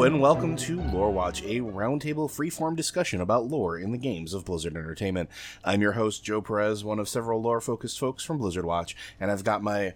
Hello, 0.00 0.08
and 0.10 0.22
welcome 0.22 0.56
to 0.56 0.80
Lore 0.80 1.10
Watch, 1.10 1.42
a 1.42 1.60
roundtable 1.60 2.26
freeform 2.26 2.74
discussion 2.74 3.20
about 3.20 3.48
lore 3.48 3.76
in 3.76 3.92
the 3.92 3.98
games 3.98 4.32
of 4.32 4.46
Blizzard 4.46 4.74
Entertainment. 4.74 5.28
I'm 5.62 5.82
your 5.82 5.92
host, 5.92 6.24
Joe 6.24 6.40
Perez, 6.40 6.82
one 6.82 6.98
of 6.98 7.06
several 7.06 7.42
lore 7.42 7.60
focused 7.60 7.98
folks 7.98 8.24
from 8.24 8.38
Blizzard 8.38 8.64
Watch, 8.64 8.96
and 9.20 9.30
I've 9.30 9.44
got 9.44 9.62
my 9.62 9.92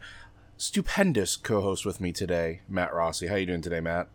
stupendous 0.59 1.37
co 1.37 1.63
host 1.63 1.87
with 1.87 2.03
me 2.03 2.13
today, 2.13 2.61
Matt 2.69 2.93
Rossi. 2.93 3.29
How 3.29 3.37
you 3.37 3.47
doing 3.47 3.63
today, 3.63 3.81
Matt? 3.81 4.09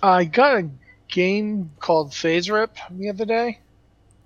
I 0.00 0.26
got 0.26 0.58
a 0.58 0.70
game 1.08 1.72
called 1.80 2.12
FASERIP 2.12 2.70
the 2.92 3.08
other 3.08 3.24
day. 3.24 3.58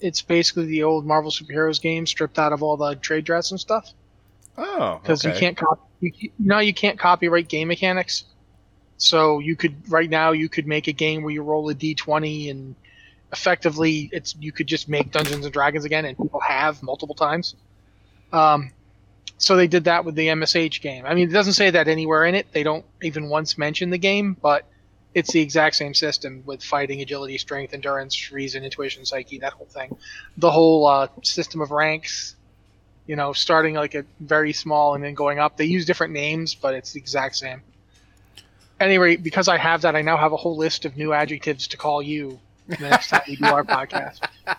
It's 0.02 0.20
basically 0.20 0.66
the 0.66 0.82
old 0.82 1.06
Marvel 1.06 1.30
superheroes 1.30 1.80
game 1.80 2.06
stripped 2.06 2.38
out 2.38 2.52
of 2.52 2.62
all 2.62 2.76
the 2.76 2.94
trade 2.96 3.24
dress 3.24 3.52
and 3.52 3.58
stuff. 3.58 3.90
Oh, 4.58 5.00
because 5.02 5.24
okay. 5.24 5.34
you 5.34 5.40
can't 5.40 5.56
copy. 5.56 5.80
You, 6.00 6.12
you 6.20 6.30
know, 6.38 6.58
you 6.58 6.74
can't 6.74 6.98
copyright 6.98 7.48
game 7.48 7.68
mechanics. 7.68 8.24
So 9.02 9.40
you 9.40 9.56
could 9.56 9.90
right 9.90 10.08
now 10.08 10.30
you 10.30 10.48
could 10.48 10.66
make 10.66 10.86
a 10.86 10.92
game 10.92 11.22
where 11.22 11.32
you 11.32 11.42
roll 11.42 11.68
a 11.68 11.74
d20 11.74 12.50
and 12.50 12.76
effectively 13.32 14.08
it's 14.12 14.36
you 14.38 14.52
could 14.52 14.68
just 14.68 14.88
make 14.88 15.10
Dungeons 15.10 15.44
and 15.44 15.52
Dragons 15.52 15.84
again, 15.84 16.04
and 16.04 16.16
people 16.16 16.38
have 16.40 16.82
multiple 16.84 17.16
times. 17.16 17.56
Um, 18.32 18.70
so 19.38 19.56
they 19.56 19.66
did 19.66 19.84
that 19.84 20.04
with 20.04 20.14
the 20.14 20.28
MSH 20.28 20.80
game. 20.82 21.04
I 21.04 21.14
mean, 21.14 21.28
it 21.28 21.32
doesn't 21.32 21.54
say 21.54 21.70
that 21.70 21.88
anywhere 21.88 22.24
in 22.26 22.36
it. 22.36 22.46
They 22.52 22.62
don't 22.62 22.84
even 23.02 23.28
once 23.28 23.58
mention 23.58 23.90
the 23.90 23.98
game, 23.98 24.36
but 24.40 24.66
it's 25.14 25.32
the 25.32 25.40
exact 25.40 25.74
same 25.74 25.94
system 25.94 26.44
with 26.46 26.62
fighting, 26.62 27.00
agility, 27.00 27.38
strength, 27.38 27.74
endurance, 27.74 28.30
reason, 28.30 28.62
intuition, 28.62 29.04
psyche, 29.04 29.40
that 29.40 29.52
whole 29.54 29.66
thing. 29.66 29.96
The 30.36 30.50
whole 30.50 30.86
uh, 30.86 31.08
system 31.22 31.60
of 31.60 31.72
ranks, 31.72 32.36
you 33.06 33.16
know, 33.16 33.32
starting 33.32 33.74
like 33.74 33.96
a 33.96 34.04
very 34.20 34.52
small 34.52 34.94
and 34.94 35.02
then 35.02 35.14
going 35.14 35.40
up. 35.40 35.56
They 35.56 35.64
use 35.64 35.86
different 35.86 36.12
names, 36.12 36.54
but 36.54 36.74
it's 36.74 36.92
the 36.92 37.00
exact 37.00 37.34
same. 37.34 37.62
Anyway, 38.82 39.16
because 39.16 39.48
I 39.48 39.58
have 39.58 39.82
that, 39.82 39.96
I 39.96 40.02
now 40.02 40.16
have 40.16 40.32
a 40.32 40.36
whole 40.36 40.56
list 40.56 40.84
of 40.84 40.96
new 40.96 41.12
adjectives 41.12 41.68
to 41.68 41.76
call 41.76 42.02
you 42.02 42.40
the 42.66 42.76
next 42.78 43.08
time 43.08 43.22
we 43.28 43.36
do 43.36 43.46
our 43.46 43.64
podcast. 43.64 44.20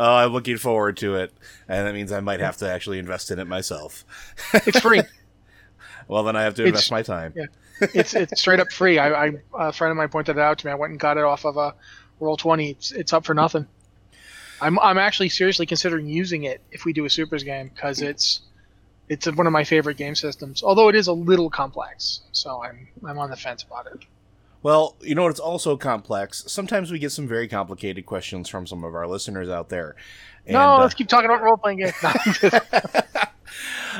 Oh, 0.00 0.14
I'm 0.14 0.32
looking 0.32 0.58
forward 0.58 0.96
to 0.98 1.16
it, 1.16 1.32
and 1.66 1.84
that 1.84 1.92
means 1.92 2.12
I 2.12 2.20
might 2.20 2.38
have 2.38 2.56
to 2.58 2.70
actually 2.70 3.00
invest 3.00 3.32
in 3.32 3.40
it 3.40 3.46
myself. 3.46 4.04
It's 4.54 4.78
free. 4.78 5.02
well, 6.06 6.22
then 6.22 6.36
I 6.36 6.42
have 6.42 6.54
to 6.54 6.62
It's- 6.62 6.88
invest 6.88 6.92
my 6.92 7.02
time. 7.02 7.32
yeah. 7.34 7.46
it's 7.80 8.14
it's 8.14 8.40
straight 8.40 8.60
up 8.60 8.70
free. 8.70 9.00
I, 9.00 9.26
I 9.26 9.32
a 9.54 9.72
friend 9.72 9.90
of 9.90 9.96
mine 9.96 10.08
pointed 10.08 10.36
it 10.36 10.40
out 10.40 10.58
to 10.58 10.66
me. 10.66 10.70
I 10.72 10.76
went 10.76 10.92
and 10.92 11.00
got 11.00 11.16
it 11.16 11.24
off 11.24 11.44
of 11.44 11.56
a 11.56 11.74
Roll20. 12.20 12.70
It's 12.70 12.92
it's 12.92 13.12
up 13.12 13.24
for 13.24 13.34
nothing. 13.34 13.66
I'm 14.60 14.78
I'm 14.78 14.98
actually 14.98 15.28
seriously 15.30 15.66
considering 15.66 16.06
using 16.06 16.44
it 16.44 16.60
if 16.70 16.84
we 16.84 16.92
do 16.92 17.04
a 17.04 17.10
supers 17.10 17.42
game 17.42 17.68
because 17.74 17.98
hmm. 17.98 18.06
it's 18.06 18.42
it's 19.08 19.26
one 19.26 19.46
of 19.46 19.52
my 19.52 19.64
favorite 19.64 19.96
game 19.96 20.14
systems. 20.14 20.62
Although 20.62 20.88
it 20.88 20.94
is 20.94 21.06
a 21.06 21.12
little 21.12 21.50
complex, 21.50 22.20
so 22.32 22.62
I'm 22.62 22.88
I'm 23.04 23.18
on 23.18 23.30
the 23.30 23.36
fence 23.36 23.62
about 23.62 23.86
it. 23.86 24.04
Well, 24.62 24.96
you 25.00 25.14
know 25.14 25.22
what? 25.22 25.30
It's 25.30 25.40
also 25.40 25.76
complex. 25.76 26.44
Sometimes 26.48 26.90
we 26.90 26.98
get 26.98 27.12
some 27.12 27.28
very 27.28 27.46
complicated 27.46 28.06
questions 28.06 28.48
from 28.48 28.66
some 28.66 28.82
of 28.82 28.94
our 28.94 29.06
listeners 29.06 29.48
out 29.48 29.68
there. 29.68 29.94
And, 30.46 30.54
no, 30.54 30.60
uh, 30.60 30.80
let's 30.80 30.94
keep 30.94 31.08
talking 31.08 31.30
about 31.30 31.42
role 31.42 31.56
playing 31.56 31.78
games. 31.78 31.94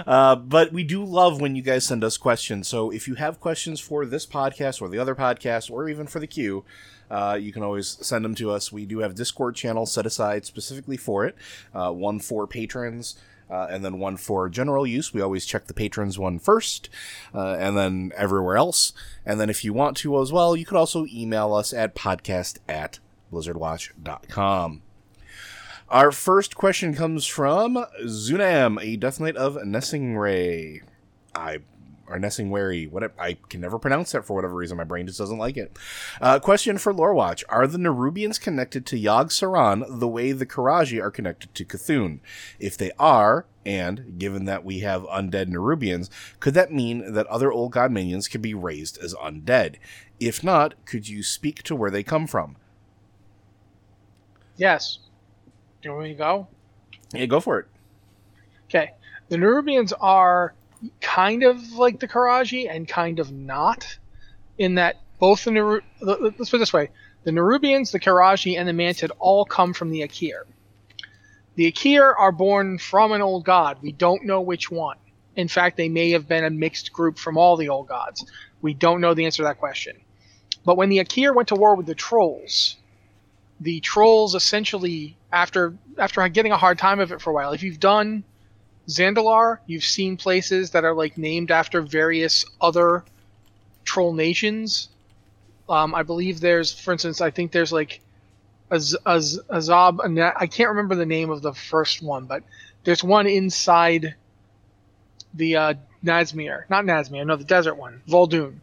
uh, 0.06 0.34
but 0.36 0.72
we 0.72 0.82
do 0.82 1.04
love 1.04 1.40
when 1.40 1.54
you 1.54 1.62
guys 1.62 1.86
send 1.86 2.02
us 2.02 2.16
questions. 2.16 2.66
So 2.66 2.90
if 2.90 3.06
you 3.06 3.14
have 3.14 3.38
questions 3.38 3.78
for 3.78 4.04
this 4.04 4.26
podcast 4.26 4.82
or 4.82 4.88
the 4.88 4.98
other 4.98 5.14
podcast 5.14 5.70
or 5.70 5.88
even 5.88 6.08
for 6.08 6.18
the 6.18 6.26
queue, 6.26 6.64
uh, 7.10 7.38
you 7.40 7.52
can 7.52 7.62
always 7.62 7.96
send 8.00 8.24
them 8.24 8.34
to 8.34 8.50
us. 8.50 8.72
We 8.72 8.84
do 8.84 8.98
have 8.98 9.14
Discord 9.14 9.54
channels 9.54 9.92
set 9.92 10.06
aside 10.06 10.44
specifically 10.44 10.96
for 10.96 11.24
it. 11.24 11.36
Uh, 11.74 11.92
one 11.92 12.18
for 12.18 12.46
patrons. 12.46 13.16
Uh, 13.50 13.66
and 13.70 13.84
then 13.84 13.98
one 13.98 14.16
for 14.16 14.48
general 14.48 14.86
use. 14.86 15.14
We 15.14 15.20
always 15.20 15.46
check 15.46 15.66
the 15.66 15.74
patrons 15.74 16.18
one 16.18 16.38
first, 16.38 16.88
uh, 17.34 17.56
and 17.58 17.76
then 17.76 18.12
everywhere 18.16 18.56
else. 18.56 18.92
And 19.24 19.40
then 19.40 19.48
if 19.48 19.64
you 19.64 19.72
want 19.72 19.96
to 19.98 20.20
as 20.20 20.32
well, 20.32 20.54
you 20.54 20.66
could 20.66 20.76
also 20.76 21.06
email 21.06 21.54
us 21.54 21.72
at 21.72 21.94
podcast 21.94 22.58
at 22.68 22.98
blizzardwatch.com. 23.32 24.82
Our 25.88 26.12
first 26.12 26.54
question 26.54 26.94
comes 26.94 27.26
from 27.26 27.86
Zunam, 28.04 28.78
a 28.82 28.96
Death 28.96 29.20
Knight 29.20 29.36
of 29.36 29.54
Nessingray. 29.54 30.82
I 31.34 31.60
or 32.08 32.18
Nesingwary. 32.18 32.90
What 32.90 33.12
I 33.18 33.34
can 33.48 33.60
never 33.60 33.78
pronounce 33.78 34.12
that 34.12 34.24
for 34.24 34.34
whatever 34.34 34.54
reason. 34.54 34.76
My 34.76 34.84
brain 34.84 35.06
just 35.06 35.18
doesn't 35.18 35.38
like 35.38 35.56
it. 35.56 35.76
Uh, 36.20 36.38
question 36.38 36.78
for 36.78 36.92
Lorewatch: 36.92 37.44
Are 37.48 37.66
the 37.66 37.78
Nerubians 37.78 38.40
connected 38.40 38.86
to 38.86 38.96
Yogg 38.96 39.26
Saron 39.30 40.00
the 40.00 40.08
way 40.08 40.32
the 40.32 40.46
Qiraji 40.46 41.02
are 41.02 41.10
connected 41.10 41.54
to 41.54 41.64
C'Thun? 41.64 42.20
If 42.58 42.76
they 42.76 42.92
are, 42.98 43.46
and 43.64 44.18
given 44.18 44.44
that 44.46 44.64
we 44.64 44.80
have 44.80 45.02
undead 45.02 45.48
Nerubians, 45.48 46.08
could 46.40 46.54
that 46.54 46.72
mean 46.72 47.12
that 47.12 47.26
other 47.26 47.52
old 47.52 47.72
god 47.72 47.92
minions 47.92 48.28
can 48.28 48.40
be 48.40 48.54
raised 48.54 48.98
as 48.98 49.14
undead? 49.14 49.76
If 50.18 50.42
not, 50.42 50.74
could 50.84 51.08
you 51.08 51.22
speak 51.22 51.62
to 51.64 51.76
where 51.76 51.90
they 51.90 52.02
come 52.02 52.26
from? 52.26 52.56
yes. 54.56 54.98
Do 55.80 55.88
you 55.88 55.92
want 55.92 56.04
me 56.04 56.10
to 56.10 56.18
go? 56.18 56.48
Yeah, 57.14 57.26
go 57.26 57.40
for 57.40 57.60
it. 57.60 57.66
Okay. 58.64 58.92
The 59.28 59.36
Nerubians 59.36 59.92
are 60.00 60.54
kind 61.00 61.42
of 61.42 61.72
like 61.72 62.00
the 62.00 62.08
Qiraji 62.08 62.70
and 62.70 62.86
kind 62.86 63.18
of 63.18 63.32
not, 63.32 63.98
in 64.58 64.76
that 64.76 64.96
both 65.18 65.44
the 65.44 65.82
let's 66.00 66.50
put 66.50 66.56
it 66.56 66.58
this 66.58 66.72
way: 66.72 66.90
the 67.24 67.30
Nerubians, 67.30 67.90
the 67.90 68.00
Qiraji, 68.00 68.58
and 68.58 68.68
the 68.68 68.72
Mantid 68.72 69.10
all 69.18 69.44
come 69.44 69.72
from 69.72 69.90
the 69.90 70.02
Aqir. 70.02 70.42
The 71.56 71.72
Aqir 71.72 72.14
are 72.16 72.32
born 72.32 72.78
from 72.78 73.12
an 73.12 73.20
old 73.20 73.44
god. 73.44 73.78
We 73.82 73.92
don't 73.92 74.24
know 74.24 74.40
which 74.40 74.70
one. 74.70 74.96
In 75.34 75.48
fact, 75.48 75.76
they 75.76 75.88
may 75.88 76.10
have 76.10 76.28
been 76.28 76.44
a 76.44 76.50
mixed 76.50 76.92
group 76.92 77.18
from 77.18 77.36
all 77.36 77.56
the 77.56 77.68
old 77.68 77.88
gods. 77.88 78.24
We 78.62 78.74
don't 78.74 79.00
know 79.00 79.14
the 79.14 79.24
answer 79.24 79.38
to 79.38 79.48
that 79.48 79.58
question. 79.58 79.96
But 80.64 80.76
when 80.76 80.88
the 80.88 80.98
Aqir 80.98 81.34
went 81.34 81.48
to 81.48 81.54
war 81.54 81.74
with 81.74 81.86
the 81.86 81.94
trolls, 81.94 82.76
the 83.60 83.80
trolls 83.80 84.34
essentially, 84.34 85.16
after 85.32 85.74
after 85.96 86.26
getting 86.28 86.52
a 86.52 86.56
hard 86.56 86.78
time 86.78 87.00
of 87.00 87.10
it 87.12 87.20
for 87.20 87.30
a 87.30 87.32
while, 87.32 87.52
if 87.52 87.62
you've 87.62 87.80
done 87.80 88.24
Zandalar, 88.88 89.58
you've 89.66 89.84
seen 89.84 90.16
places 90.16 90.70
that 90.70 90.84
are 90.84 90.94
like 90.94 91.18
named 91.18 91.50
after 91.50 91.82
various 91.82 92.44
other 92.60 93.04
troll 93.84 94.14
nations. 94.14 94.88
Um, 95.68 95.94
I 95.94 96.02
believe 96.02 96.40
there's, 96.40 96.72
for 96.72 96.92
instance, 96.92 97.20
I 97.20 97.30
think 97.30 97.52
there's 97.52 97.72
like 97.72 98.00
Az- 98.70 98.96
Azab. 99.06 100.32
I 100.36 100.46
can't 100.46 100.70
remember 100.70 100.94
the 100.94 101.06
name 101.06 101.30
of 101.30 101.42
the 101.42 101.52
first 101.52 102.02
one, 102.02 102.24
but 102.24 102.42
there's 102.84 103.04
one 103.04 103.26
inside 103.26 104.14
the 105.34 105.56
uh, 105.56 105.74
Nazmir, 106.02 106.64
not 106.70 106.84
Nazmir, 106.84 107.26
no, 107.26 107.36
the 107.36 107.44
desert 107.44 107.74
one, 107.74 108.02
Vol'dun. 108.08 108.60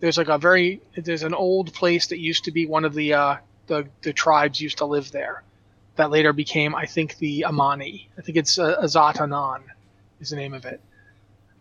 There's 0.00 0.16
like 0.16 0.28
a 0.28 0.38
very, 0.38 0.80
there's 0.96 1.24
an 1.24 1.34
old 1.34 1.74
place 1.74 2.06
that 2.06 2.18
used 2.18 2.44
to 2.44 2.52
be 2.52 2.66
one 2.66 2.84
of 2.84 2.94
the 2.94 3.14
uh, 3.14 3.36
the 3.66 3.88
the 4.02 4.12
tribes 4.12 4.60
used 4.60 4.78
to 4.78 4.86
live 4.86 5.10
there 5.12 5.42
that 5.98 6.10
later 6.10 6.32
became, 6.32 6.74
I 6.74 6.86
think, 6.86 7.18
the 7.18 7.44
Amani. 7.44 8.08
I 8.16 8.22
think 8.22 8.38
it's 8.38 8.58
uh, 8.58 8.80
Azatanan 8.82 9.60
is 10.20 10.30
the 10.30 10.36
name 10.36 10.54
of 10.54 10.64
it. 10.64 10.80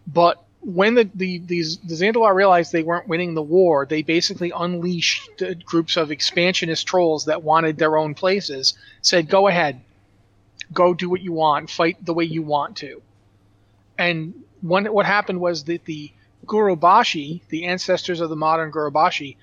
But 0.08 0.44
when 0.62 0.96
the, 0.96 1.10
the 1.14 1.40
these 1.40 1.78
the 1.78 1.96
Zandalar 1.96 2.34
realized 2.34 2.72
they 2.72 2.84
weren't 2.84 3.08
winning 3.08 3.34
the 3.34 3.42
war, 3.42 3.86
they 3.86 4.02
basically 4.02 4.52
unleashed 4.56 5.44
groups 5.66 5.98
of 5.98 6.12
expansionist 6.12 6.88
trolls 6.88 7.26
that 7.26 7.44
wanted 7.44 7.78
their 7.78 7.98
own 7.98 8.14
places. 8.14 8.78
Said, 9.02 9.30
"Go 9.30 9.48
ahead, 9.48 9.82
go 10.74 10.94
do 10.94 11.10
what 11.10 11.22
you 11.22 11.34
want, 11.34 11.70
fight 11.70 12.04
the 12.06 12.14
way 12.14 12.24
you 12.24 12.42
want 12.42 12.78
to." 12.78 13.02
And 13.98 14.34
what 14.62 15.06
happened 15.06 15.40
was 15.40 15.64
that 15.66 15.86
the 15.86 16.12
Gurubashi, 16.46 17.42
the 17.50 17.66
ancestors 17.66 18.22
of 18.22 18.30
the 18.30 18.36
modern 18.36 18.72
Gurubashi, 18.72 19.36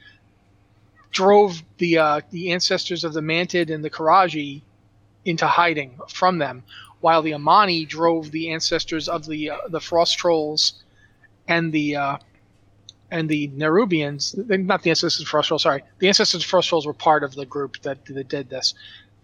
drove 1.11 1.63
the 1.79 1.99
uh, 1.99 2.21
the 2.31 2.53
ancestors 2.53 3.05
of 3.05 3.13
the 3.13 3.21
Mantid 3.21 3.71
and 3.71 3.85
the 3.85 3.91
Qiraji 3.91 4.63
into 5.25 5.47
hiding 5.47 5.99
from 6.09 6.39
them, 6.39 6.63
while 7.01 7.23
the 7.23 7.35
Amani 7.35 7.85
drove 7.85 8.31
the 8.31 8.51
ancestors 8.51 9.09
of 9.09 9.27
the 9.27 9.51
uh, 9.51 9.59
the 9.69 9.81
Frost 9.81 10.19
Trolls 10.19 10.85
and 11.49 11.73
the 11.73 11.97
uh, 11.97 12.17
and 13.11 13.29
the 13.29 13.49
Nerubians. 13.49 14.35
Not 14.49 14.83
the 14.83 14.91
ancestors 14.91 15.21
of 15.21 15.29
Frost 15.29 15.49
Trolls. 15.49 15.63
Sorry, 15.63 15.83
the 15.99 16.09
ancestors 16.09 16.43
of 16.43 16.49
Frost 16.49 16.69
Trolls 16.69 16.87
were 16.87 16.95
part 16.95 17.23
of 17.25 17.35
the 17.35 17.47
group 17.47 17.81
that, 17.83 18.05
that 18.07 18.29
did 18.29 18.51
this. 18.51 18.75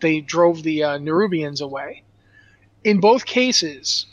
They 0.00 0.20
drove 0.20 0.62
the 0.62 0.82
uh, 0.84 0.98
Nerubians 0.98 1.60
away. 1.60 2.02
In 2.84 3.00
both 3.00 3.26
cases, 3.26 4.06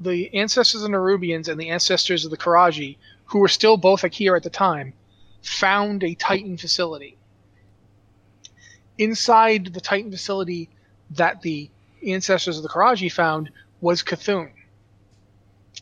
the 0.00 0.34
ancestors 0.34 0.82
of 0.82 0.90
the 0.90 0.96
Nerubians 0.96 1.48
and 1.48 1.60
the 1.60 1.70
ancestors 1.70 2.24
of 2.24 2.30
the 2.30 2.36
Qiraji, 2.36 2.96
who 3.26 3.38
were 3.38 3.48
still 3.48 3.76
both 3.76 4.02
Aqir 4.02 4.36
at 4.36 4.42
the 4.42 4.50
time, 4.50 4.92
found 5.42 6.04
a 6.04 6.14
Titan 6.14 6.56
facility. 6.56 7.16
Inside 8.98 9.72
the 9.72 9.80
Titan 9.80 10.10
facility 10.10 10.68
that 11.16 11.42
the 11.42 11.70
ancestors 12.06 12.56
of 12.56 12.62
the 12.62 12.68
Qiraji 12.68 13.10
found 13.10 13.50
was 13.80 14.02
C'Thun. 14.02 14.50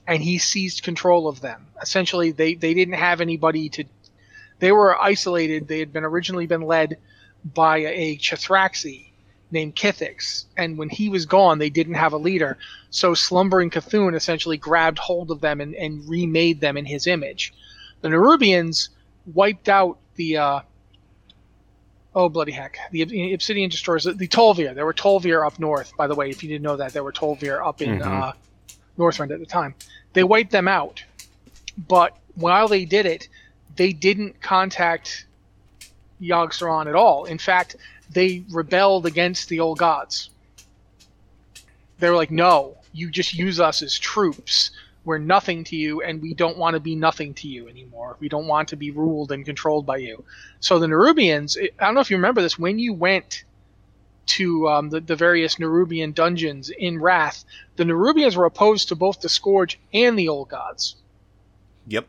And 0.06 0.22
he 0.22 0.38
seized 0.38 0.82
control 0.82 1.28
of 1.28 1.40
them. 1.40 1.66
Essentially, 1.80 2.32
they, 2.32 2.54
they 2.54 2.74
didn't 2.74 2.94
have 2.94 3.20
anybody 3.20 3.68
to. 3.70 3.84
They 4.58 4.72
were 4.72 5.00
isolated. 5.00 5.68
They 5.68 5.78
had 5.78 5.92
been 5.92 6.04
originally 6.04 6.46
been 6.46 6.62
led 6.62 6.98
by 7.44 7.78
a 7.78 8.16
C'Thraxxi 8.16 9.06
named 9.50 9.74
Kith'ix. 9.76 10.44
And 10.56 10.78
when 10.78 10.88
he 10.88 11.08
was 11.08 11.26
gone, 11.26 11.58
they 11.58 11.70
didn't 11.70 11.94
have 11.94 12.12
a 12.12 12.18
leader. 12.18 12.58
So 12.90 13.14
slumbering 13.14 13.70
C'Thun 13.70 14.14
essentially 14.14 14.56
grabbed 14.56 14.98
hold 14.98 15.30
of 15.30 15.40
them 15.40 15.60
and, 15.60 15.74
and 15.74 16.08
remade 16.08 16.60
them 16.60 16.76
in 16.76 16.84
his 16.84 17.06
image. 17.06 17.52
The 18.00 18.08
Nerubians 18.08 18.88
wiped 19.26 19.68
out 19.68 19.98
the 20.16 20.36
uh, 20.36 20.60
oh 22.14 22.28
bloody 22.28 22.52
heck, 22.52 22.78
the 22.90 23.32
Obsidian 23.32 23.70
destroyers, 23.70 24.04
the 24.04 24.28
Tol'vir. 24.28 24.74
There 24.74 24.84
were 24.84 24.92
Tol'vir 24.94 25.46
up 25.46 25.58
north, 25.58 25.92
by 25.96 26.06
the 26.06 26.14
way. 26.14 26.30
If 26.30 26.42
you 26.42 26.48
didn't 26.48 26.62
know 26.62 26.76
that, 26.76 26.92
there 26.92 27.04
were 27.04 27.12
Tol'vir 27.12 27.64
up 27.64 27.80
in 27.82 27.98
Mhm. 28.00 28.06
uh, 28.06 28.32
Northrend 28.98 29.30
at 29.32 29.38
the 29.40 29.46
time. 29.46 29.74
They 30.12 30.24
wiped 30.24 30.50
them 30.50 30.68
out, 30.68 31.02
but 31.88 32.16
while 32.34 32.68
they 32.68 32.84
did 32.84 33.06
it, 33.06 33.28
they 33.76 33.92
didn't 33.92 34.40
contact 34.42 35.26
Yogg 36.20 36.50
Saron 36.52 36.86
at 36.88 36.94
all. 36.94 37.24
In 37.24 37.38
fact, 37.38 37.76
they 38.12 38.42
rebelled 38.50 39.06
against 39.06 39.48
the 39.48 39.60
old 39.60 39.78
gods. 39.78 40.30
They 41.98 42.10
were 42.10 42.16
like, 42.16 42.30
"No, 42.30 42.76
you 42.92 43.10
just 43.10 43.34
use 43.34 43.60
us 43.60 43.82
as 43.82 43.98
troops. 43.98 44.70
We're 45.04 45.18
nothing 45.18 45.64
to 45.64 45.76
you, 45.76 46.02
and 46.02 46.20
we 46.20 46.34
don't 46.34 46.58
want 46.58 46.74
to 46.74 46.80
be 46.80 46.94
nothing 46.94 47.34
to 47.34 47.48
you 47.48 47.68
anymore. 47.68 48.16
We 48.20 48.28
don't 48.28 48.46
want 48.46 48.68
to 48.68 48.76
be 48.76 48.90
ruled 48.90 49.32
and 49.32 49.44
controlled 49.44 49.86
by 49.86 49.98
you." 49.98 50.24
So 50.60 50.78
the 50.78 50.86
Nerubians, 50.86 51.56
I 51.58 51.86
don't 51.86 51.94
know 51.94 52.00
if 52.00 52.10
you 52.10 52.16
remember 52.16 52.42
this, 52.42 52.58
when 52.58 52.78
you 52.78 52.92
went 52.92 53.44
to 54.26 54.68
um, 54.68 54.90
the, 54.90 55.00
the 55.00 55.16
various 55.16 55.56
Nerubian 55.56 56.14
dungeons 56.14 56.70
in 56.70 57.00
Wrath, 57.00 57.44
the 57.76 57.84
Nerubians 57.84 58.36
were 58.36 58.44
opposed 58.44 58.88
to 58.88 58.94
both 58.94 59.20
the 59.20 59.28
Scourge 59.28 59.78
and 59.92 60.18
the 60.18 60.28
Old 60.28 60.48
Gods. 60.48 60.96
Yep. 61.88 62.06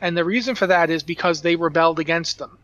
And 0.00 0.16
the 0.16 0.24
reason 0.24 0.54
for 0.54 0.66
that 0.66 0.90
is 0.90 1.02
because 1.02 1.42
they 1.42 1.56
rebelled 1.56 2.00
against 2.00 2.38
them. 2.38 2.58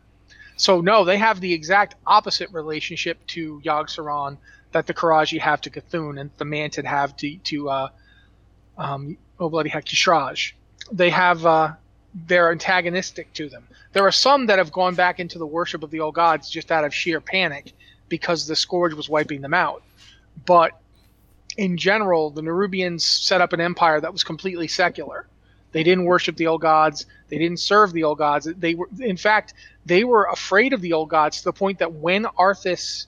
So 0.56 0.80
no, 0.80 1.04
they 1.04 1.18
have 1.18 1.40
the 1.40 1.52
exact 1.52 1.94
opposite 2.06 2.50
relationship 2.52 3.24
to 3.28 3.60
Yogg 3.64 3.86
Saron 3.86 4.38
that 4.72 4.86
the 4.86 4.94
Qiraji 4.94 5.40
have 5.40 5.60
to 5.62 5.70
C'Thun 5.70 6.20
and 6.20 6.30
the 6.36 6.44
Mantid 6.44 6.84
have 6.84 7.16
to 7.18 7.36
to 7.36 7.70
uh, 7.70 7.88
um, 8.76 9.16
oh 9.38 9.48
bloody 9.48 9.70
heck, 9.70 9.86
Y'Shaarj. 9.86 10.52
They 10.92 11.10
have 11.10 11.44
uh, 11.46 11.72
they're 12.26 12.52
antagonistic 12.52 13.32
to 13.34 13.48
them. 13.48 13.66
There 13.92 14.06
are 14.06 14.12
some 14.12 14.46
that 14.46 14.58
have 14.58 14.72
gone 14.72 14.94
back 14.94 15.20
into 15.20 15.38
the 15.38 15.46
worship 15.46 15.82
of 15.82 15.90
the 15.90 16.00
old 16.00 16.14
gods 16.14 16.50
just 16.50 16.70
out 16.70 16.84
of 16.84 16.94
sheer 16.94 17.20
panic 17.20 17.72
because 18.08 18.46
the 18.46 18.56
scourge 18.56 18.94
was 18.94 19.08
wiping 19.08 19.40
them 19.40 19.54
out. 19.54 19.82
But 20.46 20.72
in 21.56 21.76
general, 21.76 22.30
the 22.30 22.42
Nerubians 22.42 23.02
set 23.02 23.40
up 23.40 23.52
an 23.52 23.60
empire 23.60 24.00
that 24.00 24.12
was 24.12 24.24
completely 24.24 24.68
secular. 24.68 25.26
They 25.72 25.82
didn't 25.82 26.04
worship 26.04 26.36
the 26.36 26.46
old 26.46 26.60
gods. 26.60 27.06
They 27.28 27.38
didn't 27.38 27.58
serve 27.58 27.92
the 27.92 28.04
old 28.04 28.18
gods. 28.18 28.46
They 28.46 28.74
were, 28.74 28.88
in 29.00 29.16
fact, 29.16 29.54
they 29.86 30.04
were 30.04 30.24
afraid 30.26 30.72
of 30.72 30.80
the 30.80 30.92
old 30.92 31.08
gods 31.08 31.38
to 31.38 31.44
the 31.44 31.52
point 31.52 31.78
that 31.80 31.92
when 31.92 32.24
Arthas 32.24 33.06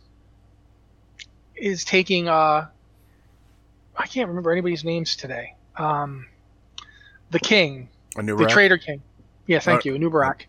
is 1.55 1.85
taking, 1.85 2.29
uh, 2.29 2.67
I 3.97 4.07
can't 4.07 4.29
remember 4.29 4.51
anybody's 4.51 4.85
names 4.85 5.17
today. 5.17 5.56
Um, 5.77 6.27
the 7.31 7.39
king, 7.39 7.89
A 8.17 8.23
new 8.23 8.37
the 8.37 8.47
Traitor 8.47 8.79
King. 8.79 9.03
Yeah, 9.47 9.59
thank 9.61 9.87
Uh, 9.87 9.91
you, 9.91 9.95
Anub'arak. 9.95 10.43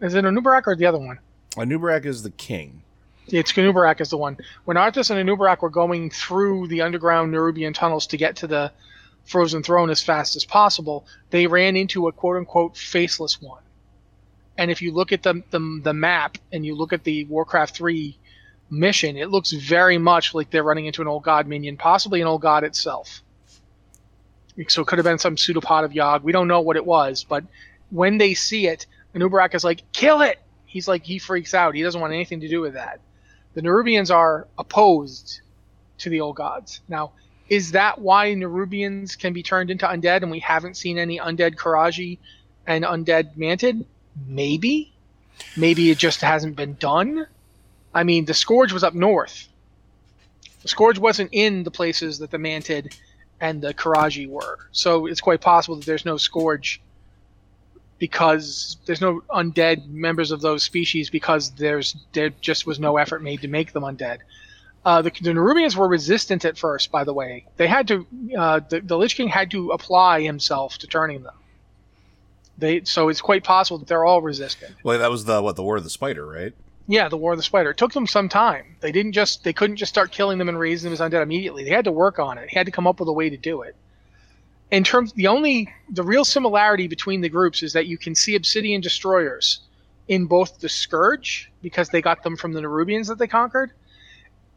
Is 0.00 0.14
it 0.14 0.24
Anub'arak 0.24 0.66
or 0.66 0.76
the 0.76 0.86
other 0.86 0.98
one? 0.98 1.18
Anub'arak 1.56 2.04
is 2.04 2.22
the 2.22 2.30
king. 2.30 2.82
It's 3.28 3.52
Anub'arak 3.52 4.00
is 4.00 4.10
the 4.10 4.16
one. 4.16 4.36
When 4.64 4.76
Arthas 4.76 5.10
and 5.10 5.28
Anub'arak 5.28 5.62
were 5.62 5.70
going 5.70 6.10
through 6.10 6.68
the 6.68 6.82
underground 6.82 7.32
Nerubian 7.32 7.74
tunnels 7.74 8.06
to 8.08 8.16
get 8.16 8.36
to 8.36 8.46
the 8.46 8.72
Frozen 9.24 9.62
Throne 9.62 9.90
as 9.90 10.02
fast 10.02 10.36
as 10.36 10.44
possible, 10.44 11.06
they 11.30 11.46
ran 11.46 11.76
into 11.76 12.08
a 12.08 12.12
quote 12.12 12.36
unquote 12.36 12.76
faceless 12.76 13.40
one. 13.40 13.62
And 14.58 14.70
if 14.70 14.82
you 14.82 14.92
look 14.92 15.12
at 15.12 15.22
the, 15.22 15.42
the, 15.50 15.80
the 15.82 15.94
map 15.94 16.38
and 16.52 16.66
you 16.66 16.74
look 16.74 16.92
at 16.92 17.04
the 17.04 17.24
Warcraft 17.26 17.76
3 17.76 18.16
mission, 18.70 19.16
it 19.16 19.30
looks 19.30 19.52
very 19.52 19.98
much 19.98 20.34
like 20.34 20.50
they're 20.50 20.62
running 20.62 20.86
into 20.86 21.02
an 21.02 21.08
old 21.08 21.22
god 21.22 21.46
minion, 21.46 21.76
possibly 21.76 22.20
an 22.20 22.26
old 22.26 22.42
god 22.42 22.64
itself. 22.64 23.22
So 24.68 24.82
it 24.82 24.86
could 24.86 24.98
have 24.98 25.04
been 25.04 25.18
some 25.18 25.36
pseudopod 25.36 25.84
of 25.84 25.92
Yogg. 25.92 26.22
We 26.22 26.32
don't 26.32 26.48
know 26.48 26.60
what 26.60 26.76
it 26.76 26.84
was, 26.84 27.24
but 27.24 27.44
when 27.90 28.18
they 28.18 28.34
see 28.34 28.66
it, 28.66 28.86
Anub'arak 29.14 29.54
is 29.54 29.64
like, 29.64 29.82
kill 29.92 30.20
it! 30.22 30.38
He's 30.66 30.86
like, 30.86 31.04
he 31.04 31.18
freaks 31.18 31.54
out. 31.54 31.74
He 31.74 31.82
doesn't 31.82 32.00
want 32.00 32.12
anything 32.12 32.40
to 32.40 32.48
do 32.48 32.60
with 32.60 32.74
that. 32.74 33.00
The 33.54 33.62
Nerubians 33.62 34.14
are 34.14 34.46
opposed 34.58 35.40
to 35.98 36.08
the 36.08 36.20
old 36.20 36.36
gods. 36.36 36.80
Now, 36.88 37.12
is 37.48 37.72
that 37.72 38.00
why 38.00 38.28
Nerubians 38.34 39.18
can 39.18 39.32
be 39.32 39.42
turned 39.42 39.70
into 39.70 39.86
undead 39.86 40.22
and 40.22 40.30
we 40.30 40.38
haven't 40.38 40.76
seen 40.76 40.98
any 40.98 41.18
undead 41.18 41.56
Qiraji 41.56 42.18
and 42.66 42.84
undead 42.84 43.36
Mantid? 43.36 43.84
Maybe. 44.26 44.92
Maybe 45.56 45.90
it 45.90 45.98
just 45.98 46.20
hasn't 46.20 46.54
been 46.54 46.74
done. 46.74 47.26
I 47.92 48.04
mean, 48.04 48.24
the 48.24 48.34
Scourge 48.34 48.72
was 48.72 48.84
up 48.84 48.94
north. 48.94 49.48
The 50.62 50.68
Scourge 50.68 50.98
wasn't 50.98 51.30
in 51.32 51.64
the 51.64 51.70
places 51.72 52.18
that 52.20 52.30
the 52.30 52.38
Mantid 52.38 52.96
and 53.40 53.62
the 53.62 53.74
Qiraji 53.74 54.28
were. 54.28 54.58
So 54.72 55.06
it's 55.06 55.20
quite 55.20 55.40
possible 55.40 55.76
that 55.76 55.86
there's 55.86 56.04
no 56.04 56.16
Scourge 56.16 56.80
because 57.98 58.78
there's 58.86 59.00
no 59.00 59.22
undead 59.30 59.88
members 59.88 60.30
of 60.30 60.40
those 60.40 60.62
species 60.62 61.10
because 61.10 61.50
there's 61.52 61.96
there 62.12 62.30
just 62.40 62.66
was 62.66 62.80
no 62.80 62.96
effort 62.96 63.22
made 63.22 63.42
to 63.42 63.48
make 63.48 63.72
them 63.72 63.82
undead. 63.82 64.18
Uh, 64.82 65.02
the, 65.02 65.10
the 65.20 65.30
Nerubians 65.30 65.76
were 65.76 65.86
resistant 65.86 66.46
at 66.46 66.56
first, 66.56 66.90
by 66.90 67.04
the 67.04 67.12
way. 67.12 67.44
They 67.58 67.66
had 67.66 67.88
to 67.88 68.06
uh, 68.36 68.60
the, 68.68 68.80
the 68.80 68.96
Lich 68.96 69.16
King 69.16 69.28
had 69.28 69.50
to 69.50 69.70
apply 69.70 70.22
himself 70.22 70.78
to 70.78 70.86
turning 70.86 71.22
them. 71.22 71.34
They 72.56 72.84
so 72.84 73.08
it's 73.08 73.20
quite 73.20 73.44
possible 73.44 73.78
that 73.78 73.88
they're 73.88 74.04
all 74.04 74.22
resistant. 74.22 74.74
Well, 74.82 74.98
that 74.98 75.10
was 75.10 75.26
the 75.26 75.42
what 75.42 75.56
the 75.56 75.62
War 75.62 75.76
of 75.76 75.84
the 75.84 75.90
Spider, 75.90 76.26
right? 76.26 76.54
Yeah, 76.90 77.08
the 77.08 77.16
War 77.16 77.34
of 77.34 77.38
the 77.38 77.44
Spider. 77.44 77.70
It 77.70 77.76
took 77.76 77.92
them 77.92 78.08
some 78.08 78.28
time. 78.28 78.74
They 78.80 78.90
didn't 78.90 79.12
just 79.12 79.44
they 79.44 79.52
couldn't 79.52 79.76
just 79.76 79.90
start 79.90 80.10
killing 80.10 80.38
them 80.38 80.48
and 80.48 80.58
raising 80.58 80.90
them 80.90 80.92
as 80.92 80.98
undead 80.98 81.22
immediately. 81.22 81.62
They 81.62 81.70
had 81.70 81.84
to 81.84 81.92
work 81.92 82.18
on 82.18 82.36
it. 82.36 82.48
They 82.50 82.58
had 82.58 82.66
to 82.66 82.72
come 82.72 82.88
up 82.88 82.98
with 82.98 83.08
a 83.08 83.12
way 83.12 83.30
to 83.30 83.36
do 83.36 83.62
it. 83.62 83.76
In 84.72 84.82
terms 84.82 85.12
the 85.12 85.28
only 85.28 85.72
the 85.88 86.02
real 86.02 86.24
similarity 86.24 86.88
between 86.88 87.20
the 87.20 87.28
groups 87.28 87.62
is 87.62 87.74
that 87.74 87.86
you 87.86 87.96
can 87.96 88.16
see 88.16 88.34
obsidian 88.34 88.80
destroyers 88.80 89.60
in 90.08 90.26
both 90.26 90.58
the 90.58 90.68
Scourge 90.68 91.52
because 91.62 91.90
they 91.90 92.02
got 92.02 92.24
them 92.24 92.36
from 92.36 92.54
the 92.54 92.60
Nerubians 92.60 93.06
that 93.06 93.18
they 93.18 93.28
conquered, 93.28 93.70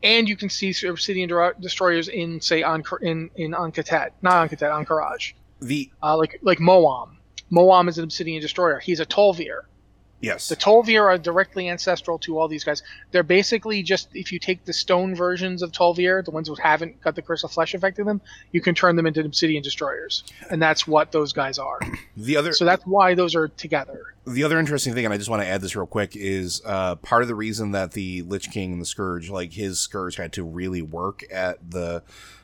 and 0.01 0.27
you 0.27 0.35
can 0.35 0.49
see 0.49 0.73
obsidian 0.87 1.29
destroyers 1.59 2.07
in 2.07 2.41
say 2.41 2.63
on 2.63 2.83
in 3.03 3.29
in 3.35 3.51
Ahn'kahet, 3.51 4.09
not 4.23 4.49
Ahn'kahet, 4.49 4.71
Ahn'Qiraj. 4.71 5.33
The 5.61 5.91
Uh, 6.01 6.17
like 6.17 6.39
like 6.41 6.59
Moam. 6.59 7.19
Moam 7.51 7.87
is 7.87 7.99
an 7.99 8.05
obsidian 8.05 8.41
destroyer. 8.41 8.79
He's 8.79 8.99
a 8.99 9.05
Tol'vir. 9.05 9.65
Yes, 10.23 10.49
The 10.49 10.55
Tol'vir 10.55 11.03
are 11.03 11.17
directly 11.19 11.69
ancestral 11.69 12.17
to 12.19 12.39
all 12.39 12.47
these 12.47 12.63
guys. 12.63 12.81
They're 13.11 13.21
basically 13.21 13.83
just 13.83 14.09
if 14.15 14.31
you 14.31 14.39
take 14.39 14.65
the 14.65 14.73
stone 14.73 15.13
versions 15.15 15.61
of 15.61 15.71
Tol'vir, 15.71 16.25
the 16.25 16.31
ones 16.31 16.47
who 16.47 16.55
haven't 16.55 16.99
got 17.01 17.15
the 17.15 17.21
curse 17.21 17.43
of 17.43 17.51
flesh 17.51 17.73
affecting 17.75 18.05
them, 18.05 18.21
you 18.51 18.61
can 18.61 18.73
turn 18.73 18.95
them 18.95 19.05
into 19.05 19.19
obsidian 19.23 19.61
destroyers, 19.61 20.23
and 20.49 20.61
that's 20.61 20.87
what 20.87 21.11
those 21.11 21.33
guys 21.33 21.59
are. 21.59 21.79
the 22.17 22.37
other 22.37 22.53
So 22.53 22.65
that's 22.65 22.85
why 22.85 23.13
those 23.13 23.35
are 23.35 23.49
together. 23.49 24.15
the 24.25 24.43
other 24.43 24.57
interesting 24.57 24.93
thing, 24.93 25.05
and 25.05 25.13
I 25.13 25.17
just 25.17 25.29
want 25.29 25.41
to 25.43 25.47
add 25.47 25.61
this 25.61 25.75
real 25.75 25.85
quick, 25.85 26.15
is 26.15 26.61
uh, 26.65 26.95
part 26.95 27.21
of 27.21 27.27
the 27.27 27.35
reason 27.35 27.71
that 27.71 27.91
the 27.91 28.21
Lich 28.23 28.49
King 28.49 28.73
and 28.73 28.81
the 28.81 28.85
Scourge, 28.85 29.29
like 29.29 29.53
his 29.53 29.79
Scourge, 29.79 30.15
had 30.15 30.33
to 30.33 30.43
really 30.43 30.81
work 30.81 31.23
at 31.31 31.71
the 31.71 32.01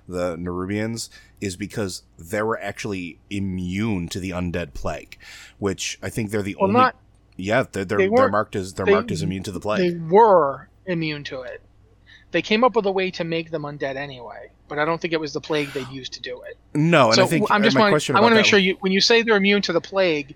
the 0.08 0.36
Nerubians 0.38 1.08
is 1.40 1.56
because 1.56 2.02
they 2.18 2.42
were 2.42 2.60
actually 2.60 3.20
immune 3.30 4.10
to 4.10 4.20
the 4.20 4.32
undead 4.32 4.74
plague, 4.74 5.20
which 5.60 6.00
I 6.02 6.10
think 6.10 6.32
they're 6.32 6.42
the 6.42 6.56
Well, 6.60 6.68
only. 6.70 6.80
not 6.80 6.96
yeah, 7.40 7.64
they're 7.72 7.86
they're, 7.86 7.98
they 7.98 8.08
they're 8.10 8.30
marked 8.30 8.56
as 8.56 8.74
they're 8.74 8.86
they- 8.86 8.92
marked 8.94 9.12
as 9.12 9.22
immune 9.22 9.44
to 9.44 9.52
the 9.52 9.60
plague. 9.60 9.80
they 9.94 9.98
were 10.00 10.68
immune 10.86 11.24
to 11.26 11.42
it. 11.42 11.62
They 12.32 12.42
came 12.44 12.64
up 12.64 12.76
with 12.76 12.86
a 12.86 12.92
way 12.92 13.10
to 13.12 13.24
make 13.24 13.50
them 13.50 13.64
undead 13.64 13.96
anyway, 13.96 14.52
but 14.68 14.78
I 14.78 14.86
don't 14.86 15.02
think 15.02 15.14
it 15.14 15.20
was 15.20 15.34
the 15.34 15.42
plague 15.42 15.70
they'd 15.74 15.88
used 15.90 16.14
to 16.14 16.22
do 16.22 16.42
it. 16.44 16.58
no, 16.76 17.08
and 17.08 17.16
so 17.16 17.24
I 17.24 17.28
think 17.28 17.50
I'm 17.50 17.64
just 17.64 17.76
my 17.76 17.82
wanting, 17.82 17.94
question. 17.94 18.16
I 18.16 18.22
want 18.22 18.34
to 18.34 18.36
make 18.36 18.46
sure 18.46 18.60
you 18.60 18.78
when 18.82 18.92
you 18.92 19.02
say 19.02 19.24
they're 19.24 19.36
immune 19.38 19.62
to 19.64 19.74
the 19.74 19.82
plague, 19.82 20.36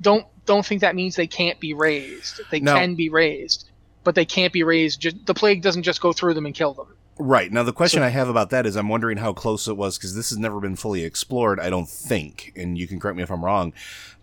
don't 0.00 0.26
don't 0.46 0.64
think 0.64 0.82
that 0.82 0.94
means 0.94 1.16
they 1.16 1.26
can't 1.26 1.58
be 1.58 1.74
raised. 1.74 2.40
They 2.50 2.60
No. 2.60 2.74
can 2.74 2.94
be 2.94 3.08
raised, 3.08 3.68
but 4.04 4.14
they 4.14 4.24
can't 4.26 4.52
be 4.52 4.62
raised. 4.62 5.00
Ju- 5.00 5.10
the 5.24 5.34
plague 5.34 5.62
doesn't 5.62 5.82
just 5.82 6.00
go 6.00 6.12
through 6.12 6.34
them 6.34 6.46
and 6.46 6.54
kill 6.54 6.74
them. 6.74 6.93
Right. 7.16 7.52
Now, 7.52 7.62
the 7.62 7.72
question 7.72 8.00
So- 8.00 8.06
I 8.06 8.08
have 8.08 8.28
about 8.28 8.50
that 8.50 8.66
is 8.66 8.74
I'm 8.74 8.88
wondering 8.88 9.18
how 9.18 9.32
close 9.32 9.68
it 9.68 9.76
was 9.76 9.96
because 9.96 10.16
this 10.16 10.30
has 10.30 10.38
never 10.38 10.58
been 10.58 10.74
fully 10.74 11.04
explored, 11.04 11.60
I 11.60 11.70
don't 11.70 11.88
think. 11.88 12.52
And 12.56 12.76
you 12.76 12.88
can 12.88 12.98
correct 12.98 13.16
me 13.16 13.22
if 13.22 13.30
I'm 13.30 13.44
wrong. 13.44 13.72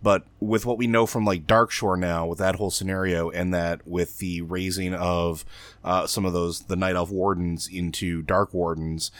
But 0.02 0.24
with 0.40 0.66
what 0.66 0.76
we 0.76 0.86
know 0.86 1.06
from 1.06 1.24
like 1.24 1.46
Darkshore 1.46 1.98
now, 1.98 2.26
with 2.26 2.38
that 2.38 2.56
whole 2.56 2.70
scenario, 2.70 3.30
and 3.30 3.54
that 3.54 3.86
with 3.86 4.18
the 4.18 4.42
raising 4.42 4.92
of 4.92 5.44
uh, 5.84 6.06
some 6.06 6.26
of 6.26 6.32
those, 6.34 6.64
the 6.64 6.76
Night 6.76 6.96
Elf 6.96 7.10
Wardens 7.10 7.66
into 7.66 8.20
Dark 8.20 8.52
Wardens, 8.52 9.10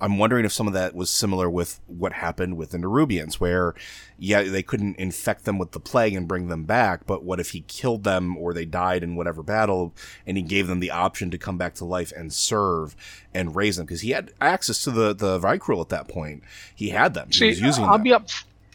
I'm 0.00 0.18
wondering 0.18 0.44
if 0.44 0.52
some 0.52 0.66
of 0.66 0.72
that 0.72 0.94
was 0.94 1.10
similar 1.10 1.50
with 1.50 1.80
what 1.86 2.14
happened 2.14 2.56
with 2.56 2.70
the 2.70 2.78
Nerubians, 2.78 3.34
where, 3.34 3.74
yeah, 4.18 4.42
they 4.42 4.62
couldn't 4.62 4.96
infect 4.96 5.44
them 5.44 5.58
with 5.58 5.72
the 5.72 5.80
plague 5.80 6.14
and 6.14 6.26
bring 6.26 6.48
them 6.48 6.64
back, 6.64 7.06
but 7.06 7.22
what 7.22 7.38
if 7.38 7.50
he 7.50 7.60
killed 7.62 8.04
them 8.04 8.36
or 8.36 8.54
they 8.54 8.64
died 8.64 9.02
in 9.02 9.16
whatever 9.16 9.42
battle 9.42 9.94
and 10.26 10.36
he 10.36 10.42
gave 10.42 10.66
them 10.68 10.80
the 10.80 10.90
option 10.90 11.30
to 11.30 11.38
come 11.38 11.58
back 11.58 11.74
to 11.74 11.84
life 11.84 12.12
and 12.16 12.32
serve 12.32 12.96
and 13.34 13.54
raise 13.54 13.76
them? 13.76 13.86
Because 13.86 14.00
he 14.00 14.10
had 14.10 14.32
access 14.40 14.82
to 14.84 14.90
the, 14.90 15.14
the 15.14 15.38
Vrykul 15.38 15.80
at 15.80 15.90
that 15.90 16.08
point. 16.08 16.42
He 16.74 16.90
had 16.90 17.14
them. 17.14 17.28
He 17.28 17.34
See, 17.34 17.46
was 17.48 17.60
using 17.60 17.84
I'll 17.84 17.92
them. 17.92 18.02
be 18.02 18.12
up. 18.12 18.28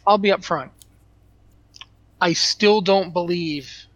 I'll 0.06 0.18
be 0.18 0.30
up 0.30 0.44
front. 0.44 0.70
I 2.20 2.32
still 2.32 2.80
don't 2.80 3.12
believe 3.12 3.86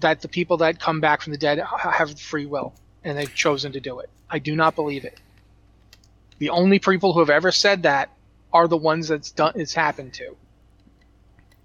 that 0.00 0.20
the 0.20 0.28
people 0.28 0.58
that 0.58 0.78
come 0.78 1.00
back 1.00 1.22
from 1.22 1.32
the 1.32 1.38
dead 1.38 1.58
have 1.58 2.20
free 2.20 2.46
will 2.46 2.74
and 3.02 3.16
they've 3.16 3.34
chosen 3.34 3.72
to 3.72 3.80
do 3.80 3.98
it. 4.00 4.10
I 4.28 4.38
do 4.38 4.54
not 4.54 4.74
believe 4.74 5.04
it. 5.04 5.18
The 6.38 6.50
only 6.50 6.78
people 6.78 7.12
who 7.12 7.20
have 7.20 7.30
ever 7.30 7.52
said 7.52 7.84
that 7.84 8.10
are 8.52 8.68
the 8.68 8.76
ones 8.76 9.08
that's 9.08 9.30
done 9.30 9.52
it's 9.56 9.74
happened 9.74 10.14
to. 10.14 10.36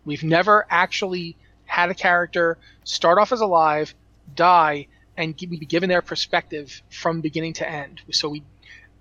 We've 0.06 0.24
never 0.24 0.66
actually 0.70 1.38
had 1.66 1.90
a 1.90 1.94
character 1.94 2.58
start 2.84 3.18
off 3.18 3.32
as 3.32 3.42
alive, 3.42 3.94
die 4.36 4.88
and 5.18 5.36
be 5.36 5.58
given 5.60 5.90
their 5.90 6.02
perspective 6.02 6.82
from 6.90 7.22
beginning 7.22 7.54
to 7.54 7.70
end. 7.70 8.02
So 8.12 8.30
we, 8.30 8.44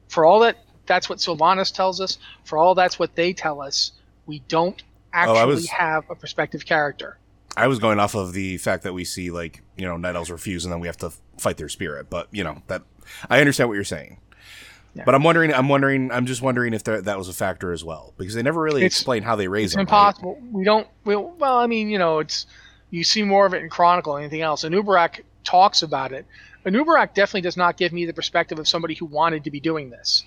for 0.09 0.25
all 0.27 0.41
that, 0.41 0.59
that's 0.87 1.09
what 1.09 1.19
Sylvanas 1.19 1.73
tells 1.73 2.01
us. 2.01 2.19
For 2.45 2.59
all 2.59 2.75
that's 2.75 2.99
what 2.99 3.15
they 3.15 3.33
tell 3.33 3.61
us. 3.61 3.93
We 4.27 4.41
don't 4.49 4.83
oh, 4.83 4.87
actually 5.13 5.41
oh, 5.41 5.47
was, 5.47 5.69
have 5.69 6.11
a 6.11 6.15
perspective 6.15 6.67
character. 6.67 7.19
I 7.57 7.67
was 7.67 7.79
going 7.79 7.99
off 7.99 8.15
of 8.15 8.33
the 8.33 8.59
fact 8.59 8.85
that 8.85 8.93
we 8.93 9.05
see 9.05 9.31
like 9.31 9.63
you 9.77 9.85
know 9.85 9.97
night 9.97 10.15
elves 10.15 10.31
refuse 10.31 10.65
and 10.65 10.73
then 10.73 10.81
we 10.81 10.87
have 10.87 10.97
to 10.99 11.11
fight 11.39 11.57
their 11.57 11.69
spirit. 11.69 12.11
But 12.11 12.29
you 12.31 12.45
know 12.45 12.63
that 12.67 12.83
I 13.29 13.41
understand 13.41 13.69
what 13.69 13.75
you're 13.75 13.85
saying. 13.85 14.19
Yeah. 14.95 15.05
But 15.05 15.15
I'm 15.15 15.23
wondering. 15.23 15.55
I'm 15.55 15.69
wondering. 15.69 16.11
I'm 16.11 16.27
just 16.27 16.43
wondering 16.43 16.75
if 16.75 16.85
that 16.85 17.17
was 17.17 17.29
a 17.29 17.33
factor 17.33 17.73
as 17.73 17.85
well 17.85 18.13
because 18.17 18.35
they 18.35 18.43
never 18.43 18.61
really 18.61 18.85
it's, 18.85 18.97
explain 18.97 19.23
how 19.23 19.37
they 19.37 19.47
raise 19.47 19.63
it. 19.63 19.67
it's 19.67 19.75
them. 19.75 19.81
Impossible. 19.83 20.35
Right? 20.35 20.53
We 20.53 20.65
don't. 20.65 20.87
We, 21.05 21.17
well, 21.17 21.59
I 21.59 21.67
mean, 21.67 21.91
you 21.91 21.99
know, 21.99 22.19
it's 22.19 22.47
you 22.91 23.05
see 23.05 23.23
more 23.23 23.47
of 23.47 23.55
it 23.55 23.63
in 23.63 23.71
Chronicle 23.71 24.15
than 24.15 24.25
anything 24.25 24.43
else. 24.43 24.65
And 24.65 24.75
Uberak 24.75 25.21
talks 25.45 25.83
about 25.83 26.13
it. 26.13 26.27
Anub'arak 26.67 27.15
definitely 27.15 27.41
does 27.41 27.57
not 27.57 27.77
give 27.77 27.93
me 27.93 28.05
the 28.05 28.13
perspective 28.13 28.59
of 28.59 28.69
somebody 28.69 28.95
who 28.95 29.07
wanted 29.07 29.45
to 29.45 29.51
be 29.51 29.61
doing 29.61 29.91
this. 29.91 30.25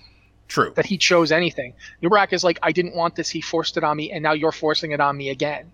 True. 0.48 0.72
That 0.74 0.86
he 0.86 0.98
chose 0.98 1.32
anything. 1.32 1.74
Nubarak 2.02 2.32
is 2.32 2.44
like, 2.44 2.58
I 2.62 2.72
didn't 2.72 2.94
want 2.94 3.14
this, 3.14 3.28
he 3.28 3.40
forced 3.40 3.76
it 3.76 3.84
on 3.84 3.96
me, 3.96 4.10
and 4.10 4.22
now 4.22 4.32
you're 4.32 4.52
forcing 4.52 4.90
it 4.92 5.00
on 5.00 5.16
me 5.16 5.30
again. 5.30 5.70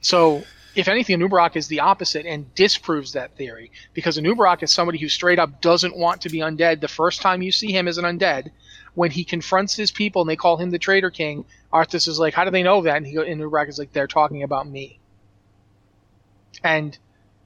So, 0.00 0.42
if 0.74 0.88
anything, 0.88 1.18
Anub'arak 1.18 1.56
is 1.56 1.68
the 1.68 1.80
opposite 1.80 2.26
and 2.26 2.54
disproves 2.54 3.12
that 3.12 3.36
theory 3.36 3.72
because 3.92 4.18
Anub'arak 4.18 4.62
is 4.62 4.72
somebody 4.72 4.98
who 4.98 5.08
straight 5.08 5.38
up 5.38 5.60
doesn't 5.60 5.96
want 5.96 6.20
to 6.22 6.28
be 6.28 6.38
undead. 6.38 6.80
The 6.80 6.88
first 6.88 7.20
time 7.20 7.42
you 7.42 7.50
see 7.50 7.72
him 7.72 7.88
as 7.88 7.98
an 7.98 8.04
undead, 8.04 8.50
when 8.94 9.10
he 9.10 9.24
confronts 9.24 9.74
his 9.74 9.90
people 9.90 10.22
and 10.22 10.30
they 10.30 10.36
call 10.36 10.56
him 10.56 10.70
the 10.70 10.78
traitor 10.78 11.10
king, 11.10 11.44
Arthas 11.72 12.06
is 12.06 12.18
like, 12.18 12.34
How 12.34 12.44
do 12.44 12.50
they 12.50 12.62
know 12.62 12.82
that? 12.82 12.96
And, 12.96 13.06
he, 13.06 13.14
Anub'arak 13.16 13.68
is 13.68 13.78
like, 13.78 13.92
They're 13.92 14.06
talking 14.06 14.42
about 14.42 14.68
me. 14.68 15.00
And 16.62 16.96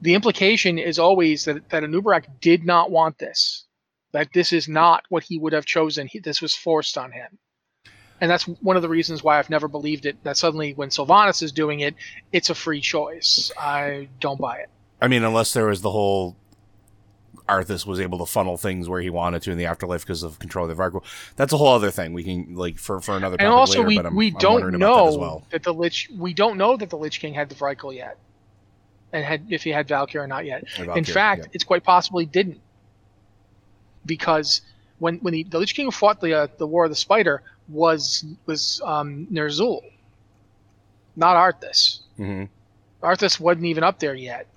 the 0.01 0.13
implication 0.13 0.77
is 0.77 0.99
always 0.99 1.45
that, 1.45 1.69
that 1.69 1.83
Anub'arak 1.83 2.25
did 2.41 2.65
not 2.65 2.91
want 2.91 3.17
this, 3.17 3.65
that 4.11 4.33
this 4.33 4.53
is 4.53 4.67
not 4.67 5.03
what 5.09 5.23
he 5.23 5.39
would 5.39 5.53
have 5.53 5.65
chosen. 5.65 6.07
He, 6.07 6.19
this 6.19 6.41
was 6.41 6.55
forced 6.55 6.97
on 6.97 7.11
him. 7.11 7.39
And 8.21 8.31
that's 8.31 8.43
one 8.43 8.75
of 8.75 8.81
the 8.81 8.89
reasons 8.89 9.23
why 9.23 9.39
I've 9.39 9.49
never 9.49 9.67
believed 9.67 10.05
it. 10.05 10.23
That 10.23 10.37
suddenly, 10.37 10.73
when 10.73 10.89
Sylvanas 10.89 11.43
is 11.43 11.51
doing 11.51 11.81
it, 11.81 11.95
it's 12.31 12.49
a 12.49 12.55
free 12.55 12.81
choice. 12.81 13.51
I 13.59 14.07
don't 14.19 14.39
buy 14.39 14.57
it. 14.59 14.69
I 15.01 15.07
mean, 15.07 15.23
unless 15.23 15.53
there 15.53 15.65
was 15.65 15.81
the 15.81 15.91
whole 15.91 16.37
Arthas 17.47 17.85
was 17.85 17.99
able 17.99 18.17
to 18.19 18.25
funnel 18.25 18.57
things 18.57 18.89
where 18.89 19.01
he 19.01 19.09
wanted 19.09 19.41
to 19.43 19.51
in 19.51 19.57
the 19.57 19.65
afterlife 19.65 20.01
because 20.01 20.23
of 20.23 20.39
control 20.39 20.69
of 20.69 20.75
the 20.75 20.81
Vrykul. 20.81 21.03
That's 21.35 21.53
a 21.53 21.57
whole 21.57 21.67
other 21.73 21.91
thing. 21.91 22.13
We 22.13 22.23
can 22.23 22.55
like 22.55 22.77
for 22.79 22.99
for 23.01 23.15
another. 23.15 23.37
And 23.39 23.49
also, 23.49 23.83
later, 23.83 23.87
we 23.87 23.99
I'm, 23.99 24.15
we 24.15 24.27
I'm 24.31 24.37
don't 24.37 24.71
know 24.79 25.11
that, 25.11 25.19
well. 25.19 25.43
that, 25.51 25.63
the 25.63 25.73
Lich. 25.73 26.09
We 26.17 26.33
don't 26.33 26.57
know 26.57 26.77
that 26.77 26.89
the 26.89 26.97
Lich 26.97 27.19
King 27.19 27.33
had 27.33 27.49
the 27.49 27.55
Vrykul 27.55 27.95
yet 27.95 28.17
and 29.13 29.23
had 29.23 29.45
if 29.49 29.63
he 29.63 29.69
had 29.69 29.87
Valkyr 29.87 30.21
or 30.21 30.27
not 30.27 30.45
yet. 30.45 30.67
Valkyr, 30.69 30.97
In 30.97 31.03
fact, 31.03 31.41
yeah. 31.41 31.49
it's 31.53 31.63
quite 31.63 31.83
possible 31.83 32.19
he 32.19 32.25
didn't, 32.25 32.59
because 34.05 34.61
when 34.99 35.17
when 35.17 35.33
the, 35.33 35.43
the 35.43 35.59
Lich 35.59 35.75
King 35.75 35.91
fought 35.91 36.21
the 36.21 36.33
uh, 36.33 36.47
the 36.57 36.67
War 36.67 36.85
of 36.85 36.89
the 36.89 36.95
Spider 36.95 37.43
was 37.67 38.25
was 38.45 38.81
um, 38.83 39.27
Ner'zhul, 39.31 39.81
not 41.15 41.35
Arthas. 41.35 41.99
Mm-hmm. 42.19 42.45
Arthas 43.05 43.39
wasn't 43.39 43.65
even 43.65 43.83
up 43.83 43.99
there 43.99 44.15
yet. 44.15 44.47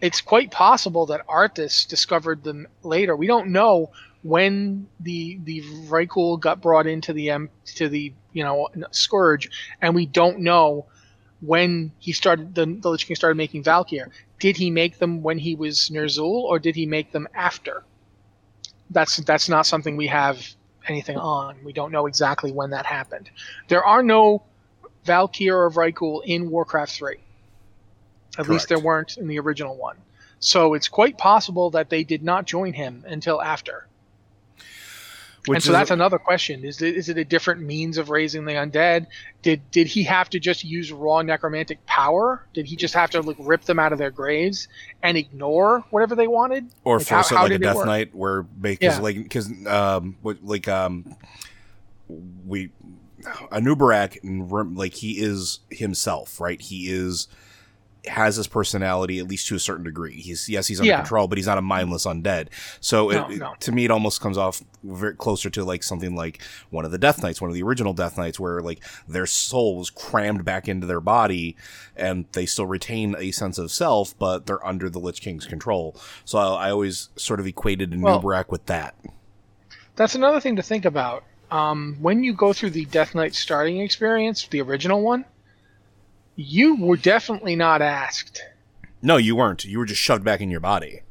It's 0.00 0.20
quite 0.20 0.50
possible 0.50 1.06
that 1.06 1.26
Arthas 1.26 1.88
discovered 1.88 2.44
them 2.44 2.66
later. 2.82 3.16
We 3.16 3.26
don't 3.26 3.48
know 3.48 3.90
when 4.22 4.88
the 5.00 5.38
the 5.44 5.62
Vrykul 5.88 6.40
got 6.40 6.60
brought 6.60 6.86
into 6.86 7.12
the 7.12 7.30
um, 7.30 7.50
to 7.76 7.88
the 7.88 8.12
you 8.32 8.42
know 8.42 8.68
Scourge, 8.90 9.50
and 9.80 9.94
we 9.94 10.06
don't 10.06 10.40
know 10.40 10.86
when 11.40 11.92
he 11.98 12.12
started 12.12 12.54
the, 12.54 12.66
the 12.66 12.90
Lich 12.90 13.06
King 13.06 13.16
started 13.16 13.36
making 13.36 13.62
Valkyr. 13.62 14.10
Did 14.38 14.56
he 14.56 14.70
make 14.70 14.98
them 14.98 15.22
when 15.22 15.38
he 15.38 15.54
was 15.54 15.90
Ner'zhul, 15.90 16.24
or 16.24 16.58
did 16.58 16.76
he 16.76 16.86
make 16.86 17.12
them 17.12 17.28
after? 17.34 17.84
That's 18.90 19.16
that's 19.18 19.48
not 19.48 19.66
something 19.66 19.96
we 19.96 20.08
have 20.08 20.55
anything 20.88 21.16
on. 21.16 21.56
We 21.64 21.72
don't 21.72 21.92
know 21.92 22.06
exactly 22.06 22.52
when 22.52 22.70
that 22.70 22.86
happened. 22.86 23.30
There 23.68 23.84
are 23.84 24.02
no 24.02 24.42
Valkyr 25.04 25.56
or 25.56 25.70
Vrykul 25.70 26.22
in 26.24 26.50
Warcraft 26.50 26.92
3. 26.92 27.14
At 27.14 27.20
Correct. 28.36 28.50
least 28.50 28.68
there 28.68 28.78
weren't 28.78 29.16
in 29.16 29.28
the 29.28 29.38
original 29.38 29.76
one. 29.76 29.96
So 30.38 30.74
it's 30.74 30.88
quite 30.88 31.16
possible 31.16 31.70
that 31.70 31.88
they 31.88 32.04
did 32.04 32.22
not 32.22 32.46
join 32.46 32.72
him 32.72 33.04
until 33.06 33.40
after. 33.40 33.86
Which 35.46 35.56
and 35.56 35.62
so 35.62 35.72
that's 35.72 35.90
a, 35.90 35.94
another 35.94 36.18
question: 36.18 36.64
is 36.64 36.82
it, 36.82 36.96
is 36.96 37.08
it 37.08 37.18
a 37.18 37.24
different 37.24 37.60
means 37.60 37.98
of 37.98 38.10
raising 38.10 38.44
the 38.44 38.52
undead? 38.52 39.06
Did 39.42 39.68
did 39.70 39.86
he 39.86 40.02
have 40.02 40.28
to 40.30 40.40
just 40.40 40.64
use 40.64 40.90
raw 40.90 41.22
necromantic 41.22 41.84
power? 41.86 42.44
Did 42.52 42.66
he 42.66 42.74
just 42.74 42.94
have 42.94 43.10
to 43.10 43.20
like 43.22 43.36
rip 43.38 43.62
them 43.62 43.78
out 43.78 43.92
of 43.92 43.98
their 43.98 44.10
graves 44.10 44.66
and 45.02 45.16
ignore 45.16 45.84
whatever 45.90 46.16
they 46.16 46.26
wanted, 46.26 46.66
or 46.82 46.98
like, 46.98 47.06
force 47.06 47.30
how, 47.30 47.46
it 47.46 47.50
like 47.50 47.52
a 47.52 47.58
death 47.58 47.86
knight, 47.86 48.14
where 48.14 48.42
because 48.42 48.96
yeah. 48.96 49.00
like 49.00 49.16
because 49.22 49.48
um 49.66 50.16
like 50.22 50.66
um 50.66 51.16
we 52.44 52.70
Anub'arak 53.22 54.18
like 54.76 54.94
he 54.94 55.20
is 55.20 55.60
himself, 55.70 56.40
right? 56.40 56.60
He 56.60 56.88
is 56.90 57.28
has 58.08 58.36
his 58.36 58.46
personality 58.46 59.18
at 59.18 59.26
least 59.26 59.48
to 59.48 59.54
a 59.54 59.58
certain 59.58 59.84
degree. 59.84 60.20
He's 60.20 60.48
yes, 60.48 60.66
he's 60.66 60.80
under 60.80 60.88
yeah. 60.88 60.98
control, 60.98 61.28
but 61.28 61.38
he's 61.38 61.46
not 61.46 61.58
a 61.58 61.62
mindless 61.62 62.06
undead. 62.06 62.48
So 62.80 63.08
no, 63.08 63.28
it, 63.28 63.38
no. 63.38 63.54
to 63.60 63.72
me, 63.72 63.84
it 63.84 63.90
almost 63.90 64.20
comes 64.20 64.38
off 64.38 64.62
very 64.82 65.14
closer 65.14 65.50
to 65.50 65.64
like 65.64 65.82
something 65.82 66.14
like 66.14 66.42
one 66.70 66.84
of 66.84 66.90
the 66.90 66.98
Death 66.98 67.22
Knights, 67.22 67.40
one 67.40 67.50
of 67.50 67.54
the 67.54 67.62
original 67.62 67.92
Death 67.92 68.16
Knights, 68.16 68.38
where 68.38 68.60
like 68.60 68.82
their 69.08 69.26
soul 69.26 69.76
was 69.76 69.90
crammed 69.90 70.44
back 70.44 70.68
into 70.68 70.86
their 70.86 71.00
body, 71.00 71.56
and 71.96 72.26
they 72.32 72.46
still 72.46 72.66
retain 72.66 73.14
a 73.18 73.30
sense 73.30 73.58
of 73.58 73.70
self, 73.70 74.16
but 74.18 74.46
they're 74.46 74.64
under 74.66 74.88
the 74.88 75.00
Lich 75.00 75.20
King's 75.20 75.46
control. 75.46 75.96
So 76.24 76.38
I, 76.38 76.68
I 76.68 76.70
always 76.70 77.10
sort 77.16 77.40
of 77.40 77.46
equated 77.46 78.00
well, 78.00 78.20
with 78.48 78.66
that. 78.66 78.94
That's 79.96 80.14
another 80.14 80.40
thing 80.40 80.56
to 80.56 80.62
think 80.62 80.84
about. 80.84 81.24
Um, 81.50 81.96
when 82.00 82.24
you 82.24 82.32
go 82.32 82.52
through 82.52 82.70
the 82.70 82.84
Death 82.86 83.14
Knight 83.14 83.34
starting 83.34 83.80
experience, 83.80 84.46
the 84.48 84.60
original 84.60 85.00
one 85.00 85.24
you 86.36 86.76
were 86.76 86.96
definitely 86.96 87.56
not 87.56 87.82
asked. 87.82 88.42
No, 89.02 89.16
you 89.16 89.36
weren't. 89.36 89.64
You 89.64 89.78
were 89.78 89.86
just 89.86 90.00
shoved 90.00 90.24
back 90.24 90.40
in 90.40 90.50
your 90.50 90.60
body. 90.60 91.02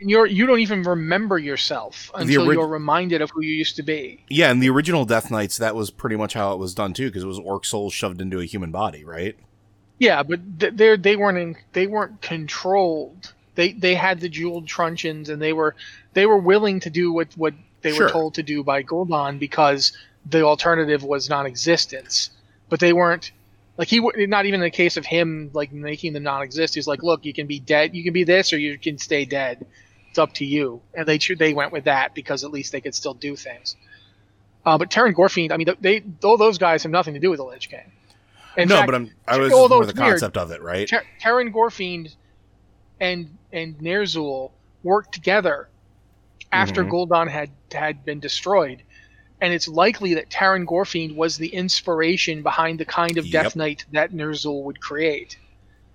And 0.00 0.10
you're 0.10 0.26
you 0.26 0.46
don't 0.46 0.60
even 0.60 0.82
remember 0.82 1.38
yourself 1.38 2.10
until 2.14 2.46
ori- 2.46 2.56
you're 2.56 2.66
reminded 2.66 3.22
of 3.22 3.30
who 3.30 3.42
you 3.42 3.52
used 3.52 3.76
to 3.76 3.82
be. 3.82 4.24
Yeah, 4.28 4.50
in 4.50 4.60
the 4.60 4.68
original 4.68 5.04
Death 5.04 5.30
Knights, 5.30 5.58
that 5.58 5.74
was 5.74 5.90
pretty 5.90 6.16
much 6.16 6.34
how 6.34 6.52
it 6.52 6.58
was 6.58 6.74
done 6.74 6.92
too, 6.92 7.08
because 7.08 7.22
it 7.22 7.28
was 7.28 7.38
orc 7.38 7.64
souls 7.64 7.92
shoved 7.94 8.20
into 8.20 8.40
a 8.40 8.44
human 8.44 8.70
body, 8.70 9.04
right? 9.04 9.36
Yeah, 9.98 10.22
but 10.24 10.40
they 10.58 10.96
they 10.96 11.16
weren't 11.16 11.38
in, 11.38 11.56
they 11.72 11.86
weren't 11.86 12.20
controlled. 12.20 13.32
They 13.54 13.72
they 13.72 13.94
had 13.94 14.20
the 14.20 14.28
jeweled 14.28 14.66
truncheons, 14.66 15.28
and 15.28 15.40
they 15.40 15.52
were 15.52 15.76
they 16.14 16.26
were 16.26 16.38
willing 16.38 16.80
to 16.80 16.90
do 16.90 17.12
what 17.12 17.28
what 17.36 17.54
they 17.82 17.92
sure. 17.92 18.06
were 18.06 18.10
told 18.10 18.34
to 18.34 18.42
do 18.42 18.64
by 18.64 18.82
Gul'dan 18.82 19.38
because 19.38 19.96
the 20.26 20.42
alternative 20.42 21.04
was 21.04 21.28
non-existence. 21.28 22.30
But 22.68 22.80
they 22.80 22.92
weren't 22.92 23.30
like 23.82 23.88
he 23.88 23.98
would 23.98 24.14
not 24.28 24.46
even 24.46 24.60
in 24.60 24.64
the 24.64 24.70
case 24.70 24.96
of 24.96 25.04
him 25.04 25.50
like 25.54 25.72
making 25.72 26.12
them 26.12 26.22
non-exist. 26.22 26.76
He's 26.76 26.86
like, 26.86 27.02
look, 27.02 27.24
you 27.24 27.34
can 27.34 27.48
be 27.48 27.58
dead, 27.58 27.96
you 27.96 28.04
can 28.04 28.12
be 28.12 28.22
this, 28.22 28.52
or 28.52 28.58
you 28.58 28.78
can 28.78 28.96
stay 28.96 29.24
dead. 29.24 29.66
It's 30.08 30.20
up 30.20 30.34
to 30.34 30.44
you. 30.44 30.80
And 30.94 31.04
they 31.04 31.18
they 31.18 31.52
went 31.52 31.72
with 31.72 31.86
that 31.86 32.14
because 32.14 32.44
at 32.44 32.52
least 32.52 32.70
they 32.70 32.80
could 32.80 32.94
still 32.94 33.14
do 33.14 33.34
things. 33.34 33.74
Uh, 34.64 34.78
but 34.78 34.88
Teron 34.88 35.14
Gorefiend, 35.14 35.50
I 35.50 35.56
mean, 35.56 35.66
they 35.80 36.04
all 36.22 36.36
those 36.36 36.58
guys 36.58 36.84
have 36.84 36.92
nothing 36.92 37.14
to 37.14 37.18
do 37.18 37.28
with 37.28 37.38
the 37.38 37.44
Lich 37.44 37.70
King. 37.70 37.90
In 38.56 38.68
no, 38.68 38.76
fact, 38.76 38.86
but 38.86 38.94
I'm, 38.94 39.10
I 39.26 39.38
was 39.38 39.50
more 39.50 39.84
the 39.84 39.92
concept 39.92 40.36
weird, 40.36 40.44
of 40.44 40.52
it, 40.52 40.62
right? 40.62 40.86
Ter- 40.86 41.02
Teron 41.20 41.52
Gorefiend 41.52 42.14
and 43.00 43.36
and 43.52 43.76
Ner'zhul 43.78 44.52
worked 44.84 45.12
together 45.12 45.68
after 46.52 46.84
mm-hmm. 46.84 46.92
Gul'dan 46.92 47.28
had 47.28 47.50
had 47.72 48.04
been 48.04 48.20
destroyed 48.20 48.84
and 49.42 49.52
it's 49.52 49.66
likely 49.66 50.14
that 50.14 50.30
Teron 50.30 50.64
Gorefiend 50.64 51.16
was 51.16 51.36
the 51.36 51.48
inspiration 51.48 52.42
behind 52.42 52.78
the 52.78 52.84
kind 52.84 53.18
of 53.18 53.26
yep. 53.26 53.42
Death 53.42 53.56
Knight 53.56 53.84
that 53.90 54.12
Ner'zhul 54.12 54.62
would 54.62 54.80
create. 54.80 55.36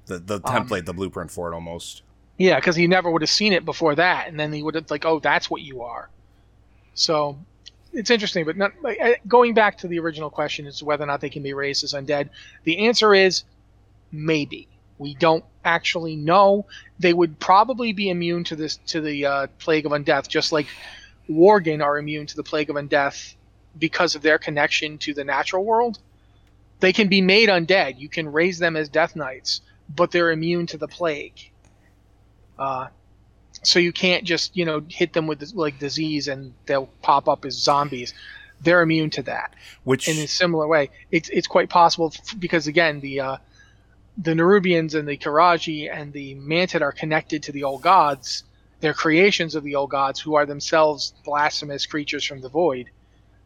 The 0.06 0.20
the 0.20 0.42
template, 0.42 0.80
um, 0.80 0.86
the 0.86 0.94
blueprint 0.94 1.32
for 1.32 1.50
it, 1.50 1.56
almost. 1.56 2.04
Yeah, 2.38 2.58
because 2.58 2.76
he 2.76 2.88
never 2.88 3.10
would 3.10 3.22
have 3.22 3.30
seen 3.30 3.54
it 3.54 3.64
before 3.64 3.96
that, 3.96 4.28
and 4.28 4.38
then 4.38 4.52
he 4.52 4.62
would 4.62 4.76
have 4.76 4.92
like, 4.92 5.06
oh, 5.06 5.20
that's 5.20 5.50
what 5.50 5.62
you 5.62 5.82
are. 5.82 6.10
So 6.94 7.38
it's 7.94 8.12
interesting, 8.12 8.44
but 8.44 8.58
not, 8.58 8.74
going 9.28 9.54
back 9.54 9.78
to 9.80 9.88
the 9.88 9.98
original 10.00 10.30
question 10.30 10.68
is 10.68 10.84
whether 10.84 11.06
or 11.06 11.08
not 11.08 11.22
they 11.22 11.30
can 11.30 11.42
be 11.42 11.54
raised 11.54 11.86
as 11.86 11.94
undead. 11.94 12.30
The 12.66 12.86
answer 12.86 13.16
is 13.16 13.44
maybe. 14.12 14.68
We 14.98 15.16
don't 15.16 15.46
actually 15.64 16.18
know. 16.18 16.66
They 17.00 17.14
would 17.14 17.40
probably 17.40 17.94
be 17.94 18.10
immune 18.10 18.44
to 18.46 18.58
this 18.58 18.76
to 18.88 19.00
the 19.00 19.26
uh, 19.26 19.48
plague 19.58 19.86
of 19.86 19.94
undeath, 19.94 20.28
just 20.28 20.52
like 20.52 20.68
Worgen 21.30 21.82
are 21.82 21.98
immune 21.98 22.26
to 22.26 22.36
the 22.36 22.44
plague 22.44 22.70
of 22.70 22.76
undeath 22.76 23.36
because 23.78 24.16
of 24.16 24.22
their 24.22 24.38
connection 24.38 24.98
to 25.00 25.14
the 25.14 25.24
natural 25.24 25.64
world. 25.64 26.00
They 26.80 26.94
can 26.94 27.08
be 27.08 27.22
made 27.22 27.50
undead. 27.50 28.00
You 28.00 28.10
can 28.10 28.32
raise 28.32 28.60
them 28.60 28.76
as 28.76 28.90
death 28.90 29.16
knights, 29.16 29.62
but 29.94 30.12
they're 30.12 30.32
immune 30.32 30.68
to 30.68 30.78
the 30.78 30.88
plague. 30.88 31.52
Uh, 32.58 32.88
so 33.64 33.80
you 33.80 33.92
can't 33.92 34.24
just 34.24 34.56
you 34.56 34.66
know 34.66 34.82
hit 34.88 35.14
them 35.14 35.28
with 35.28 35.54
like 35.54 35.80
disease 35.80 36.28
and 36.28 36.54
they'll 36.66 36.90
pop 37.02 37.28
up 37.28 37.46
as 37.46 37.56
zombies. 37.56 38.14
They're 38.62 38.82
immune 38.82 39.10
to 39.12 39.24
that. 39.24 39.54
Which 39.84 40.08
in 40.08 40.18
a 40.18 40.28
similar 40.28 40.68
way, 40.68 40.90
it's 41.12 41.30
it's 41.30 41.48
quite 41.48 41.70
possible 41.70 42.14
because 42.40 42.68
again 42.68 43.00
the 43.00 43.20
uh, 43.22 43.38
the 44.18 44.34
Nerubians 44.34 44.96
and 44.96 45.08
the 45.08 45.18
Qiraji 45.18 45.94
and 45.94 46.12
the 46.12 46.36
Mantid 46.36 46.82
are 46.82 46.92
connected 46.92 47.44
to 47.44 47.52
the 47.52 47.64
old 47.64 47.82
gods. 47.82 48.44
They're 48.80 48.94
creations 48.94 49.56
of 49.56 49.64
the 49.64 49.76
old 49.76 49.90
gods 49.90 50.20
who 50.20 50.36
are 50.36 50.46
themselves 50.46 51.14
blasphemous 51.24 51.86
creatures 51.86 52.24
from 52.24 52.42
the 52.42 52.50
void. 52.50 52.90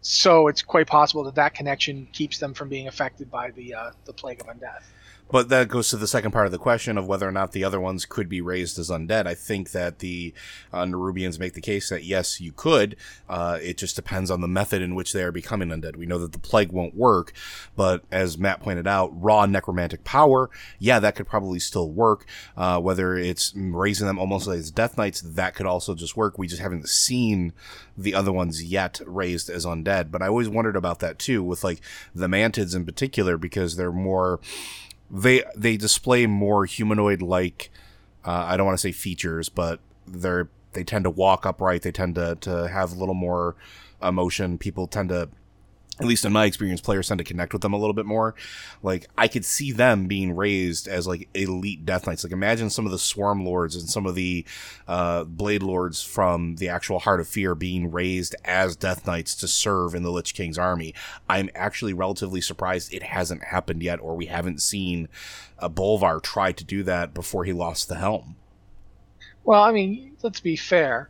So 0.01 0.47
it's 0.47 0.63
quite 0.63 0.87
possible 0.87 1.23
that 1.25 1.35
that 1.35 1.53
connection 1.53 2.07
keeps 2.11 2.39
them 2.39 2.53
from 2.53 2.69
being 2.69 2.87
affected 2.87 3.29
by 3.29 3.51
the 3.51 3.75
uh, 3.75 3.91
the 4.05 4.13
plague 4.13 4.41
of 4.41 4.47
undeath. 4.47 4.83
But 5.31 5.47
that 5.49 5.69
goes 5.69 5.89
to 5.89 5.97
the 5.97 6.07
second 6.07 6.31
part 6.31 6.45
of 6.45 6.51
the 6.51 6.57
question 6.57 6.97
of 6.97 7.07
whether 7.07 7.27
or 7.27 7.31
not 7.31 7.53
the 7.53 7.63
other 7.63 7.79
ones 7.79 8.05
could 8.05 8.27
be 8.27 8.41
raised 8.41 8.77
as 8.77 8.89
undead. 8.89 9.27
I 9.27 9.33
think 9.33 9.71
that 9.71 9.99
the 9.99 10.33
uh, 10.73 10.83
Nerubians 10.83 11.39
make 11.39 11.53
the 11.53 11.61
case 11.61 11.89
that 11.89 12.03
yes, 12.03 12.41
you 12.41 12.51
could. 12.51 12.97
Uh, 13.29 13.57
it 13.61 13.77
just 13.77 13.95
depends 13.95 14.29
on 14.29 14.41
the 14.41 14.47
method 14.47 14.81
in 14.81 14.93
which 14.93 15.13
they 15.13 15.23
are 15.23 15.31
becoming 15.31 15.69
undead. 15.69 15.95
We 15.95 16.05
know 16.05 16.17
that 16.19 16.33
the 16.33 16.39
plague 16.39 16.73
won't 16.73 16.95
work, 16.95 17.31
but 17.77 18.03
as 18.11 18.37
Matt 18.37 18.61
pointed 18.61 18.87
out, 18.87 19.09
raw 19.13 19.45
necromantic 19.45 20.03
power, 20.03 20.49
yeah, 20.79 20.99
that 20.99 21.15
could 21.15 21.27
probably 21.27 21.59
still 21.59 21.89
work. 21.89 22.25
Uh, 22.57 22.79
whether 22.81 23.15
it's 23.15 23.53
raising 23.55 24.07
them 24.07 24.19
almost 24.19 24.47
like 24.47 24.59
as 24.59 24.69
death 24.69 24.97
knights, 24.97 25.21
that 25.21 25.55
could 25.55 25.65
also 25.65 25.95
just 25.95 26.17
work. 26.17 26.37
We 26.37 26.47
just 26.47 26.61
haven't 26.61 26.89
seen 26.89 27.53
the 27.97 28.13
other 28.13 28.31
ones 28.31 28.63
yet 28.63 28.99
raised 29.05 29.49
as 29.49 29.65
undead. 29.65 30.11
But 30.11 30.21
I 30.21 30.27
always 30.27 30.49
wondered 30.49 30.75
about 30.75 30.99
that 30.99 31.19
too, 31.19 31.41
with 31.43 31.63
like 31.63 31.79
the 32.13 32.27
mantids 32.27 32.75
in 32.75 32.85
particular, 32.85 33.37
because 33.37 33.77
they're 33.77 33.91
more 33.91 34.39
they 35.11 35.43
they 35.55 35.77
display 35.77 36.25
more 36.25 36.65
humanoid 36.65 37.21
like 37.21 37.69
uh, 38.23 38.45
I 38.47 38.57
don't 38.57 38.65
want 38.65 38.77
to 38.77 38.81
say 38.81 38.91
features, 38.91 39.49
but 39.49 39.79
they're 40.07 40.49
they 40.73 40.83
tend 40.83 41.03
to 41.03 41.09
walk 41.09 41.45
upright. 41.45 41.81
They 41.81 41.91
tend 41.91 42.15
to 42.15 42.35
to 42.41 42.67
have 42.69 42.93
a 42.93 42.95
little 42.95 43.13
more 43.13 43.55
emotion. 44.01 44.57
People 44.57 44.87
tend 44.87 45.09
to 45.09 45.29
at 46.01 46.07
least 46.07 46.25
in 46.25 46.33
my 46.33 46.45
experience, 46.45 46.81
players 46.81 47.07
tend 47.07 47.19
to 47.19 47.23
connect 47.23 47.53
with 47.53 47.61
them 47.61 47.73
a 47.73 47.77
little 47.77 47.93
bit 47.93 48.05
more. 48.05 48.33
Like 48.81 49.07
I 49.17 49.27
could 49.27 49.45
see 49.45 49.71
them 49.71 50.07
being 50.07 50.35
raised 50.35 50.87
as 50.87 51.07
like 51.07 51.29
elite 51.33 51.85
Death 51.85 52.07
Knights. 52.07 52.23
Like 52.23 52.33
imagine 52.33 52.69
some 52.69 52.85
of 52.85 52.91
the 52.91 52.99
Swarm 52.99 53.45
Lords 53.45 53.75
and 53.75 53.89
some 53.89 54.05
of 54.05 54.15
the 54.15 54.45
uh, 54.87 55.25
Blade 55.25 55.63
Lords 55.63 56.03
from 56.03 56.55
the 56.55 56.69
actual 56.69 56.99
Heart 56.99 57.19
of 57.19 57.27
Fear 57.27 57.55
being 57.55 57.91
raised 57.91 58.35
as 58.43 58.75
Death 58.75 59.05
Knights 59.05 59.35
to 59.35 59.47
serve 59.47 59.93
in 59.93 60.03
the 60.03 60.11
Lich 60.11 60.33
King's 60.33 60.57
army. 60.57 60.93
I'm 61.29 61.49
actually 61.53 61.93
relatively 61.93 62.41
surprised 62.41 62.93
it 62.93 63.03
hasn't 63.03 63.43
happened 63.45 63.83
yet, 63.83 63.99
or 63.99 64.15
we 64.15 64.25
haven't 64.25 64.61
seen 64.61 65.07
a 65.59 65.69
Bolvar 65.69 66.21
try 66.21 66.51
to 66.51 66.63
do 66.63 66.81
that 66.83 67.13
before 67.13 67.45
he 67.45 67.53
lost 67.53 67.87
the 67.87 67.95
helm. 67.95 68.35
Well, 69.43 69.61
I 69.61 69.71
mean, 69.71 70.17
let's 70.21 70.39
be 70.39 70.55
fair. 70.55 71.09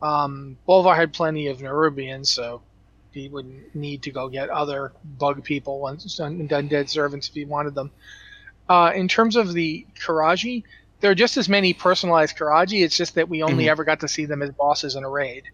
Um, 0.00 0.58
Bolvar 0.68 0.94
had 0.94 1.12
plenty 1.12 1.48
of 1.48 1.58
Nerubians, 1.58 2.26
so 2.26 2.62
he 3.12 3.28
wouldn't 3.28 3.74
need 3.74 4.02
to 4.02 4.10
go 4.10 4.28
get 4.28 4.50
other 4.50 4.92
bug 5.18 5.44
people 5.44 5.86
and 5.86 5.98
undead 5.98 6.88
servants 6.88 7.28
if 7.28 7.34
he 7.34 7.44
wanted 7.44 7.74
them. 7.74 7.90
Uh, 8.68 8.92
in 8.94 9.08
terms 9.08 9.36
of 9.36 9.52
the 9.52 9.86
Qiraji, 9.98 10.62
there 11.00 11.10
are 11.10 11.14
just 11.14 11.36
as 11.36 11.48
many 11.48 11.72
personalized 11.72 12.36
Qiraji. 12.36 12.84
It's 12.84 12.96
just 12.96 13.14
that 13.14 13.28
we 13.28 13.42
only 13.42 13.64
mm-hmm. 13.64 13.70
ever 13.70 13.84
got 13.84 14.00
to 14.00 14.08
see 14.08 14.26
them 14.26 14.42
as 14.42 14.50
bosses 14.50 14.94
in 14.94 15.04
a 15.04 15.08
raid. 15.08 15.44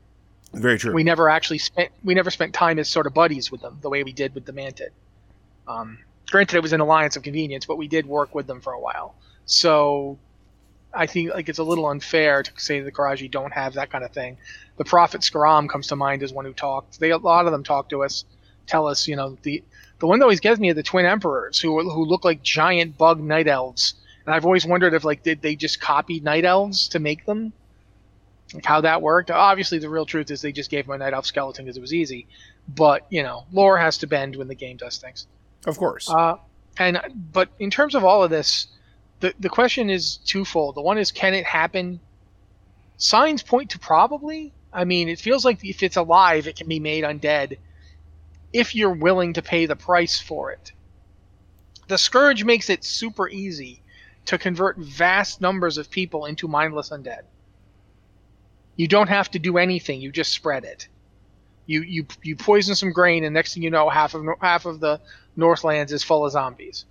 Very 0.53 0.79
true. 0.79 0.93
We 0.93 1.05
never 1.05 1.29
actually 1.29 1.59
spent 1.59 1.91
we 2.05 2.15
never 2.15 2.31
spent 2.31 2.55
time 2.55 2.79
as 2.79 2.89
sort 2.89 3.07
of 3.07 3.15
buddies 3.15 3.51
with 3.51 3.61
them 3.61 3.79
the 3.83 3.91
way 3.91 4.05
we 4.05 4.13
did 4.13 4.35
with 4.35 4.45
the 4.45 4.53
Mantid. 4.53 4.91
Um, 5.67 5.99
granted, 6.31 6.57
it 6.57 6.63
was 6.63 6.73
an 6.73 6.81
alliance 6.81 7.17
of 7.17 7.23
convenience, 7.23 7.67
but 7.67 7.77
we 7.77 7.89
did 7.89 8.07
work 8.07 8.35
with 8.35 8.47
them 8.47 8.61
for 8.61 8.73
a 8.73 8.81
while. 8.81 9.15
So 9.47 10.19
I 10.95 11.07
think 11.07 11.33
like 11.33 11.49
it's 11.49 11.59
a 11.59 11.65
little 11.65 11.87
unfair 11.87 12.43
to 12.43 12.53
say 12.57 12.81
the 12.81 12.93
Qiraji 12.93 13.31
don't 13.31 13.53
have 13.53 13.75
that 13.75 13.91
kind 13.91 14.05
of 14.05 14.13
thing. 14.13 14.39
The 14.77 14.85
Prophet 14.85 15.23
Skeram 15.23 15.69
comes 15.69 15.89
to 15.89 15.97
mind 15.97 16.23
as 16.23 16.33
one 16.33 16.45
who 16.45 16.53
talked. 16.53 17.01
They 17.01 17.11
a 17.11 17.19
lot 17.19 17.47
of 17.47 17.53
them 17.53 17.65
talk 17.65 17.89
to 17.91 18.03
us, 18.03 18.25
tell 18.67 18.87
us, 18.87 19.09
you 19.09 19.17
know, 19.17 19.37
the 19.43 19.63
the 19.99 20.07
one 20.07 20.19
that 20.19 20.25
always 20.25 20.41
gets 20.41 20.61
me 20.61 20.71
are 20.71 20.75
the 20.75 20.83
Twin 20.83 21.07
Emperors 21.07 21.59
who 21.59 21.89
who 21.91 22.05
look 22.05 22.25
like 22.25 22.43
giant 22.43 22.97
bug 22.97 23.21
night 23.21 23.49
elves. 23.49 23.95
And 24.27 24.35
I've 24.35 24.45
always 24.45 24.67
wondered 24.67 24.95
if 24.95 25.05
like 25.05 25.23
did 25.23 25.43
they 25.43 25.57
just 25.57 25.81
copy 25.81 26.21
night 26.21 26.45
elves 26.45 26.89
to 26.89 26.99
make 26.99 27.27
them? 27.27 27.53
Like 28.53 28.65
how 28.65 28.81
that 28.83 29.03
worked. 29.03 29.31
Obviously, 29.31 29.79
the 29.79 29.89
real 29.89 30.07
truth 30.07 30.31
is 30.31 30.41
they 30.41 30.53
just 30.53 30.71
gave 30.71 30.87
them 30.87 30.95
a 30.95 30.99
night 30.99 31.13
elf 31.13 31.27
skeleton 31.27 31.65
because 31.65 31.77
it 31.77 31.81
was 31.81 31.95
easy. 31.95 32.27
But 32.69 33.07
you 33.11 33.23
know, 33.23 33.47
lore 33.53 33.79
has 33.79 33.99
to 33.99 34.07
bend 34.07 34.37
when 34.37 34.49
the 34.49 34.55
game 34.55 34.77
does 34.77 34.99
things. 34.99 35.27
Of 35.67 35.79
course. 35.79 36.09
Uh, 36.11 36.37
and 36.79 37.01
but 37.33 37.49
in 37.59 37.71
terms 37.71 37.95
of 37.95 38.05
all 38.05 38.23
of 38.23 38.31
this, 38.31 38.69
the 39.25 39.35
the 39.41 39.49
question 39.49 39.89
is 39.89 40.19
twofold. 40.19 40.75
The 40.75 40.83
one 40.83 40.99
is 40.99 41.11
can 41.11 41.33
it 41.33 41.47
happen? 41.47 41.99
Signs 42.99 43.43
point 43.43 43.71
to 43.71 43.79
probably. 43.79 44.53
I 44.71 44.85
mean, 44.85 45.09
it 45.09 45.19
feels 45.19 45.47
like 45.47 45.65
if 45.65 45.83
it's 45.83 45.97
alive, 45.97 46.47
it 46.47 46.57
can 46.57 46.69
be 46.69 46.79
made 46.79 47.05
undead 47.05 47.57
if 48.53 48.75
you're 48.75 48.93
willing 48.93 49.33
to 49.33 49.41
pay 49.41 49.65
the 49.65 49.77
price 49.77 50.21
for 50.21 50.53
it. 50.53 50.73
The 51.89 51.97
Scourge 51.97 52.45
makes 52.45 52.69
it 52.69 52.85
super 52.85 53.27
easy 53.27 53.83
to 54.27 54.37
convert 54.37 54.77
vast 54.77 55.41
numbers 55.41 55.79
of 55.79 55.91
people 55.91 56.27
into 56.27 56.47
mindless 56.47 56.91
undead. 56.91 57.23
You 58.77 58.89
don't 58.89 59.09
have 59.09 59.31
to 59.31 59.39
do 59.39 59.57
anything, 59.57 60.03
you 60.03 60.13
just 60.13 60.33
spread 60.33 60.65
it. 60.65 60.87
You 61.65 61.81
you 61.81 62.07
you 62.23 62.37
poison 62.37 62.75
some 62.75 62.93
grain 62.93 63.25
and 63.25 63.33
next 63.33 63.55
thing 63.55 63.63
you 63.63 63.71
know 63.71 63.89
half 63.89 64.13
of 64.13 64.27
half 64.43 64.67
of 64.67 64.81
the 64.81 65.01
Northlands 65.35 65.93
is 65.93 66.05
full 66.05 66.27
of 66.27 66.33
zombies. 66.33 66.85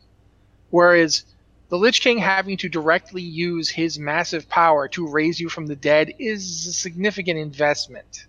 Whereas 0.71 1.25
the 1.73 1.79
Lich 1.79 2.01
King 2.01 2.19
having 2.19 2.55
to 2.57 2.69
directly 2.69 3.23
use 3.23 3.67
his 3.67 3.97
massive 3.97 4.47
power 4.47 4.87
to 4.89 5.07
raise 5.07 5.39
you 5.39 5.49
from 5.49 5.65
the 5.65 5.75
dead 5.75 6.13
is 6.19 6.67
a 6.67 6.71
significant 6.71 7.39
investment. 7.39 8.27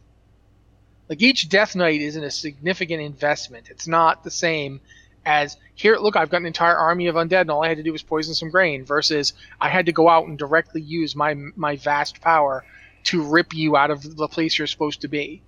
Like 1.10 1.20
each 1.20 1.50
Death 1.50 1.76
Knight 1.76 2.00
isn't 2.00 2.24
a 2.24 2.30
significant 2.30 3.02
investment. 3.02 3.68
It's 3.68 3.86
not 3.86 4.24
the 4.24 4.30
same 4.30 4.80
as 5.26 5.58
here, 5.74 5.98
look, 5.98 6.16
I've 6.16 6.30
got 6.30 6.40
an 6.40 6.46
entire 6.46 6.74
army 6.74 7.06
of 7.08 7.16
undead, 7.16 7.42
and 7.42 7.50
all 7.50 7.62
I 7.62 7.68
had 7.68 7.76
to 7.76 7.82
do 7.82 7.92
was 7.92 8.02
poison 8.02 8.34
some 8.34 8.48
grain. 8.48 8.86
Versus, 8.86 9.34
I 9.60 9.68
had 9.68 9.84
to 9.84 9.92
go 9.92 10.08
out 10.08 10.26
and 10.26 10.38
directly 10.38 10.80
use 10.80 11.14
my 11.14 11.34
my 11.34 11.76
vast 11.76 12.22
power 12.22 12.64
to 13.10 13.22
rip 13.22 13.52
you 13.52 13.76
out 13.76 13.90
of 13.90 14.16
the 14.16 14.26
place 14.26 14.56
you're 14.56 14.66
supposed 14.66 15.02
to 15.02 15.08
be, 15.08 15.42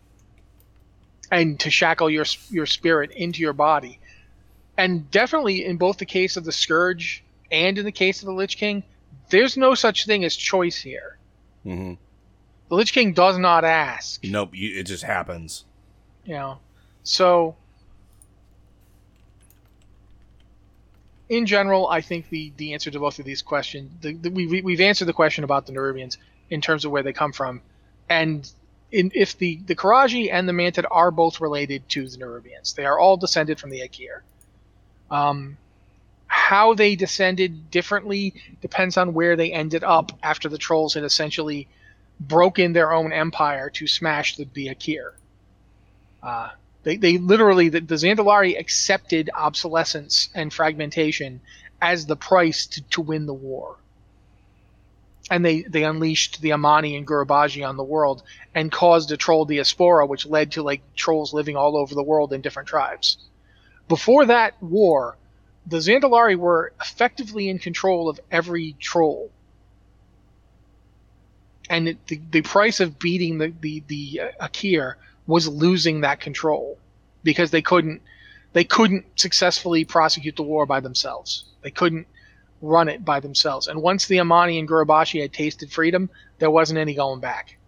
and 1.32 1.58
to 1.60 1.70
shackle 1.70 2.10
your 2.10 2.26
your 2.50 2.66
spirit 2.66 3.12
into 3.12 3.40
your 3.40 3.54
body. 3.54 4.00
And 4.76 5.10
definitely, 5.10 5.64
in 5.64 5.78
both 5.78 5.96
the 5.96 6.04
case 6.04 6.36
of 6.36 6.44
the 6.44 6.52
scourge 6.52 7.22
and 7.50 7.78
in 7.78 7.84
the 7.84 7.92
case 7.92 8.20
of 8.22 8.26
the 8.26 8.32
Lich 8.32 8.56
King, 8.56 8.82
there's 9.30 9.56
no 9.56 9.74
such 9.74 10.06
thing 10.06 10.24
as 10.24 10.34
choice 10.36 10.76
here. 10.76 11.18
Mm-hmm. 11.64 11.94
The 12.68 12.74
Lich 12.74 12.92
King 12.92 13.12
does 13.12 13.38
not 13.38 13.64
ask. 13.64 14.22
Nope, 14.24 14.50
it 14.52 14.84
just 14.84 15.04
happens. 15.04 15.64
You 16.24 16.34
know, 16.34 16.58
so 17.04 17.56
in 21.28 21.46
general, 21.46 21.88
I 21.88 22.00
think 22.00 22.28
the 22.28 22.52
the 22.56 22.72
answer 22.72 22.90
to 22.90 22.98
both 22.98 23.18
of 23.18 23.24
these 23.24 23.42
questions, 23.42 23.90
the, 24.00 24.14
the, 24.14 24.30
we 24.30 24.62
we've 24.62 24.80
answered 24.80 25.06
the 25.06 25.12
question 25.12 25.44
about 25.44 25.66
the 25.66 25.72
Nerubians 25.72 26.16
in 26.50 26.60
terms 26.60 26.84
of 26.84 26.90
where 26.90 27.02
they 27.02 27.12
come 27.12 27.32
from, 27.32 27.62
and 28.08 28.50
in, 28.92 29.10
if 29.14 29.36
the 29.38 29.60
the 29.66 29.74
Qiraji 29.74 30.32
and 30.32 30.48
the 30.48 30.52
Mantid 30.52 30.84
are 30.90 31.10
both 31.10 31.40
related 31.40 31.88
to 31.90 32.08
the 32.08 32.16
Nerubians, 32.18 32.74
they 32.74 32.84
are 32.84 32.98
all 32.98 33.16
descended 33.16 33.58
from 33.58 33.70
the 33.70 33.80
Aqir. 33.80 34.20
Um, 35.10 35.56
how 36.36 36.74
they 36.74 36.94
descended 36.94 37.70
differently 37.70 38.34
depends 38.60 38.96
on 38.98 39.14
where 39.14 39.36
they 39.36 39.52
ended 39.52 39.82
up 39.82 40.12
after 40.22 40.48
the 40.48 40.58
trolls 40.58 40.94
had 40.94 41.02
essentially 41.02 41.66
broken 42.20 42.72
their 42.72 42.92
own 42.92 43.10
empire 43.10 43.70
to 43.70 43.86
smash 43.86 44.36
the, 44.36 44.46
the 44.52 44.68
Aqir. 44.68 45.12
Uh, 46.22 46.50
they, 46.84 46.98
they 46.98 47.16
literally, 47.16 47.70
the, 47.70 47.80
the 47.80 47.96
Zandalari 47.96 48.56
accepted 48.60 49.30
obsolescence 49.34 50.28
and 50.34 50.52
fragmentation 50.52 51.40
as 51.80 52.06
the 52.06 52.16
price 52.16 52.66
to, 52.66 52.82
to 52.90 53.00
win 53.00 53.24
the 53.26 53.34
war. 53.34 53.76
And 55.30 55.44
they, 55.44 55.62
they 55.62 55.84
unleashed 55.84 56.42
the 56.42 56.52
Amani 56.52 56.96
and 56.96 57.06
Gurubashi 57.06 57.66
on 57.66 57.78
the 57.78 57.82
world 57.82 58.22
and 58.54 58.70
caused 58.70 59.10
a 59.10 59.16
troll 59.16 59.46
diaspora, 59.46 60.06
which 60.06 60.26
led 60.26 60.52
to 60.52 60.62
like 60.62 60.82
trolls 60.94 61.32
living 61.32 61.56
all 61.56 61.76
over 61.76 61.94
the 61.94 62.04
world 62.04 62.32
in 62.32 62.42
different 62.42 62.68
tribes. 62.68 63.16
Before 63.88 64.26
that 64.26 64.62
war, 64.62 65.16
the 65.66 65.78
Zandalari 65.78 66.36
were 66.36 66.72
effectively 66.80 67.48
in 67.48 67.58
control 67.58 68.08
of 68.08 68.20
every 68.30 68.76
troll. 68.78 69.30
And 71.68 71.88
it, 71.88 72.06
the, 72.06 72.20
the 72.30 72.42
price 72.42 72.78
of 72.78 72.98
beating 72.98 73.38
the, 73.38 73.52
the, 73.60 73.82
the 73.88 74.20
uh, 74.20 74.46
Aqir 74.46 74.94
was 75.26 75.48
losing 75.48 76.02
that 76.02 76.20
control 76.20 76.78
because 77.24 77.50
they 77.50 77.62
couldn't 77.62 78.02
they 78.52 78.62
couldn't 78.64 79.04
successfully 79.20 79.84
prosecute 79.84 80.36
the 80.36 80.42
war 80.42 80.64
by 80.64 80.80
themselves. 80.80 81.44
They 81.60 81.70
couldn't 81.70 82.06
run 82.62 82.88
it 82.88 83.04
by 83.04 83.20
themselves. 83.20 83.66
And 83.66 83.82
once 83.82 84.06
the 84.06 84.20
Amani 84.20 84.58
and 84.58 84.68
Gurubashi 84.68 85.20
had 85.20 85.32
tasted 85.32 85.70
freedom, 85.70 86.08
there 86.38 86.50
wasn't 86.50 86.78
any 86.78 86.94
going 86.94 87.20
back. 87.20 87.58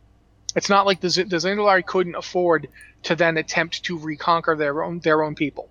It's 0.57 0.71
not 0.71 0.87
like 0.87 1.01
the, 1.01 1.09
the 1.09 1.37
Zandalari 1.37 1.85
couldn't 1.85 2.15
afford 2.15 2.69
to 3.03 3.17
then 3.17 3.37
attempt 3.37 3.85
to 3.85 3.99
reconquer 3.99 4.57
their 4.57 4.83
own 4.83 5.01
their 5.01 5.23
own 5.23 5.35
people 5.35 5.69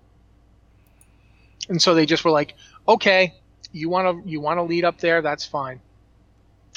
and 1.68 1.80
so 1.80 1.94
they 1.94 2.06
just 2.06 2.24
were 2.24 2.30
like, 2.30 2.54
okay, 2.86 3.34
you 3.72 3.88
want 3.88 4.24
to 4.24 4.30
you 4.30 4.40
want 4.40 4.58
to 4.58 4.62
lead 4.62 4.84
up 4.84 4.98
there, 4.98 5.22
that's 5.22 5.44
fine. 5.44 5.80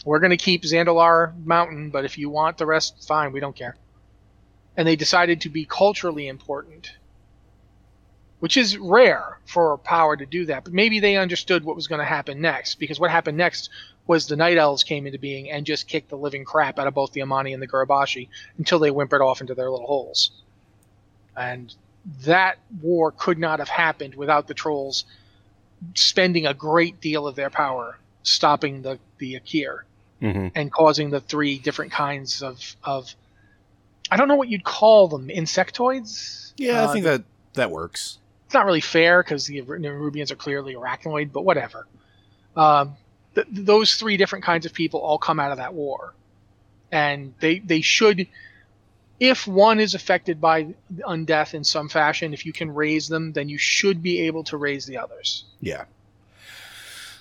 We're 0.03 0.19
going 0.19 0.31
to 0.31 0.37
keep 0.37 0.63
Zandalar 0.63 1.33
Mountain, 1.45 1.91
but 1.91 2.05
if 2.05 2.17
you 2.17 2.29
want 2.29 2.57
the 2.57 2.65
rest, 2.65 3.07
fine, 3.07 3.31
we 3.31 3.39
don't 3.39 3.55
care. 3.55 3.75
And 4.75 4.87
they 4.87 4.95
decided 4.95 5.41
to 5.41 5.49
be 5.49 5.65
culturally 5.65 6.27
important 6.27 6.91
which 8.41 8.57
is 8.57 8.75
rare 8.75 9.37
for 9.45 9.77
power 9.77 10.17
to 10.17 10.25
do 10.25 10.45
that. 10.47 10.63
But 10.63 10.73
maybe 10.73 10.99
they 10.99 11.15
understood 11.15 11.63
what 11.63 11.75
was 11.75 11.87
going 11.87 11.99
to 11.99 12.05
happen 12.05 12.41
next, 12.41 12.79
because 12.79 12.99
what 12.99 13.11
happened 13.11 13.37
next 13.37 13.69
was 14.07 14.25
the 14.25 14.35
Night 14.35 14.57
Elves 14.57 14.83
came 14.83 15.05
into 15.05 15.19
being 15.19 15.51
and 15.51 15.63
just 15.63 15.87
kicked 15.87 16.09
the 16.09 16.17
living 16.17 16.43
crap 16.43 16.79
out 16.79 16.87
of 16.87 16.95
both 16.95 17.11
the 17.11 17.21
Amani 17.21 17.53
and 17.53 17.61
the 17.61 17.67
Gurubashi 17.67 18.29
until 18.57 18.79
they 18.79 18.89
whimpered 18.89 19.21
off 19.21 19.41
into 19.41 19.53
their 19.53 19.69
little 19.69 19.85
holes. 19.85 20.31
And 21.37 21.73
that 22.23 22.57
war 22.81 23.11
could 23.11 23.37
not 23.37 23.59
have 23.59 23.69
happened 23.69 24.15
without 24.15 24.47
the 24.47 24.53
trolls 24.53 25.05
spending 25.95 26.45
a 26.45 26.53
great 26.53 26.99
deal 27.01 27.27
of 27.27 27.35
their 27.35 27.49
power 27.49 27.97
stopping 28.23 28.81
the 28.81 28.99
the 29.17 29.35
Aqir 29.39 29.79
Mm-hmm. 30.21 30.49
and 30.53 30.71
causing 30.71 31.09
the 31.09 31.19
three 31.19 31.57
different 31.57 31.91
kinds 31.91 32.43
of 32.43 32.75
of 32.83 33.15
I 34.11 34.17
don't 34.17 34.27
know 34.27 34.35
what 34.35 34.49
you'd 34.49 34.63
call 34.63 35.07
them 35.07 35.29
insectoids. 35.29 36.53
Yeah, 36.57 36.83
Uh, 36.83 36.89
I 36.89 36.93
think 36.93 37.05
that 37.05 37.23
that 37.53 37.71
works. 37.71 38.19
it's 38.45 38.53
not 38.53 38.65
really 38.67 38.81
fair 38.81 39.23
because 39.23 39.47
the 39.47 39.61
Nerubians 39.63 40.29
are 40.31 40.35
clearly 40.35 40.75
arachnoid, 40.75 41.31
but 41.31 41.43
whatever. 41.43 41.87
Um, 42.55 42.97
th- 43.33 43.47
those 43.49 43.95
three 43.95 44.15
different 44.15 44.45
kinds 44.45 44.67
of 44.67 44.73
people 44.73 44.99
all 44.99 45.17
come 45.17 45.39
out 45.39 45.51
of 45.51 45.57
that 45.57 45.73
war, 45.73 46.13
and 46.91 47.33
they 47.39 47.57
they 47.57 47.81
should, 47.81 48.27
if 49.21 49.45
one 49.45 49.79
is 49.79 49.93
affected 49.93 50.41
by 50.41 50.73
undeath 51.07 51.53
in 51.53 51.63
some 51.63 51.87
fashion, 51.87 52.33
if 52.33 52.43
you 52.43 52.51
can 52.51 52.73
raise 52.73 53.07
them, 53.07 53.33
then 53.33 53.47
you 53.47 53.57
should 53.59 54.01
be 54.01 54.21
able 54.21 54.43
to 54.45 54.57
raise 54.57 54.87
the 54.87 54.97
others. 54.97 55.45
Yeah. 55.61 55.85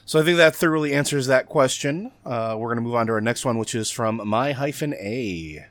So 0.07 0.19
I 0.19 0.25
think 0.25 0.39
that 0.39 0.57
thoroughly 0.57 0.95
answers 0.95 1.27
that 1.27 1.47
question. 1.47 2.11
Uh, 2.25 2.57
we're 2.59 2.69
going 2.69 2.79
to 2.79 2.83
move 2.83 2.95
on 2.95 3.07
to 3.09 3.13
our 3.13 3.21
next 3.21 3.45
one, 3.45 3.59
which 3.59 3.75
is 3.75 3.91
from 3.91 4.27
my 4.27 4.53
hyphen 4.53 4.95
a. 4.95 5.67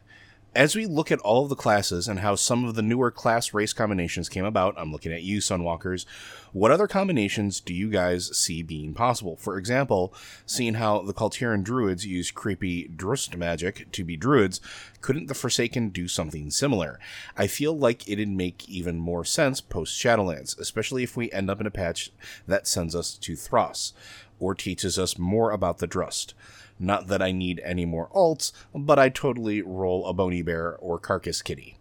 As 0.56 0.76
we 0.76 0.88
look 0.88 1.12
at 1.12 1.20
all 1.20 1.44
of 1.44 1.50
the 1.50 1.56
classes 1.56 2.08
and 2.08 2.22
how 2.22 2.34
some 2.34 2.66
of 2.66 2.74
the 2.74 2.82
newer 2.82 3.12
class 3.12 3.54
race 3.54 3.72
combinations 3.72 4.30
came 4.30 4.46
about, 4.46 4.74
I'm 4.80 4.92
looking 4.92 5.14
at 5.14 5.22
you, 5.22 5.38
Sunwalkers. 5.38 6.06
What 6.54 6.72
other 6.72 6.88
combinations 6.88 7.60
do 7.60 7.72
you 7.72 7.88
guys 7.88 8.36
see 8.36 8.64
being 8.64 8.96
possible? 8.96 9.36
For 9.36 9.60
example, 9.60 10.12
seeing 10.48 10.74
how 10.74 11.04
the 11.04 11.14
Kul 11.14 11.30
Tiran 11.30 11.64
druids 11.64 12.08
use 12.08 12.32
creepy 12.32 12.88
Drust 12.88 13.38
magic 13.38 13.92
to 13.92 14.04
be 14.04 14.18
druids, 14.18 14.60
couldn't 15.02 15.28
the 15.28 15.36
Forsaken 15.36 15.90
do 15.90 16.08
something 16.08 16.50
similar? 16.50 17.00
I 17.38 17.46
feel 17.46 17.78
like 17.78 18.10
it'd 18.10 18.28
make 18.28 18.68
even 18.68 18.98
more 18.98 19.24
sense 19.24 19.62
post 19.62 20.02
Shadowlands, 20.02 20.58
especially 20.58 21.04
if 21.04 21.16
we 21.16 21.32
end 21.32 21.52
up 21.52 21.62
in 21.62 21.68
a 21.68 21.72
patch 21.72 22.12
that 22.48 22.68
sends 22.68 22.96
us 22.96 23.14
to 23.20 23.34
Thros 23.34 23.94
or 24.40 24.56
teaches 24.56 24.98
us 24.98 25.20
more 25.20 25.52
about 25.52 25.78
the 25.78 25.88
Drust. 25.88 26.34
Not 26.80 27.08
that 27.08 27.22
I 27.22 27.34
need 27.34 27.62
any 27.66 27.86
more 27.86 28.10
alts, 28.16 28.54
but 28.74 28.98
I 28.98 29.10
totally 29.10 29.62
roll 29.62 30.08
a 30.08 30.14
Bony 30.14 30.42
Bear 30.42 30.78
or 30.78 30.98
Carcass 30.98 31.42
Kitty. 31.42 31.78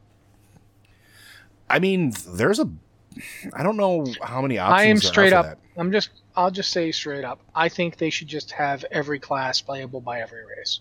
I 1.70 1.78
mean, 1.78 2.12
there's 2.26 2.58
a. 2.58 2.68
I 3.52 3.62
don't 3.62 3.76
know 3.76 4.06
how 4.22 4.42
many 4.42 4.58
options. 4.58 4.80
I 4.80 4.84
am 4.84 4.96
there 4.96 5.08
are 5.08 5.12
straight 5.12 5.30
for 5.30 5.36
up. 5.36 5.44
that. 5.46 5.58
I'm 5.76 5.92
just. 5.92 6.10
I'll 6.34 6.50
just 6.50 6.72
say 6.72 6.90
straight 6.90 7.24
up. 7.24 7.40
I 7.54 7.68
think 7.68 7.98
they 7.98 8.10
should 8.10 8.28
just 8.28 8.50
have 8.52 8.84
every 8.90 9.20
class 9.20 9.60
playable 9.60 10.00
by 10.00 10.20
every 10.20 10.44
race. 10.44 10.80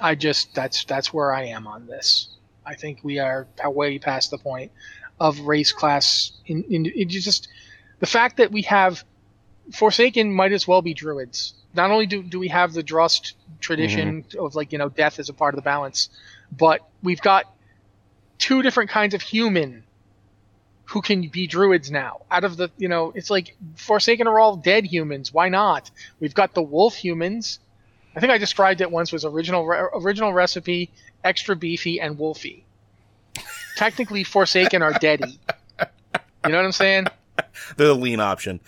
I 0.00 0.14
just 0.14 0.54
that's 0.54 0.84
that's 0.84 1.12
where 1.12 1.32
I 1.32 1.44
am 1.44 1.66
on 1.66 1.86
this. 1.86 2.28
I 2.66 2.74
think 2.74 3.00
we 3.02 3.18
are 3.18 3.46
way 3.64 3.98
past 3.98 4.30
the 4.30 4.38
point 4.38 4.72
of 5.20 5.38
race 5.40 5.72
class. 5.72 6.32
In, 6.46 6.64
in 6.64 6.86
it 6.86 7.08
just 7.08 7.48
the 8.00 8.06
fact 8.06 8.38
that 8.38 8.50
we 8.50 8.62
have 8.62 9.04
Forsaken 9.72 10.32
might 10.32 10.52
as 10.52 10.66
well 10.66 10.82
be 10.82 10.94
druids. 10.94 11.54
Not 11.74 11.90
only 11.90 12.06
do, 12.06 12.22
do 12.22 12.38
we 12.38 12.48
have 12.48 12.72
the 12.72 12.82
Drust 12.82 13.34
tradition 13.60 14.24
mm-hmm. 14.24 14.44
of 14.44 14.54
like 14.54 14.72
you 14.72 14.78
know 14.78 14.88
death 14.88 15.18
as 15.18 15.28
a 15.28 15.32
part 15.32 15.54
of 15.54 15.56
the 15.56 15.62
balance, 15.62 16.08
but 16.56 16.80
we've 17.02 17.20
got 17.20 17.52
two 18.38 18.62
different 18.62 18.90
kinds 18.90 19.14
of 19.14 19.22
human 19.22 19.84
who 20.86 21.00
can 21.00 21.28
be 21.28 21.46
druids 21.46 21.88
now. 21.90 22.22
Out 22.32 22.42
of 22.42 22.56
the, 22.56 22.68
you 22.76 22.88
know, 22.88 23.12
it's 23.14 23.30
like 23.30 23.56
Forsaken 23.76 24.26
are 24.26 24.40
all 24.40 24.56
dead 24.56 24.84
humans. 24.84 25.32
Why 25.32 25.48
not? 25.48 25.88
We've 26.18 26.34
got 26.34 26.52
the 26.54 26.62
wolf 26.62 26.96
humans. 26.96 27.60
I 28.16 28.18
think 28.18 28.32
I 28.32 28.38
described 28.38 28.80
it 28.80 28.90
once 28.90 29.12
was 29.12 29.24
original 29.24 29.64
re- 29.64 29.88
original 29.94 30.32
recipe, 30.32 30.90
extra 31.22 31.54
beefy 31.54 32.00
and 32.00 32.18
wolfy. 32.18 32.62
Technically, 33.76 34.24
Forsaken 34.24 34.82
are 34.82 34.92
deady. 34.94 35.38
You 36.44 36.50
know 36.50 36.56
what 36.56 36.64
I'm 36.64 36.72
saying? 36.72 37.06
They're 37.76 37.88
the 37.88 37.94
lean 37.94 38.20
option. 38.20 38.60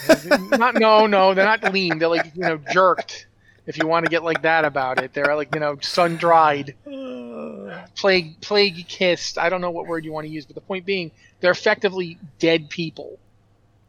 not 0.50 0.74
no 0.74 1.06
no 1.06 1.34
they're 1.34 1.44
not 1.44 1.72
lean. 1.72 1.98
They're 1.98 2.08
like 2.08 2.32
you 2.34 2.42
know 2.42 2.58
jerked. 2.72 3.26
If 3.66 3.78
you 3.78 3.86
want 3.86 4.06
to 4.06 4.10
get 4.10 4.24
like 4.24 4.42
that 4.42 4.64
about 4.64 5.02
it, 5.02 5.12
they're 5.12 5.36
like 5.36 5.54
you 5.54 5.60
know 5.60 5.78
sun 5.80 6.16
dried, 6.16 6.74
plague 7.96 8.40
plague 8.40 8.88
kissed. 8.88 9.38
I 9.38 9.48
don't 9.48 9.60
know 9.60 9.70
what 9.70 9.86
word 9.86 10.04
you 10.04 10.12
want 10.12 10.26
to 10.26 10.32
use, 10.32 10.46
but 10.46 10.54
the 10.54 10.60
point 10.60 10.86
being, 10.86 11.10
they're 11.40 11.52
effectively 11.52 12.18
dead 12.38 12.70
people. 12.70 13.18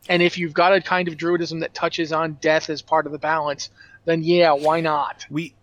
And 0.10 0.22
if 0.22 0.38
you've 0.38 0.54
got 0.54 0.74
a 0.74 0.82
kind 0.82 1.08
of 1.08 1.16
druidism 1.16 1.62
that 1.62 1.74
touches 1.74 2.12
on 2.12 2.34
death 2.42 2.70
as 2.70 2.82
part 2.82 3.06
of 3.06 3.12
the 3.12 3.20
balance, 3.20 3.70
then 4.06 4.24
yeah, 4.24 4.52
why 4.52 4.82
not? 4.82 5.26
we 5.30 5.54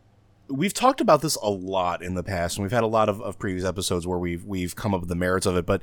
we've 0.49 0.75
talked 0.75 1.01
about 1.01 1.21
this 1.21 1.37
a 1.37 1.51
lot 1.51 2.03
in 2.03 2.15
the 2.15 2.23
past 2.23 2.57
and 2.57 2.65
we've 2.65 2.73
had 2.73 2.83
a 2.83 2.89
lot 2.89 3.09
of, 3.09 3.21
of 3.21 3.39
previous 3.39 3.65
episodes 3.65 4.07
where 4.07 4.19
we've 4.19 4.45
we've 4.45 4.75
come 4.75 4.95
up 4.95 5.01
with 5.01 5.09
the 5.09 5.15
merits 5.15 5.47
of 5.47 5.57
it 5.57 5.67
but 5.67 5.83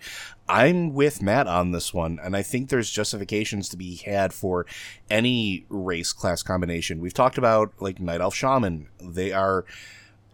i'm 0.50 0.94
with 0.94 1.22
matt 1.22 1.48
on 1.48 1.72
this 1.72 1.94
one 1.94 2.20
and 2.24 2.36
i 2.36 2.42
think 2.42 2.70
there's 2.70 2.90
justifications 2.90 3.70
to 3.70 3.78
be 3.78 3.96
had 3.98 4.34
for 4.34 4.66
any 5.10 5.66
race 5.70 6.14
class 6.14 6.44
combination. 6.44 7.00
We've 7.00 7.14
talked 7.14 7.38
about 7.38 7.74
like 7.80 8.00
night 8.00 8.22
elf 8.22 8.36
shaman. 8.36 8.88
They 9.00 9.32
are 9.32 9.66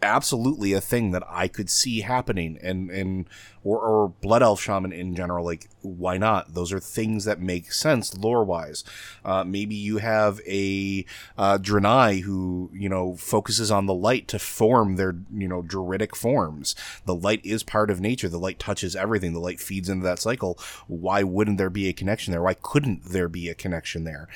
absolutely 0.02 0.72
a 0.72 0.80
thing 0.80 1.12
that 1.12 1.22
I 1.28 1.48
could 1.48 1.70
see 1.70 2.00
happening 2.00 2.58
and 2.62 2.90
and 2.90 3.28
or, 3.64 3.78
or 3.78 4.08
blood 4.08 4.42
elf 4.42 4.60
shaman 4.60 4.92
in 4.92 5.14
general 5.14 5.44
like 5.44 5.68
why 5.82 6.18
not? 6.18 6.54
Those 6.54 6.72
are 6.72 6.80
things 6.80 7.24
that 7.24 7.40
make 7.40 7.72
sense 7.72 8.16
lore 8.16 8.44
wise 8.44 8.84
uh, 9.24 9.44
maybe 9.44 9.74
you 9.74 9.98
have 9.98 10.40
a 10.46 11.04
uh, 11.38 11.58
Draenei 11.58 12.22
who 12.22 12.70
you 12.72 12.88
know 12.88 13.16
focuses 13.16 13.70
on 13.70 13.86
the 13.86 13.94
light 13.94 14.28
to 14.28 14.38
form 14.38 14.96
their 14.96 15.16
you 15.32 15.48
know 15.48 15.62
druidic 15.62 16.16
forms. 16.16 16.74
The 17.06 17.14
light 17.14 17.44
is 17.44 17.62
part 17.62 17.90
of 17.90 18.00
nature. 18.00 18.28
The 18.28 18.38
light 18.38 18.58
touches 18.58 18.96
everything. 18.96 19.32
The 19.32 19.40
light 19.40 19.60
feeds 19.60 19.88
into 19.88 20.04
that 20.04 20.18
cycle. 20.18 20.58
Why 20.86 21.22
wouldn't 21.22 21.58
there 21.58 21.70
be 21.70 21.88
a 21.88 21.92
connection 21.92 22.32
there? 22.32 22.42
Why 22.42 22.54
couldn't 22.54 23.04
there 23.04 23.28
be 23.28 23.48
a 23.48 23.54
connection 23.54 24.04
there? 24.04 24.28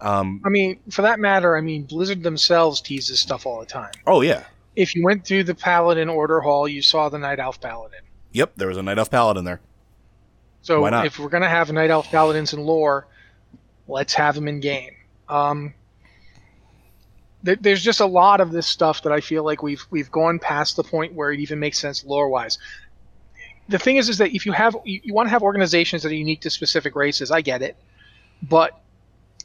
Um, 0.00 0.40
I 0.44 0.48
mean, 0.48 0.80
for 0.90 1.02
that 1.02 1.20
matter, 1.20 1.56
I 1.56 1.60
mean, 1.60 1.84
Blizzard 1.84 2.22
themselves 2.22 2.80
teases 2.80 3.20
stuff 3.20 3.46
all 3.46 3.60
the 3.60 3.66
time. 3.66 3.92
oh 4.06 4.22
yeah 4.22 4.44
If 4.80 4.94
you 4.94 5.04
went 5.04 5.26
through 5.26 5.44
the 5.44 5.54
Paladin 5.54 6.08
Order 6.08 6.40
Hall, 6.40 6.66
you 6.66 6.80
saw 6.80 7.08
the 7.08 7.18
Night 7.18 7.38
Elf 7.38 7.60
Paladin. 7.60 8.00
yep 8.32 8.52
there 8.56 8.68
was 8.68 8.76
a 8.76 8.82
night 8.82 8.98
elf 8.98 9.10
paladin 9.10 9.44
there 9.44 9.60
So 10.62 10.80
if 11.04 11.18
we're 11.18 11.28
gonna 11.28 11.48
have 11.48 11.70
Night 11.72 11.90
Elf 11.90 12.10
Paladins 12.10 12.52
in 12.52 12.60
lore, 12.60 13.06
let's 13.88 14.14
have 14.14 14.34
them 14.34 14.46
in 14.48 14.60
game. 14.60 14.94
Um, 15.28 15.74
th- 17.44 17.58
there's 17.60 17.82
just 17.82 18.00
a 18.00 18.06
lot 18.06 18.40
of 18.40 18.52
this 18.52 18.66
stuff 18.66 19.02
that 19.02 19.12
I 19.12 19.20
feel 19.20 19.44
like 19.44 19.62
we've 19.62 19.84
we've 19.90 20.10
gone 20.10 20.38
past 20.38 20.76
the 20.76 20.84
point 20.84 21.14
where 21.14 21.32
it 21.32 21.40
even 21.40 21.58
makes 21.58 21.78
sense 21.78 22.04
lore 22.04 22.28
wise. 22.28 22.58
The 23.68 23.78
thing 23.78 23.96
is, 23.98 24.08
is 24.08 24.18
that 24.18 24.34
if 24.34 24.46
you 24.46 24.52
have 24.52 24.76
you, 24.84 25.00
you 25.04 25.14
want 25.14 25.26
to 25.26 25.30
have 25.30 25.42
organizations 25.42 26.02
that 26.02 26.10
are 26.10 26.14
unique 26.14 26.40
to 26.42 26.50
specific 26.50 26.94
races, 26.96 27.30
I 27.30 27.40
get 27.40 27.62
it, 27.62 27.76
but 28.42 28.80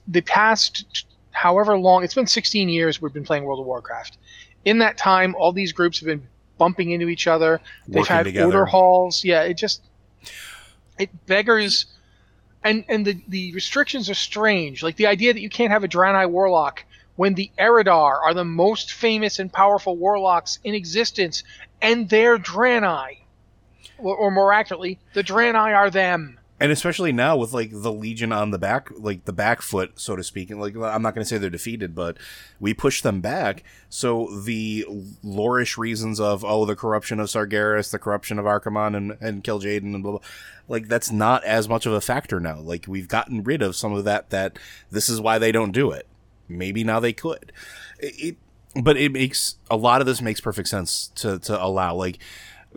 the 0.07 0.21
past 0.21 1.05
however 1.31 1.77
long 1.77 2.03
it's 2.03 2.13
been 2.13 2.27
16 2.27 2.69
years 2.69 3.01
we've 3.01 3.13
been 3.13 3.25
playing 3.25 3.43
World 3.43 3.59
of 3.59 3.65
Warcraft. 3.65 4.17
In 4.65 4.79
that 4.79 4.97
time, 4.97 5.35
all 5.35 5.51
these 5.51 5.71
groups 5.71 5.99
have 5.99 6.07
been 6.07 6.27
bumping 6.57 6.91
into 6.91 7.07
each 7.07 7.27
other. 7.27 7.61
They've 7.87 7.97
Working 8.01 8.15
had 8.15 8.23
together. 8.23 8.45
order 8.45 8.65
halls. 8.65 9.23
Yeah, 9.23 9.43
it 9.43 9.55
just 9.55 9.81
it 10.97 11.09
beggars 11.25 11.85
and 12.63 12.83
and 12.89 13.05
the 13.05 13.21
the 13.27 13.53
restrictions 13.53 14.09
are 14.09 14.15
strange. 14.15 14.83
Like 14.83 14.95
the 14.97 15.07
idea 15.07 15.33
that 15.33 15.41
you 15.41 15.49
can't 15.49 15.71
have 15.71 15.83
a 15.83 15.87
Draenei 15.87 16.29
warlock 16.29 16.83
when 17.15 17.35
the 17.35 17.51
Eridar 17.57 18.19
are 18.23 18.33
the 18.33 18.43
most 18.43 18.91
famous 18.91 19.39
and 19.39 19.53
powerful 19.53 19.95
warlocks 19.95 20.59
in 20.63 20.73
existence, 20.75 21.43
and 21.81 22.09
they're 22.09 22.37
Draenei, 22.37 23.19
or, 23.97 24.15
or 24.17 24.31
more 24.31 24.51
accurately, 24.51 24.99
the 25.13 25.23
Draenei 25.23 25.73
are 25.75 25.89
them. 25.89 26.39
And 26.59 26.71
especially 26.71 27.11
now 27.11 27.35
with 27.35 27.53
like 27.53 27.69
the 27.71 27.91
legion 27.91 28.31
on 28.31 28.51
the 28.51 28.57
back 28.57 28.89
like 28.97 29.25
the 29.25 29.33
back 29.33 29.61
foot 29.61 29.91
so 29.95 30.15
to 30.15 30.23
speak 30.23 30.49
and 30.49 30.59
like 30.59 30.75
i'm 30.75 31.01
not 31.01 31.13
going 31.13 31.23
to 31.23 31.25
say 31.25 31.37
they're 31.37 31.49
defeated 31.49 31.93
but 31.93 32.17
we 32.59 32.73
push 32.73 33.01
them 33.01 33.21
back. 33.21 33.63
So 33.89 34.27
the 34.43 34.85
lorish 35.23 35.77
reasons 35.77 36.19
of 36.19 36.43
oh 36.45 36.65
the 36.65 36.75
corruption 36.75 37.19
of 37.19 37.27
sargeras 37.27 37.91
the 37.91 37.99
corruption 37.99 38.39
of 38.39 38.45
archimonde 38.45 38.95
and, 38.95 39.17
and 39.21 39.43
kil'jaeden 39.43 39.93
and 39.93 40.03
blah 40.03 40.13
blah 40.13 40.21
like 40.67 40.87
that's 40.87 41.11
not 41.11 41.43
as 41.43 41.69
much 41.69 41.85
of 41.85 41.93
a 41.93 42.01
factor 42.01 42.39
now. 42.39 42.59
Like 42.59 42.85
we've 42.87 43.07
gotten 43.07 43.43
rid 43.43 43.61
of 43.61 43.75
some 43.75 43.93
of 43.93 44.03
that 44.05 44.29
that 44.29 44.57
this 44.89 45.09
is 45.09 45.21
why 45.21 45.37
they 45.37 45.51
don't 45.51 45.71
do 45.71 45.91
it. 45.91 46.07
Maybe 46.47 46.83
now 46.83 46.99
they 46.99 47.13
could. 47.13 47.51
It, 47.99 48.15
it 48.19 48.37
but 48.81 48.97
it 48.97 49.11
makes 49.11 49.55
a 49.69 49.77
lot 49.77 50.01
of 50.01 50.07
this 50.07 50.21
makes 50.21 50.41
perfect 50.41 50.67
sense 50.67 51.07
to 51.15 51.39
to 51.39 51.63
allow. 51.63 51.95
Like 51.95 52.19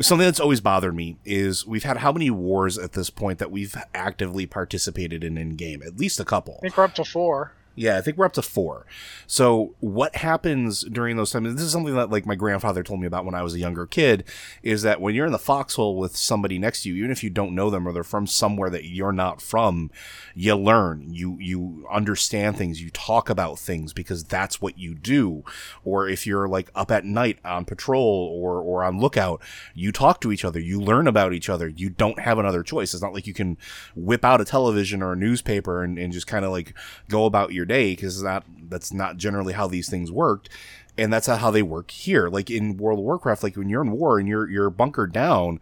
something 0.00 0.26
that's 0.26 0.40
always 0.40 0.61
bothered 0.61 0.94
me 0.94 1.16
is 1.24 1.66
we've 1.66 1.84
had 1.84 1.98
how 1.98 2.12
many 2.12 2.30
wars 2.30 2.78
at 2.78 2.92
this 2.92 3.11
point 3.11 3.38
that 3.38 3.50
we've 3.50 3.76
actively 3.94 4.46
participated 4.46 5.24
in 5.24 5.37
in 5.38 5.56
game 5.56 5.82
at 5.82 5.98
least 5.98 6.20
a 6.20 6.24
couple 6.24 6.56
I 6.58 6.62
think 6.62 6.76
we're 6.76 6.84
up 6.84 6.94
to 6.94 7.04
four. 7.04 7.52
Yeah, 7.78 7.96
I 7.96 8.00
think 8.00 8.16
we're 8.16 8.26
up 8.26 8.32
to 8.32 8.42
four. 8.42 8.86
So 9.28 9.76
what 9.78 10.16
happens 10.16 10.82
during 10.82 11.16
those 11.16 11.30
times? 11.30 11.54
This 11.54 11.62
is 11.62 11.70
something 11.70 11.94
that 11.94 12.10
like 12.10 12.26
my 12.26 12.34
grandfather 12.34 12.82
told 12.82 12.98
me 12.98 13.06
about 13.06 13.24
when 13.24 13.36
I 13.36 13.42
was 13.42 13.54
a 13.54 13.60
younger 13.60 13.86
kid. 13.86 14.24
Is 14.64 14.82
that 14.82 15.00
when 15.00 15.14
you're 15.14 15.26
in 15.26 15.32
the 15.32 15.38
foxhole 15.38 15.96
with 15.96 16.16
somebody 16.16 16.58
next 16.58 16.82
to 16.82 16.88
you, 16.88 16.96
even 16.96 17.12
if 17.12 17.22
you 17.22 17.30
don't 17.30 17.54
know 17.54 17.70
them 17.70 17.86
or 17.86 17.92
they're 17.92 18.02
from 18.02 18.26
somewhere 18.26 18.68
that 18.70 18.86
you're 18.86 19.12
not 19.12 19.40
from, 19.40 19.92
you 20.34 20.56
learn, 20.56 21.14
you 21.14 21.38
you 21.38 21.86
understand 21.88 22.56
things, 22.56 22.82
you 22.82 22.90
talk 22.90 23.30
about 23.30 23.60
things 23.60 23.92
because 23.92 24.24
that's 24.24 24.60
what 24.60 24.76
you 24.76 24.96
do. 24.96 25.44
Or 25.84 26.08
if 26.08 26.26
you're 26.26 26.48
like 26.48 26.70
up 26.74 26.90
at 26.90 27.04
night 27.04 27.38
on 27.44 27.64
patrol 27.64 28.36
or 28.42 28.60
or 28.60 28.82
on 28.82 28.98
lookout, 28.98 29.40
you 29.72 29.92
talk 29.92 30.20
to 30.22 30.32
each 30.32 30.44
other, 30.44 30.58
you 30.58 30.80
learn 30.80 31.06
about 31.06 31.32
each 31.32 31.48
other. 31.48 31.68
You 31.68 31.90
don't 31.90 32.18
have 32.18 32.40
another 32.40 32.64
choice. 32.64 32.92
It's 32.92 33.02
not 33.04 33.14
like 33.14 33.28
you 33.28 33.34
can 33.34 33.56
whip 33.94 34.24
out 34.24 34.40
a 34.40 34.44
television 34.44 35.00
or 35.00 35.12
a 35.12 35.16
newspaper 35.16 35.84
and, 35.84 35.96
and 35.96 36.12
just 36.12 36.26
kind 36.26 36.44
of 36.44 36.50
like 36.50 36.74
go 37.08 37.24
about 37.24 37.52
your 37.52 37.67
day 37.68 37.92
because 37.92 38.22
that 38.22 38.44
that's 38.68 38.92
not 38.92 39.16
generally 39.16 39.52
how 39.52 39.66
these 39.66 39.88
things 39.88 40.11
worked. 40.11 40.48
And 40.96 41.12
that's 41.12 41.28
how 41.28 41.52
they 41.52 41.62
work 41.62 41.92
here. 41.92 42.28
Like 42.28 42.50
in 42.50 42.76
world 42.76 42.98
of 42.98 43.04
warcraft 43.04 43.42
like 43.42 43.57
when 43.57 43.68
you're 43.68 43.83
in 43.83 43.92
war 43.92 44.18
and 44.18 44.28
you're 44.28 44.48
you're 44.48 44.70
bunkered 44.70 45.12
down 45.12 45.61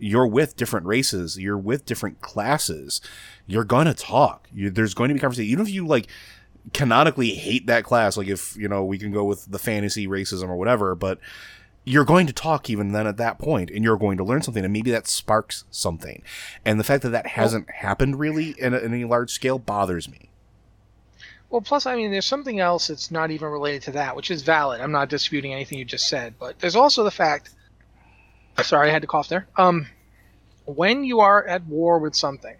you're 0.00 0.28
with 0.28 0.54
different 0.54 0.86
races 0.86 1.36
you're 1.36 1.58
with 1.58 1.84
different 1.84 2.20
classes 2.20 3.00
you're 3.48 3.64
gonna 3.64 3.94
talk. 3.94 4.48
You, 4.52 4.70
there's 4.70 4.94
going 4.94 5.08
to 5.08 5.14
be 5.14 5.20
conversation. 5.20 5.50
Even 5.50 5.66
if 5.66 5.72
you 5.72 5.86
like 5.86 6.06
canonically 6.72 7.30
hate 7.30 7.66
that 7.66 7.82
class 7.82 8.16
like 8.16 8.28
if 8.28 8.54
you 8.56 8.68
know 8.68 8.84
we 8.84 8.98
can 8.98 9.10
go 9.10 9.24
with 9.24 9.50
the 9.50 9.58
fantasy 9.58 10.06
racism 10.06 10.50
or 10.50 10.56
whatever 10.56 10.94
but 10.94 11.18
you're 11.88 12.04
going 12.04 12.26
to 12.26 12.32
talk 12.32 12.68
even 12.68 12.92
then 12.92 13.06
at 13.06 13.16
that 13.16 13.38
point 13.38 13.70
and 13.70 13.82
you're 13.82 13.96
going 13.96 14.18
to 14.18 14.24
learn 14.24 14.42
something 14.42 14.62
and 14.62 14.72
maybe 14.72 14.90
that 14.90 15.06
sparks 15.06 15.64
something. 15.70 16.22
And 16.64 16.78
the 16.78 16.84
fact 16.84 17.02
that 17.02 17.10
that 17.10 17.28
hasn't 17.28 17.70
happened 17.70 18.18
really 18.18 18.50
in, 18.58 18.74
a, 18.74 18.78
in 18.78 18.92
any 18.92 19.04
large 19.04 19.30
scale 19.30 19.58
bothers 19.58 20.08
me 20.08 20.27
Well, 21.50 21.62
plus, 21.62 21.86
I 21.86 21.96
mean, 21.96 22.10
there's 22.10 22.26
something 22.26 22.60
else 22.60 22.88
that's 22.88 23.10
not 23.10 23.30
even 23.30 23.48
related 23.48 23.82
to 23.82 23.90
that, 23.92 24.14
which 24.16 24.30
is 24.30 24.42
valid. 24.42 24.80
I'm 24.80 24.92
not 24.92 25.08
disputing 25.08 25.54
anything 25.54 25.78
you 25.78 25.84
just 25.84 26.08
said, 26.08 26.34
but 26.38 26.58
there's 26.58 26.76
also 26.76 27.04
the 27.04 27.10
fact. 27.10 27.50
Sorry, 28.62 28.88
I 28.90 28.92
had 28.92 29.02
to 29.02 29.08
cough 29.08 29.28
there. 29.28 29.46
Um, 29.56 29.86
when 30.66 31.04
you 31.04 31.20
are 31.20 31.46
at 31.46 31.64
war 31.66 31.98
with 31.98 32.14
something, 32.14 32.56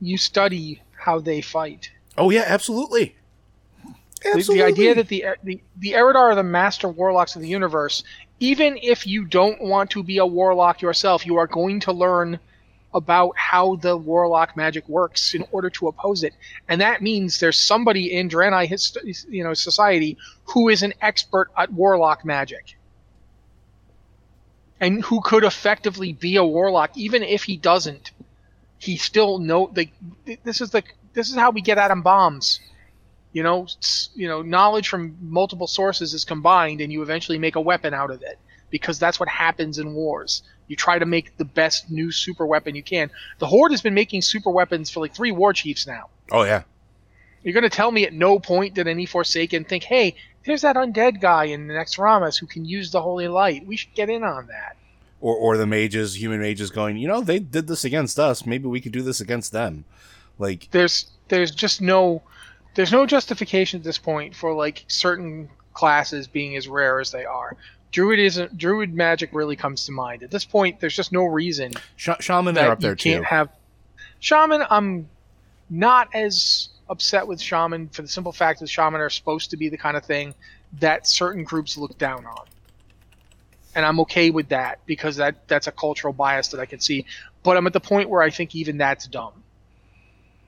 you 0.00 0.16
study 0.16 0.80
how 0.96 1.18
they 1.20 1.40
fight. 1.40 1.90
oh 2.16 2.30
yeah 2.30 2.44
absolutely 2.46 3.14
The, 4.22 4.42
the 4.48 4.62
idea 4.62 4.94
that 4.94 5.08
the 5.08 5.24
the 5.44 5.60
the 5.76 5.92
Eridar 5.92 6.16
are 6.16 6.34
the 6.34 6.42
master 6.42 6.88
warlocks 6.88 7.36
of 7.36 7.42
the 7.42 7.48
universe, 7.48 8.02
even 8.40 8.78
if 8.82 9.06
you 9.06 9.24
don't 9.24 9.60
want 9.60 9.90
to 9.90 10.02
be 10.02 10.18
a 10.18 10.26
warlock 10.26 10.82
yourself, 10.82 11.26
you 11.26 11.36
are 11.36 11.46
going 11.46 11.80
to 11.80 11.92
learn 11.92 12.38
about 12.94 13.36
how 13.36 13.76
the 13.76 13.96
warlock 13.96 14.56
magic 14.56 14.88
works 14.88 15.34
in 15.34 15.44
order 15.52 15.68
to 15.68 15.88
oppose 15.88 16.22
it, 16.22 16.34
and 16.68 16.80
that 16.80 17.02
means 17.02 17.38
there's 17.38 17.58
somebody 17.58 18.12
in 18.12 18.28
Draenei 18.28 18.66
his, 18.66 18.96
you 19.28 19.44
know 19.44 19.54
society 19.54 20.16
who 20.44 20.68
is 20.68 20.82
an 20.82 20.94
expert 21.02 21.50
at 21.56 21.72
warlock 21.72 22.24
magic, 22.24 22.76
and 24.80 25.02
who 25.04 25.20
could 25.20 25.44
effectively 25.44 26.12
be 26.12 26.36
a 26.36 26.44
warlock, 26.44 26.96
even 26.96 27.22
if 27.22 27.44
he 27.44 27.56
doesn't. 27.56 28.12
He 28.78 28.96
still 28.96 29.38
know 29.38 29.72
this 30.44 30.60
is 30.60 30.70
the 30.70 30.82
this 31.12 31.28
is 31.28 31.34
how 31.36 31.50
we 31.50 31.60
get 31.60 31.78
atom 31.78 32.02
bombs. 32.02 32.60
You 33.32 33.42
know 33.42 33.66
you 34.14 34.28
know 34.28 34.40
knowledge 34.40 34.88
from 34.88 35.16
multiple 35.20 35.66
sources 35.66 36.14
is 36.14 36.24
combined 36.24 36.80
and 36.80 36.90
you 36.90 37.02
eventually 37.02 37.38
make 37.38 37.56
a 37.56 37.60
weapon 37.60 37.92
out 37.92 38.10
of 38.10 38.22
it 38.22 38.38
because 38.70 38.98
that's 38.98 39.20
what 39.20 39.28
happens 39.28 39.78
in 39.78 39.94
wars 39.94 40.42
you 40.68 40.76
try 40.76 40.98
to 40.98 41.06
make 41.06 41.36
the 41.36 41.44
best 41.44 41.90
new 41.90 42.12
super 42.12 42.46
weapon 42.46 42.74
you 42.74 42.82
can 42.82 43.10
the 43.38 43.46
horde 43.46 43.72
has 43.72 43.82
been 43.82 43.94
making 43.94 44.22
super 44.22 44.50
weapons 44.50 44.90
for 44.90 45.00
like 45.00 45.14
three 45.14 45.32
war 45.32 45.52
chiefs 45.52 45.86
now 45.86 46.08
oh 46.30 46.44
yeah 46.44 46.62
you're 47.42 47.54
going 47.54 47.62
to 47.62 47.70
tell 47.70 47.90
me 47.90 48.04
at 48.04 48.12
no 48.12 48.38
point 48.38 48.74
did 48.74 48.86
any 48.86 49.06
forsaken 49.06 49.64
think 49.64 49.84
hey 49.84 50.14
there's 50.44 50.62
that 50.62 50.76
undead 50.76 51.20
guy 51.20 51.44
in 51.44 51.66
the 51.66 51.74
Naxxramas 51.74 52.38
who 52.38 52.46
can 52.46 52.64
use 52.64 52.90
the 52.90 53.02
holy 53.02 53.28
light 53.28 53.66
we 53.66 53.76
should 53.76 53.94
get 53.94 54.08
in 54.08 54.22
on 54.22 54.46
that 54.46 54.76
or 55.20 55.34
or 55.34 55.56
the 55.56 55.66
mages, 55.66 56.20
human 56.20 56.40
mages, 56.40 56.70
going, 56.70 56.96
you 56.96 57.08
know, 57.08 57.20
they 57.20 57.38
did 57.38 57.66
this 57.66 57.84
against 57.84 58.18
us. 58.18 58.46
Maybe 58.46 58.66
we 58.66 58.80
could 58.80 58.92
do 58.92 59.02
this 59.02 59.20
against 59.20 59.52
them. 59.52 59.84
Like, 60.38 60.68
there's 60.70 61.06
there's 61.28 61.50
just 61.50 61.80
no 61.80 62.22
there's 62.74 62.92
no 62.92 63.06
justification 63.06 63.80
at 63.80 63.84
this 63.84 63.98
point 63.98 64.34
for 64.34 64.54
like 64.54 64.84
certain 64.88 65.48
classes 65.74 66.26
being 66.26 66.56
as 66.56 66.68
rare 66.68 67.00
as 67.00 67.10
they 67.10 67.24
are. 67.24 67.56
Druid 67.90 68.18
isn't 68.18 68.58
druid 68.58 68.92
magic 68.92 69.30
really 69.32 69.56
comes 69.56 69.86
to 69.86 69.92
mind. 69.92 70.22
At 70.22 70.30
this 70.30 70.44
point, 70.44 70.80
there's 70.80 70.94
just 70.94 71.12
no 71.12 71.24
reason 71.24 71.72
sh- 71.96 72.10
shaman 72.20 72.58
are 72.58 72.72
up 72.72 72.80
there 72.80 72.96
can't 72.96 73.22
too. 73.22 73.28
have 73.28 73.48
shaman. 74.20 74.62
I'm 74.68 75.08
not 75.70 76.14
as 76.14 76.68
upset 76.88 77.26
with 77.26 77.40
shaman 77.40 77.88
for 77.88 78.02
the 78.02 78.08
simple 78.08 78.32
fact 78.32 78.60
that 78.60 78.68
shaman 78.68 79.00
are 79.00 79.10
supposed 79.10 79.50
to 79.50 79.56
be 79.56 79.68
the 79.68 79.78
kind 79.78 79.96
of 79.96 80.04
thing 80.04 80.34
that 80.80 81.06
certain 81.06 81.44
groups 81.44 81.76
look 81.76 81.96
down 81.98 82.26
on. 82.26 82.46
And 83.74 83.86
I'm 83.86 84.00
okay 84.00 84.30
with 84.30 84.48
that 84.48 84.80
because 84.86 85.16
that 85.16 85.46
that's 85.48 85.66
a 85.66 85.72
cultural 85.72 86.12
bias 86.12 86.48
that 86.48 86.60
I 86.60 86.66
can 86.66 86.80
see. 86.80 87.06
But 87.42 87.56
I'm 87.56 87.66
at 87.66 87.72
the 87.72 87.80
point 87.80 88.10
where 88.10 88.22
I 88.22 88.30
think 88.30 88.54
even 88.54 88.78
that's 88.78 89.06
dumb. 89.06 89.32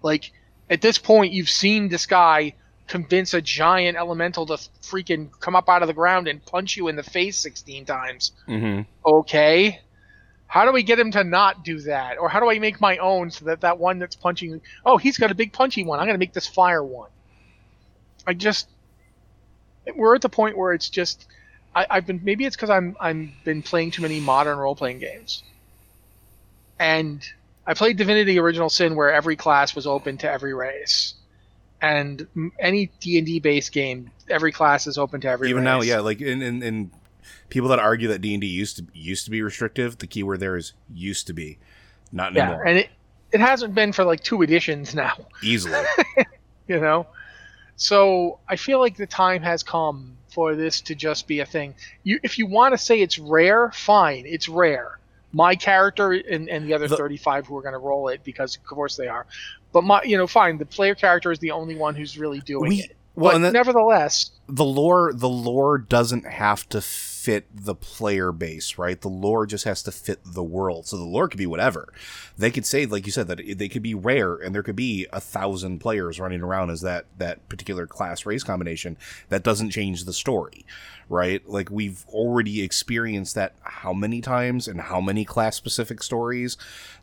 Like 0.02 0.32
at 0.68 0.80
this 0.80 0.98
point, 0.98 1.32
you've 1.32 1.50
seen 1.50 1.88
this 1.88 2.06
guy 2.06 2.54
convince 2.90 3.34
a 3.34 3.40
giant 3.40 3.96
elemental 3.96 4.44
to 4.44 4.54
freaking 4.82 5.30
come 5.38 5.54
up 5.54 5.68
out 5.68 5.80
of 5.80 5.86
the 5.86 5.94
ground 5.94 6.26
and 6.26 6.44
punch 6.44 6.76
you 6.76 6.88
in 6.88 6.96
the 6.96 7.04
face 7.04 7.38
16 7.38 7.84
times. 7.84 8.32
mm-hmm. 8.48 8.82
Okay. 9.06 9.80
How 10.48 10.64
do 10.64 10.72
we 10.72 10.82
get 10.82 10.98
him 10.98 11.12
to 11.12 11.22
not 11.22 11.62
do 11.62 11.78
that? 11.82 12.18
Or 12.18 12.28
how 12.28 12.40
do 12.40 12.50
I 12.50 12.58
make 12.58 12.80
my 12.80 12.98
own 12.98 13.30
so 13.30 13.44
that 13.44 13.60
that 13.60 13.78
one 13.78 14.00
that's 14.00 14.16
punching, 14.16 14.60
oh, 14.84 14.96
he's 14.96 15.18
got 15.18 15.30
a 15.30 15.36
big 15.36 15.52
punchy 15.52 15.84
one. 15.84 16.00
I'm 16.00 16.06
going 16.06 16.16
to 16.16 16.18
make 16.18 16.32
this 16.32 16.48
fire 16.48 16.82
one. 16.82 17.10
I 18.26 18.34
just, 18.34 18.68
we're 19.94 20.16
at 20.16 20.22
the 20.22 20.28
point 20.28 20.58
where 20.58 20.72
it's 20.72 20.90
just, 20.90 21.28
I, 21.72 21.86
I've 21.88 22.06
been, 22.08 22.20
maybe 22.24 22.44
it's 22.44 22.56
because 22.56 22.70
I'm, 22.70 22.96
I'm 22.98 23.32
been 23.44 23.62
playing 23.62 23.92
too 23.92 24.02
many 24.02 24.18
modern 24.18 24.58
role 24.58 24.74
playing 24.74 24.98
games. 24.98 25.44
And 26.80 27.24
I 27.64 27.74
played 27.74 27.98
Divinity 27.98 28.40
Original 28.40 28.68
Sin 28.68 28.96
where 28.96 29.12
every 29.12 29.36
class 29.36 29.76
was 29.76 29.86
open 29.86 30.18
to 30.18 30.30
every 30.30 30.54
race. 30.54 31.14
And 31.82 32.26
any 32.58 32.90
D&D 33.00 33.40
based 33.40 33.72
game, 33.72 34.10
every 34.28 34.52
class 34.52 34.86
is 34.86 34.98
open 34.98 35.20
to 35.22 35.28
every 35.28 35.48
Even 35.48 35.64
now, 35.64 35.80
yeah, 35.80 36.00
like 36.00 36.20
in, 36.20 36.42
in 36.42 36.62
in 36.62 36.90
people 37.48 37.70
that 37.70 37.78
argue 37.78 38.08
that 38.08 38.20
D 38.20 38.34
and 38.34 38.40
D 38.40 38.46
used 38.46 38.76
to 38.76 38.86
used 38.92 39.24
to 39.24 39.30
be 39.30 39.40
restrictive. 39.42 39.98
The 39.98 40.06
key 40.06 40.22
word 40.22 40.40
there 40.40 40.56
is 40.56 40.74
used 40.92 41.26
to 41.28 41.32
be, 41.32 41.58
not 42.12 42.36
anymore. 42.36 42.62
Yeah, 42.64 42.70
and 42.70 42.78
it, 42.80 42.90
it 43.32 43.40
hasn't 43.40 43.74
been 43.74 43.92
for 43.92 44.04
like 44.04 44.22
two 44.22 44.42
editions 44.42 44.94
now. 45.06 45.14
Easily, 45.42 45.82
you 46.68 46.80
know 46.80 47.06
so 47.76 48.38
i 48.46 48.56
feel 48.56 48.78
like 48.78 48.96
the 48.96 49.06
time 49.06 49.42
has 49.42 49.62
come 49.62 50.16
for 50.28 50.54
this 50.54 50.82
to 50.82 50.94
just 50.94 51.26
be 51.26 51.40
a 51.40 51.46
thing 51.46 51.74
you 52.04 52.20
if 52.22 52.38
you 52.38 52.46
want 52.46 52.72
to 52.74 52.78
say 52.78 53.00
it's 53.00 53.18
rare 53.18 53.70
fine 53.72 54.24
it's 54.26 54.48
rare 54.48 54.98
my 55.32 55.54
character 55.54 56.12
and, 56.12 56.48
and 56.50 56.66
the 56.66 56.74
other 56.74 56.88
The- 56.88 56.96
35 56.96 57.46
who 57.46 57.56
are 57.56 57.62
going 57.62 57.72
to 57.72 57.78
roll 57.78 58.08
it 58.08 58.22
because 58.22 58.56
of 58.56 58.64
course 58.64 58.96
they 58.96 59.08
are 59.08 59.26
but 59.72 59.84
my 59.84 60.02
you 60.02 60.16
know 60.16 60.26
fine 60.26 60.58
the 60.58 60.66
player 60.66 60.94
character 60.94 61.30
is 61.30 61.38
the 61.38 61.50
only 61.50 61.74
one 61.74 61.94
who's 61.94 62.18
really 62.18 62.40
doing 62.40 62.68
we 62.68 62.76
it. 62.80 62.96
well, 63.14 63.32
but 63.32 63.38
that, 63.38 63.52
nevertheless 63.52 64.30
the 64.48 64.64
lore 64.64 65.12
the 65.14 65.28
lore 65.28 65.78
doesn't 65.78 66.26
have 66.26 66.68
to 66.68 66.80
fit 67.20 67.46
the 67.52 67.74
player 67.74 68.32
base 68.32 68.78
right? 68.78 69.00
The 69.00 69.08
lore 69.08 69.46
just 69.46 69.64
has 69.64 69.82
to 69.82 69.92
fit 69.92 70.20
the 70.24 70.42
world. 70.42 70.86
So 70.86 70.96
the 70.96 71.04
lore 71.04 71.28
could 71.28 71.38
be 71.38 71.46
whatever. 71.46 71.92
They 72.38 72.50
could 72.50 72.66
say 72.66 72.86
like 72.86 73.06
you 73.06 73.12
said 73.12 73.28
that 73.28 73.58
they 73.58 73.68
could 73.68 73.82
be 73.82 73.94
rare 73.94 74.36
and 74.36 74.54
there 74.54 74.62
could 74.62 74.76
be 74.76 75.06
a 75.12 75.20
thousand 75.20 75.80
players 75.80 76.18
running 76.18 76.42
around 76.42 76.70
as 76.70 76.80
that 76.80 77.06
that 77.18 77.48
particular 77.48 77.86
class 77.86 78.24
race 78.24 78.42
combination. 78.42 78.96
That 79.28 79.42
doesn't 79.42 79.70
change 79.70 80.04
the 80.04 80.12
story 80.12 80.64
right? 81.10 81.46
Like 81.46 81.70
we've 81.70 82.06
already 82.08 82.62
experienced 82.62 83.34
that 83.34 83.54
how 83.62 83.92
many 83.92 84.20
times 84.20 84.68
and 84.68 84.80
how 84.80 85.00
many 85.00 85.24
class 85.24 85.56
specific 85.56 86.02
stories? 86.02 86.56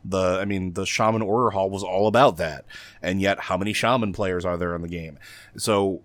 The 0.04 0.38
i 0.40 0.44
mean 0.46 0.72
the 0.72 0.86
shaman 0.86 1.22
order 1.22 1.50
hall 1.50 1.70
was 1.70 1.82
all 1.84 2.08
about 2.08 2.38
that. 2.38 2.64
And 3.02 3.20
yet 3.20 3.38
how 3.38 3.56
many 3.56 3.72
shaman 3.72 4.12
players 4.12 4.44
are 4.44 4.56
there 4.56 4.74
in 4.74 4.82
the 4.82 4.88
game? 4.88 5.18
So 5.56 6.00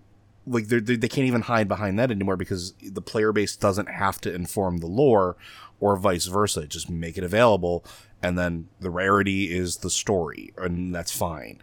like 0.45 0.67
they're, 0.67 0.81
they 0.81 0.95
they 0.95 1.07
can't 1.07 1.27
even 1.27 1.41
hide 1.41 1.67
behind 1.67 1.97
that 1.99 2.11
anymore 2.11 2.37
because 2.37 2.73
the 2.81 3.01
player 3.01 3.31
base 3.31 3.55
doesn't 3.55 3.89
have 3.89 4.19
to 4.21 4.33
inform 4.33 4.77
the 4.77 4.87
lore 4.87 5.35
or 5.79 5.95
vice 5.95 6.25
versa. 6.25 6.67
Just 6.67 6.89
make 6.89 7.17
it 7.17 7.23
available 7.23 7.85
and 8.21 8.37
then 8.37 8.69
the 8.79 8.89
rarity 8.89 9.53
is 9.53 9.77
the 9.77 9.89
story 9.89 10.53
and 10.57 10.93
that's 10.93 11.15
fine. 11.15 11.61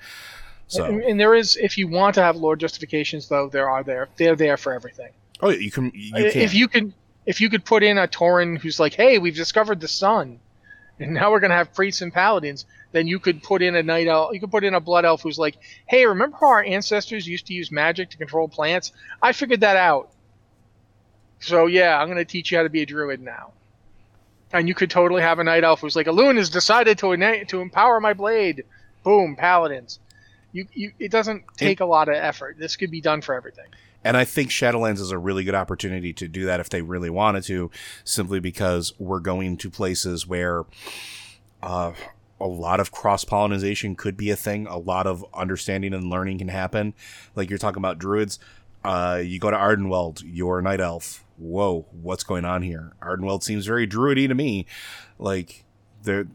So 0.69 0.85
and, 0.85 1.03
and 1.03 1.21
there 1.21 1.35
is 1.35 1.57
if 1.57 1.77
you 1.77 1.89
want 1.89 2.15
to 2.15 2.23
have 2.23 2.37
lore 2.37 2.57
justifications 2.57 3.29
though 3.29 3.49
there 3.49 3.69
are 3.69 3.83
there. 3.83 4.09
They're 4.17 4.37
there 4.37 4.57
for 4.57 4.73
everything. 4.73 5.11
Oh 5.41 5.49
yeah, 5.49 5.59
you 5.59 5.71
can 5.71 5.91
you 5.95 6.15
uh, 6.15 6.31
can. 6.31 6.43
if 6.43 6.55
you 6.55 6.69
can 6.69 6.95
if 7.27 7.41
you 7.41 7.51
could 7.51 7.65
put 7.65 7.83
in 7.83 7.99
a 7.99 8.09
Tauren 8.09 8.59
who's 8.59 8.81
like, 8.81 8.95
hey, 8.95 9.19
we've 9.19 9.35
discovered 9.35 9.81
the 9.81 9.89
sun, 9.89 10.41
and 11.01 11.15
now 11.15 11.31
we're 11.31 11.41
gonna 11.41 11.55
have 11.55 11.75
priests 11.75 12.03
and 12.03 12.13
paladins, 12.13 12.67
then 12.93 13.07
you 13.07 13.19
could 13.19 13.43
put 13.43 13.63
in 13.63 13.75
a 13.75 13.83
night 13.83 14.07
elf. 14.07 14.33
You 14.33 14.41
could 14.41 14.51
put 14.51 14.65
in 14.65 14.75
a 14.75 14.81
blood 14.81 15.05
elf 15.05 15.23
who's 15.23 15.39
like, 15.39 15.57
hey, 15.87 16.07
remember 16.07 16.37
how 16.39 16.49
our 16.49 16.65
ancestors 16.65 17.27
used 17.27 17.47
to 17.47 17.55
use 17.55 17.73
magic 17.73 18.11
to 18.11 18.19
control 18.19 18.49
plants? 18.49 18.93
I 19.23 19.33
figured 19.33 19.61
that 19.61 19.77
out. 19.77 20.11
So 21.41 21.67
yeah, 21.67 21.99
I'm 21.99 22.09
gonna 22.09 22.25
teach 22.25 22.53
you 22.53 22.59
how 22.59 22.65
to 22.65 22.69
be 22.69 22.83
a 22.83 22.87
druid 22.87 23.21
now. 23.21 23.53
And 24.53 24.69
you 24.69 24.75
could 24.75 24.91
totally 24.91 25.23
have 25.23 25.39
a 25.39 25.45
night 25.45 25.65
elf 25.65 25.81
who's 25.81 25.97
like, 25.97 26.07
"A 26.07 26.11
Elune 26.11 26.37
has 26.37 26.51
decided 26.51 26.99
to 26.99 27.13
ena- 27.13 27.45
to 27.47 27.61
empower 27.61 28.01
my 28.01 28.15
blade. 28.15 28.65
Boom, 29.05 29.37
paladins. 29.37 30.01
You, 30.53 30.67
you 30.75 30.93
it 30.99 31.11
doesn't 31.11 31.45
take 31.57 31.81
a 31.81 31.85
lot 31.85 32.09
of 32.09 32.17
effort. 32.17 32.59
This 32.59 32.77
could 32.77 32.91
be 32.91 33.01
done 33.01 33.21
for 33.23 33.35
everything. 33.35 33.67
And 34.05 34.17
I 34.17 34.25
think 34.25 34.51
Shadowlands 34.51 34.99
is 35.01 35.11
a 35.11 35.19
really 35.19 35.45
good 35.45 35.55
opportunity 35.55 36.13
to 36.15 36.29
do 36.29 36.47
that 36.47 36.61
if 36.61 36.71
they 36.71 36.83
really 36.83 37.11
wanted 37.11 37.45
to, 37.45 37.71
simply 38.05 38.41
because 38.41 38.95
we're 38.99 39.21
going 39.21 39.57
to 39.59 39.71
places 39.71 40.27
where 40.27 40.65
uh, 41.63 41.93
a 42.41 42.47
lot 42.47 42.81
of 42.81 42.91
cross 42.91 43.25
pollination 43.25 43.95
could 43.95 44.17
be 44.17 44.31
a 44.31 44.37
thing. 44.37 44.67
A 44.67 44.79
lot 44.79 45.07
of 45.07 45.25
understanding 45.35 45.93
and 45.93 46.09
learning 46.09 46.39
can 46.39 46.49
happen. 46.49 46.95
Like 47.35 47.51
you're 47.51 47.59
talking 47.59 47.81
about 47.81 47.99
druids. 47.99 48.39
Uh, 48.83 49.21
you 49.23 49.39
go 49.39 49.51
to 49.51 49.57
Ardenweld, 49.57 50.23
you're 50.25 50.61
a 50.61 50.63
night 50.63 50.81
elf. 50.81 51.25
Whoa, 51.37 51.87
what's 51.91 52.25
going 52.25 52.47
on 52.47 52.63
here? 52.63 52.93
Ardenweld 53.03 53.43
seems 53.43 53.67
very 53.67 53.87
druidy 53.87 54.27
to 54.27 54.35
me. 54.35 54.67
Like, 55.19 55.65
they're, 56.03 56.29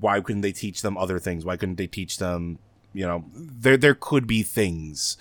why 0.00 0.20
couldn't 0.22 0.40
they 0.40 0.52
teach 0.52 0.80
them 0.80 0.96
other 0.96 1.18
things? 1.18 1.44
Why 1.44 1.58
couldn't 1.58 1.76
they 1.76 1.86
teach 1.86 2.16
them, 2.16 2.58
you 2.94 3.06
know, 3.06 3.24
there, 3.34 3.76
there 3.76 3.94
could 3.94 4.26
be 4.26 4.42
things 4.42 5.18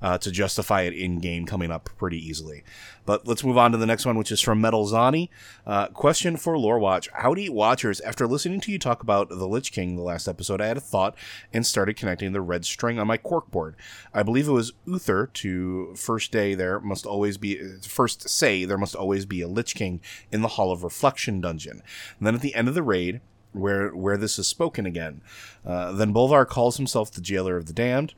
uh, 0.00 0.18
to 0.18 0.30
justify 0.30 0.82
it 0.82 0.94
in 0.94 1.18
game 1.18 1.46
coming 1.46 1.70
up 1.70 1.90
pretty 1.96 2.18
easily. 2.18 2.64
But 3.06 3.26
let's 3.26 3.42
move 3.42 3.56
on 3.56 3.72
to 3.72 3.78
the 3.78 3.86
next 3.86 4.04
one, 4.04 4.18
which 4.18 4.30
is 4.30 4.40
from 4.40 4.60
Metal 4.60 4.86
Zani. 4.86 5.30
Uh, 5.66 5.88
question 5.88 6.36
for 6.36 6.58
Lore 6.58 6.78
Watch: 6.78 7.08
Howdy, 7.14 7.48
Watchers. 7.48 8.00
After 8.00 8.26
listening 8.26 8.60
to 8.60 8.72
you 8.72 8.78
talk 8.78 9.02
about 9.02 9.28
the 9.30 9.48
Lich 9.48 9.72
King 9.72 9.96
the 9.96 10.02
last 10.02 10.28
episode, 10.28 10.60
I 10.60 10.66
had 10.66 10.76
a 10.76 10.80
thought 10.80 11.16
and 11.52 11.66
started 11.66 11.96
connecting 11.96 12.32
the 12.32 12.40
red 12.40 12.64
string 12.64 12.98
on 12.98 13.06
my 13.06 13.18
corkboard. 13.18 13.74
I 14.12 14.22
believe 14.22 14.46
it 14.46 14.52
was 14.52 14.72
Uther 14.86 15.26
to 15.34 15.94
first 15.94 16.32
day 16.32 16.54
there 16.54 16.80
must 16.80 17.06
always 17.06 17.38
be 17.38 17.58
first 17.82 18.28
say 18.28 18.64
there 18.64 18.78
must 18.78 18.94
always 18.94 19.24
be 19.24 19.40
a 19.40 19.48
Lich 19.48 19.74
King 19.74 20.00
in 20.30 20.42
the 20.42 20.48
Hall 20.48 20.70
of 20.70 20.84
Reflection 20.84 21.40
dungeon. 21.40 21.82
And 22.18 22.26
then 22.26 22.34
at 22.34 22.40
the 22.40 22.54
end 22.54 22.68
of 22.68 22.74
the 22.74 22.82
raid, 22.82 23.20
where 23.52 23.90
where 23.90 24.16
this 24.16 24.38
is 24.38 24.46
spoken 24.46 24.86
again, 24.86 25.22
uh, 25.64 25.92
then 25.92 26.12
Bolvar 26.12 26.46
calls 26.46 26.76
himself 26.76 27.10
the 27.10 27.20
Jailer 27.20 27.56
of 27.56 27.66
the 27.66 27.72
Damned. 27.72 28.14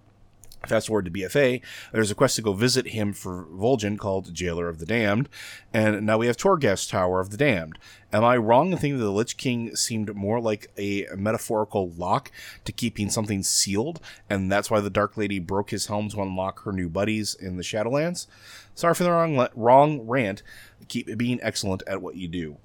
Fast 0.66 0.88
forward 0.88 1.06
to 1.06 1.10
BFA, 1.10 1.62
there's 1.90 2.10
a 2.10 2.14
quest 2.14 2.36
to 2.36 2.42
go 2.42 2.52
visit 2.52 2.88
him 2.88 3.14
for 3.14 3.46
Vol'jin 3.46 3.98
called 3.98 4.34
Jailer 4.34 4.68
of 4.68 4.78
the 4.78 4.84
Damned, 4.84 5.28
and 5.72 6.04
now 6.04 6.18
we 6.18 6.26
have 6.26 6.36
Torghast 6.36 6.90
Tower 6.90 7.18
of 7.18 7.30
the 7.30 7.38
Damned. 7.38 7.78
Am 8.12 8.24
I 8.24 8.36
wrong 8.36 8.70
in 8.70 8.78
thinking 8.78 8.98
that 8.98 9.04
the 9.04 9.10
Lich 9.10 9.38
King 9.38 9.74
seemed 9.74 10.14
more 10.14 10.38
like 10.38 10.70
a 10.76 11.06
metaphorical 11.16 11.90
lock 11.92 12.30
to 12.66 12.72
keeping 12.72 13.08
something 13.08 13.42
sealed, 13.42 14.00
and 14.28 14.52
that's 14.52 14.70
why 14.70 14.80
the 14.80 14.90
Dark 14.90 15.16
Lady 15.16 15.38
broke 15.38 15.70
his 15.70 15.86
helm 15.86 16.10
to 16.10 16.20
unlock 16.20 16.62
her 16.64 16.72
new 16.72 16.90
buddies 16.90 17.34
in 17.34 17.56
the 17.56 17.62
Shadowlands? 17.62 18.26
Sorry 18.74 18.94
for 18.94 19.04
the 19.04 19.10
wrong 19.10 19.48
wrong 19.54 20.06
rant. 20.06 20.42
Keep 20.88 21.16
being 21.16 21.40
excellent 21.42 21.82
at 21.86 22.02
what 22.02 22.16
you 22.16 22.28
do. 22.28 22.58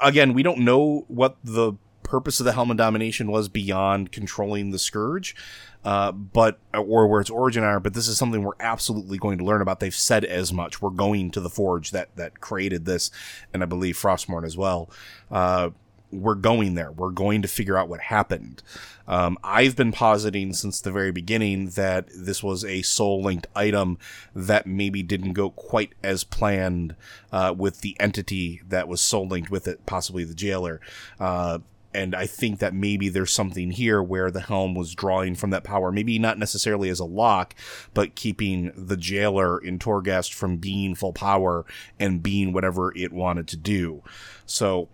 Again, 0.00 0.32
we 0.34 0.42
don't 0.42 0.58
know 0.58 1.04
what 1.06 1.36
the 1.44 1.74
purpose 2.12 2.40
of 2.40 2.44
the 2.44 2.52
Helm 2.52 2.70
of 2.70 2.76
Domination 2.76 3.30
was 3.30 3.48
beyond 3.48 4.12
controlling 4.12 4.70
the 4.70 4.78
Scourge 4.78 5.34
uh, 5.82 6.12
but 6.12 6.58
or 6.74 7.06
where 7.06 7.22
its 7.22 7.30
origin 7.30 7.64
are. 7.64 7.80
But 7.80 7.94
this 7.94 8.06
is 8.06 8.18
something 8.18 8.42
we're 8.42 8.52
absolutely 8.60 9.16
going 9.16 9.38
to 9.38 9.44
learn 9.44 9.62
about. 9.62 9.80
They've 9.80 9.94
said 9.94 10.26
as 10.26 10.52
much. 10.52 10.82
We're 10.82 10.90
going 10.90 11.30
to 11.30 11.40
the 11.40 11.48
forge 11.48 11.90
that 11.90 12.14
that 12.16 12.40
created 12.40 12.84
this, 12.84 13.10
and 13.52 13.62
I 13.62 13.66
believe 13.66 13.96
Frostmourne 13.96 14.44
as 14.44 14.56
well. 14.56 14.90
Uh, 15.30 15.70
we're 16.10 16.34
going 16.34 16.74
there. 16.74 16.92
We're 16.92 17.10
going 17.10 17.40
to 17.40 17.48
figure 17.48 17.78
out 17.78 17.88
what 17.88 18.00
happened. 18.00 18.62
Um, 19.08 19.38
I've 19.42 19.76
been 19.76 19.92
positing 19.92 20.52
since 20.52 20.78
the 20.78 20.92
very 20.92 21.10
beginning 21.10 21.70
that 21.70 22.08
this 22.14 22.42
was 22.42 22.66
a 22.66 22.82
soul 22.82 23.22
linked 23.22 23.46
item 23.56 23.96
that 24.34 24.66
maybe 24.66 25.02
didn't 25.02 25.32
go 25.32 25.48
quite 25.50 25.94
as 26.04 26.22
planned 26.22 26.94
uh, 27.32 27.54
with 27.56 27.80
the 27.80 27.98
entity 27.98 28.60
that 28.68 28.88
was 28.88 29.00
soul 29.00 29.26
linked 29.26 29.50
with 29.50 29.66
it, 29.66 29.86
possibly 29.86 30.22
the 30.22 30.34
jailer. 30.34 30.82
Uh, 31.18 31.60
and 31.94 32.14
I 32.14 32.26
think 32.26 32.58
that 32.60 32.74
maybe 32.74 33.08
there's 33.08 33.32
something 33.32 33.70
here 33.70 34.02
where 34.02 34.30
the 34.30 34.40
helm 34.40 34.74
was 34.74 34.94
drawing 34.94 35.34
from 35.34 35.50
that 35.50 35.64
power, 35.64 35.92
maybe 35.92 36.18
not 36.18 36.38
necessarily 36.38 36.88
as 36.88 37.00
a 37.00 37.04
lock, 37.04 37.54
but 37.94 38.14
keeping 38.14 38.72
the 38.76 38.96
jailer 38.96 39.58
in 39.58 39.78
Torghast 39.78 40.32
from 40.32 40.56
being 40.56 40.94
full 40.94 41.12
power 41.12 41.64
and 41.98 42.22
being 42.22 42.52
whatever 42.52 42.96
it 42.96 43.12
wanted 43.12 43.46
to 43.48 43.56
do. 43.56 44.02
So 44.46 44.88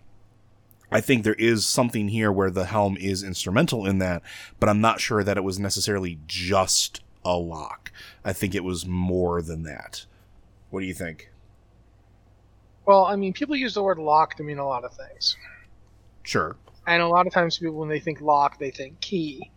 I 0.90 1.00
think 1.00 1.22
there 1.22 1.34
is 1.34 1.66
something 1.66 2.08
here 2.08 2.32
where 2.32 2.50
the 2.50 2.64
helm 2.64 2.96
is 2.96 3.22
instrumental 3.22 3.86
in 3.86 3.98
that, 3.98 4.22
but 4.58 4.68
I'm 4.68 4.80
not 4.80 5.00
sure 5.00 5.22
that 5.22 5.36
it 5.36 5.44
was 5.44 5.58
necessarily 5.58 6.18
just 6.26 7.00
a 7.24 7.36
lock. 7.36 7.92
I 8.24 8.32
think 8.32 8.54
it 8.54 8.64
was 8.64 8.86
more 8.86 9.42
than 9.42 9.62
that. 9.64 10.06
What 10.70 10.80
do 10.80 10.86
you 10.86 10.94
think? 10.94 11.30
Well, 12.86 13.04
I 13.04 13.16
mean, 13.16 13.34
people 13.34 13.54
use 13.54 13.74
the 13.74 13.82
word 13.82 13.98
lock 13.98 14.36
to 14.36 14.42
mean 14.42 14.58
a 14.58 14.66
lot 14.66 14.84
of 14.84 14.94
things. 14.94 15.36
Sure. 16.22 16.56
And 16.88 17.02
a 17.02 17.06
lot 17.06 17.26
of 17.26 17.34
times 17.34 17.58
people, 17.58 17.74
when 17.74 17.90
they 17.90 18.00
think 18.00 18.22
lock, 18.22 18.58
they 18.58 18.70
think 18.70 18.98
key. 19.02 19.50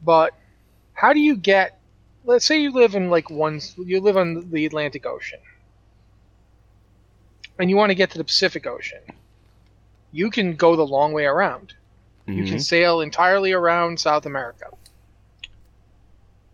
But 0.00 0.32
how 0.94 1.12
do 1.12 1.18
you 1.18 1.36
get? 1.36 1.80
Let's 2.24 2.44
say 2.44 2.62
you 2.62 2.70
live 2.70 2.94
in 2.94 3.10
like 3.10 3.28
one, 3.30 3.60
you 3.76 4.00
live 4.00 4.16
on 4.16 4.48
the 4.48 4.64
Atlantic 4.64 5.04
Ocean, 5.04 5.40
and 7.58 7.68
you 7.68 7.74
want 7.74 7.90
to 7.90 7.96
get 7.96 8.12
to 8.12 8.18
the 8.18 8.22
Pacific 8.22 8.64
Ocean. 8.64 9.00
You 10.12 10.30
can 10.30 10.54
go 10.54 10.76
the 10.76 10.86
long 10.86 11.12
way 11.12 11.24
around. 11.24 11.74
Mm-hmm. 12.28 12.38
You 12.38 12.44
can 12.44 12.54
mm-hmm. 12.54 12.60
sail 12.60 13.00
entirely 13.00 13.50
around 13.50 13.98
South 13.98 14.24
America. 14.24 14.66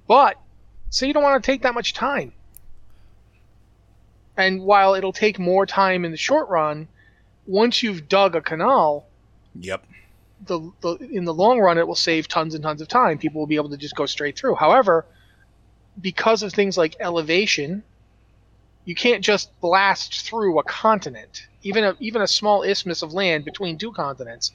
But 0.07 0.41
say 0.89 1.09
you 1.09 1.13
don't 1.13 1.23
want 1.23 1.45
to 1.45 1.47
take 1.47 1.61
that 1.63 1.75
much 1.75 1.93
time. 1.93 2.33
And 4.39 4.63
while 4.63 4.95
it'll 4.95 5.13
take 5.13 5.39
more 5.39 5.67
time 5.67 6.07
in 6.07 6.13
the 6.13 6.17
short 6.17 6.49
run, 6.49 6.89
once 7.47 7.83
you've 7.83 8.09
dug 8.09 8.37
a 8.37 8.41
canal, 8.41 9.05
yep, 9.61 9.85
the, 10.47 10.71
the 10.81 10.97
in 11.11 11.25
the 11.25 11.35
long 11.35 11.59
run, 11.59 11.79
it 11.79 11.87
will 11.87 11.95
save 11.95 12.29
tons 12.29 12.55
and 12.55 12.63
tons 12.63 12.81
of 12.81 12.89
time. 12.89 13.19
People 13.19 13.41
will 13.41 13.47
be 13.47 13.57
able 13.57 13.71
to 13.71 13.77
just 13.77 13.97
go 13.97 14.07
straight 14.07 14.37
through. 14.37 14.55
However, 14.55 15.05
because 16.01 16.43
of 16.43 16.53
things 16.53 16.79
like 16.79 16.97
elevation, 17.01 17.83
you 18.85 18.95
can't 18.95 19.23
just 19.23 19.59
blast 19.61 20.23
through 20.23 20.59
a 20.59 20.63
continent. 20.63 21.47
Even 21.63 21.85
a 21.85 21.97
even 21.99 22.23
a 22.23 22.29
small 22.29 22.63
isthmus 22.63 23.03
of 23.03 23.13
land 23.13 23.45
between 23.45 23.79
two 23.79 23.93
continents 23.93 24.53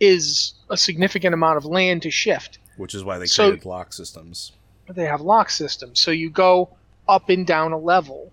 is 0.00 0.54
a 0.70 0.76
significant 0.76 1.34
amount 1.34 1.56
of 1.56 1.64
land 1.64 2.02
to 2.02 2.10
shift. 2.10 2.58
Which 2.76 2.94
is 2.94 3.04
why 3.04 3.18
they 3.18 3.26
so, 3.26 3.48
created 3.48 3.66
lock 3.66 3.92
systems. 3.92 4.52
They 4.88 5.06
have 5.06 5.20
lock 5.20 5.50
systems, 5.50 6.00
so 6.00 6.10
you 6.10 6.30
go 6.30 6.70
up 7.08 7.28
and 7.28 7.46
down 7.46 7.72
a 7.72 7.78
level 7.78 8.32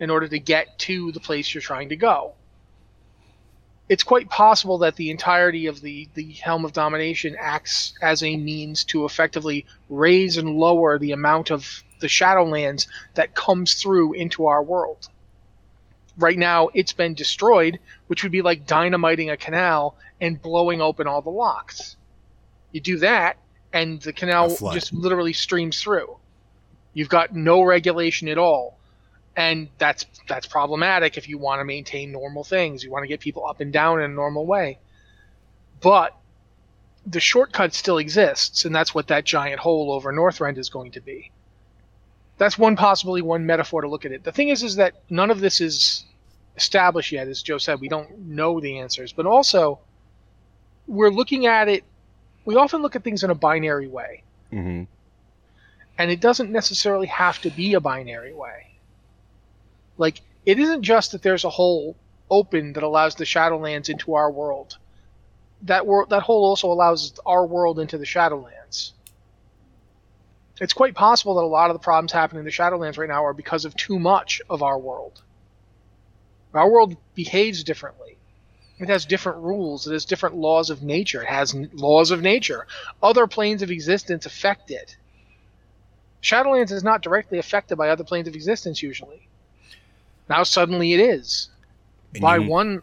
in 0.00 0.10
order 0.10 0.28
to 0.28 0.38
get 0.38 0.78
to 0.78 1.12
the 1.12 1.20
place 1.20 1.54
you're 1.54 1.60
trying 1.62 1.88
to 1.88 1.96
go 1.96 2.34
it's 3.88 4.02
quite 4.02 4.30
possible 4.30 4.78
that 4.78 4.96
the 4.96 5.10
entirety 5.10 5.66
of 5.66 5.80
the, 5.80 6.08
the 6.14 6.32
Helm 6.32 6.64
of 6.64 6.72
Domination 6.72 7.36
acts 7.38 7.94
as 8.00 8.22
a 8.22 8.36
means 8.36 8.84
to 8.84 9.04
effectively 9.04 9.66
raise 9.90 10.38
and 10.38 10.56
lower 10.56 10.98
the 10.98 11.12
amount 11.12 11.50
of 11.50 11.82
the 12.00 12.06
Shadowlands 12.06 12.86
that 13.14 13.34
comes 13.34 13.74
through 13.74 14.14
into 14.14 14.46
our 14.46 14.62
world. 14.62 15.08
Right 16.16 16.38
now, 16.38 16.70
it's 16.72 16.92
been 16.92 17.14
destroyed, 17.14 17.78
which 18.06 18.22
would 18.22 18.32
be 18.32 18.42
like 18.42 18.66
dynamiting 18.66 19.30
a 19.30 19.36
canal 19.36 19.96
and 20.20 20.40
blowing 20.40 20.80
open 20.80 21.06
all 21.06 21.20
the 21.20 21.30
locks. 21.30 21.96
You 22.72 22.80
do 22.80 22.98
that, 22.98 23.36
and 23.72 24.00
the 24.00 24.12
canal 24.12 24.48
just 24.72 24.92
literally 24.92 25.32
streams 25.32 25.80
through. 25.80 26.16
You've 26.94 27.08
got 27.08 27.34
no 27.34 27.62
regulation 27.62 28.28
at 28.28 28.38
all 28.38 28.78
and 29.36 29.68
that's 29.78 30.06
that's 30.28 30.46
problematic 30.46 31.16
if 31.16 31.28
you 31.28 31.38
want 31.38 31.60
to 31.60 31.64
maintain 31.64 32.12
normal 32.12 32.44
things. 32.44 32.84
You 32.84 32.90
want 32.90 33.02
to 33.02 33.08
get 33.08 33.20
people 33.20 33.46
up 33.46 33.60
and 33.60 33.72
down 33.72 33.98
in 33.98 34.10
a 34.10 34.14
normal 34.14 34.46
way. 34.46 34.78
But 35.80 36.16
the 37.06 37.20
shortcut 37.20 37.74
still 37.74 37.98
exists, 37.98 38.64
and 38.64 38.74
that's 38.74 38.94
what 38.94 39.08
that 39.08 39.24
giant 39.24 39.60
hole 39.60 39.92
over 39.92 40.12
Northrend 40.12 40.56
is 40.56 40.70
going 40.70 40.92
to 40.92 41.00
be. 41.00 41.30
That's 42.38 42.58
one 42.58 42.76
possibly 42.76 43.22
one 43.22 43.46
metaphor 43.46 43.82
to 43.82 43.88
look 43.88 44.04
at 44.04 44.12
it. 44.12 44.24
The 44.24 44.32
thing 44.32 44.48
is, 44.48 44.62
is 44.62 44.76
that 44.76 44.94
none 45.10 45.30
of 45.30 45.40
this 45.40 45.60
is 45.60 46.04
established 46.56 47.12
yet. 47.12 47.28
As 47.28 47.42
Joe 47.42 47.58
said, 47.58 47.80
we 47.80 47.88
don't 47.88 48.18
know 48.20 48.60
the 48.60 48.78
answers, 48.78 49.12
but 49.12 49.26
also 49.26 49.80
we're 50.86 51.10
looking 51.10 51.46
at 51.46 51.68
it. 51.68 51.84
We 52.44 52.56
often 52.56 52.82
look 52.82 52.96
at 52.96 53.04
things 53.04 53.24
in 53.24 53.30
a 53.30 53.34
binary 53.34 53.88
way, 53.88 54.22
mm-hmm. 54.52 54.84
and 55.98 56.10
it 56.10 56.20
doesn't 56.20 56.50
necessarily 56.50 57.06
have 57.08 57.40
to 57.42 57.50
be 57.50 57.74
a 57.74 57.80
binary 57.80 58.32
way 58.32 58.73
like 59.96 60.20
it 60.44 60.58
isn't 60.58 60.82
just 60.82 61.12
that 61.12 61.22
there's 61.22 61.44
a 61.44 61.50
hole 61.50 61.96
open 62.30 62.72
that 62.74 62.82
allows 62.82 63.14
the 63.14 63.24
Shadowlands 63.24 63.88
into 63.88 64.14
our 64.14 64.30
world. 64.30 64.76
That 65.62 65.86
world 65.86 66.10
that 66.10 66.22
hole 66.22 66.44
also 66.44 66.70
allows 66.70 67.14
our 67.24 67.46
world 67.46 67.78
into 67.78 67.98
the 67.98 68.04
Shadowlands. 68.04 68.92
It's 70.60 70.72
quite 70.72 70.94
possible 70.94 71.34
that 71.34 71.42
a 71.44 71.46
lot 71.46 71.70
of 71.70 71.74
the 71.74 71.82
problems 71.82 72.12
happening 72.12 72.40
in 72.40 72.44
the 72.44 72.50
Shadowlands 72.50 72.96
right 72.96 73.08
now 73.08 73.24
are 73.24 73.32
because 73.32 73.64
of 73.64 73.74
too 73.74 73.98
much 73.98 74.40
of 74.48 74.62
our 74.62 74.78
world. 74.78 75.22
Our 76.52 76.70
world 76.70 76.96
behaves 77.14 77.64
differently. 77.64 78.16
It 78.78 78.88
has 78.88 79.06
different 79.06 79.38
rules. 79.38 79.86
It 79.86 79.92
has 79.92 80.04
different 80.04 80.36
laws 80.36 80.70
of 80.70 80.82
nature. 80.82 81.22
It 81.22 81.28
has 81.28 81.54
laws 81.72 82.10
of 82.10 82.22
nature. 82.22 82.66
Other 83.02 83.26
planes 83.26 83.62
of 83.62 83.70
existence 83.70 84.26
affect 84.26 84.70
it. 84.70 84.96
Shadowlands 86.22 86.72
is 86.72 86.84
not 86.84 87.02
directly 87.02 87.38
affected 87.38 87.76
by 87.76 87.90
other 87.90 88.04
planes 88.04 88.28
of 88.28 88.34
existence 88.34 88.82
usually. 88.82 89.28
Now 90.28 90.42
suddenly 90.42 90.94
it 90.94 91.00
is 91.00 91.50
and 92.14 92.22
by 92.22 92.36
you... 92.36 92.48
one 92.48 92.82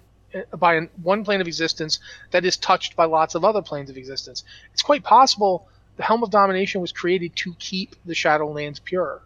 by 0.58 0.80
one 1.04 1.26
plane 1.26 1.42
of 1.42 1.48
existence 1.48 2.00
that 2.32 2.46
is 2.46 2.56
touched 2.56 2.96
by 2.96 3.06
lots 3.06 3.36
of 3.36 3.44
other 3.44 3.62
planes 3.62 3.90
of 3.90 3.98
existence. 3.98 4.44
It's 4.74 4.82
quite 4.82 5.04
possible 5.04 5.68
the 5.98 6.04
Helm 6.04 6.24
of 6.24 6.30
Domination 6.30 6.82
was 6.82 6.92
created 6.92 7.36
to 7.38 7.54
keep 7.56 7.96
the 8.06 8.14
Shadowlands 8.14 8.84
pure, 8.84 9.22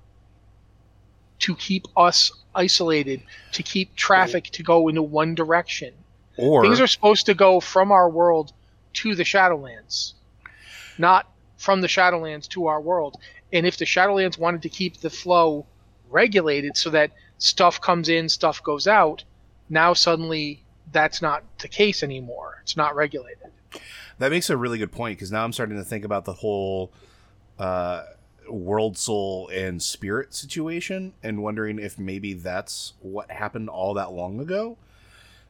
to 1.40 1.56
keep 1.56 1.86
us 1.96 2.32
isolated, 2.56 3.22
to 3.52 3.64
keep 3.64 3.96
traffic 3.96 4.46
to 4.46 4.64
go 4.64 4.88
into 4.88 5.04
one 5.04 5.36
direction. 5.36 5.94
Or 6.38 6.64
Things 6.64 6.82
are 6.82 6.88
supposed 6.88 7.28
to 7.28 7.34
go 7.34 7.60
from 7.60 7.92
our 7.92 8.10
world 8.10 8.52
to 8.94 9.16
the 9.16 9.24
Shadowlands, 9.24 10.14
not 10.98 11.30
from 11.58 11.82
the 11.82 11.88
Shadowlands 11.88 12.48
to 12.50 12.68
our 12.68 12.82
world. 12.82 13.18
And 13.54 13.66
if 13.66 13.78
the 13.78 13.86
Shadowlands 13.86 14.38
wanted 14.38 14.64
to 14.64 14.70
keep 14.70 14.98
the 14.98 15.10
flow 15.10 15.66
regulated 16.10 16.76
so 16.76 16.90
that 16.90 17.12
stuff 17.38 17.82
comes 17.82 18.10
in, 18.10 18.30
stuff 18.30 18.64
goes 18.64 18.88
out, 18.88 19.24
now 19.70 19.94
suddenly 19.94 20.64
that's 20.92 21.22
not 21.22 21.44
the 21.60 21.68
case 21.68 22.04
anymore. 22.04 22.60
It's 22.62 22.78
not 22.78 22.96
regulated. 22.96 23.52
That 24.20 24.32
makes 24.32 24.50
a 24.50 24.58
really 24.58 24.78
good 24.78 24.92
point 24.92 25.18
because 25.18 25.32
now 25.32 25.44
I'm 25.44 25.52
starting 25.52 25.78
to 25.78 25.84
think 25.84 26.06
about 26.06 26.26
the 26.26 26.34
whole 26.34 26.92
uh, 27.60 28.04
world 28.50 28.98
soul 28.98 29.50
and 29.50 29.82
spirit 29.82 30.34
situation 30.34 31.14
and 31.22 31.44
wondering 31.44 31.80
if 31.80 32.00
maybe 32.00 32.34
that's 32.34 32.94
what 33.02 33.30
happened 33.32 33.70
all 33.70 33.94
that 33.96 34.12
long 34.12 34.40
ago. 34.40 34.78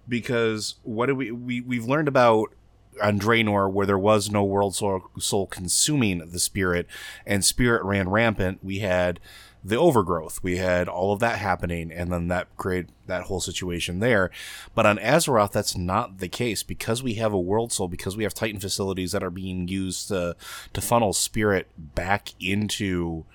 Because 0.07 0.75
what 0.83 1.07
do 1.07 1.15
we, 1.15 1.31
we 1.31 1.61
we've 1.61 1.85
learned 1.85 2.07
about 2.07 2.53
on 3.01 3.19
where 3.19 3.85
there 3.85 3.97
was 3.97 4.31
no 4.31 4.43
world 4.43 4.75
soul, 4.75 5.09
soul 5.19 5.47
consuming 5.47 6.29
the 6.29 6.39
spirit 6.39 6.87
and 7.25 7.43
spirit 7.43 7.83
ran 7.83 8.09
rampant. 8.09 8.63
We 8.63 8.79
had 8.79 9.19
the 9.65 9.77
overgrowth. 9.77 10.43
We 10.43 10.57
had 10.57 10.87
all 10.87 11.11
of 11.11 11.19
that 11.21 11.39
happening, 11.39 11.91
and 11.91 12.11
then 12.11 12.27
that 12.27 12.55
created 12.55 12.91
that 13.07 13.23
whole 13.23 13.41
situation 13.41 13.99
there. 13.99 14.29
But 14.75 14.85
on 14.85 14.99
Azeroth, 14.99 15.51
that's 15.51 15.75
not 15.75 16.19
the 16.19 16.27
case 16.27 16.61
because 16.61 17.01
we 17.01 17.15
have 17.15 17.33
a 17.33 17.39
world 17.39 17.73
soul, 17.73 17.87
because 17.87 18.15
we 18.15 18.23
have 18.23 18.35
Titan 18.35 18.59
facilities 18.59 19.11
that 19.11 19.23
are 19.23 19.31
being 19.31 19.67
used 19.67 20.07
to 20.09 20.35
to 20.73 20.81
funnel 20.81 21.13
spirit 21.13 21.67
back 21.77 22.29
into 22.39 23.25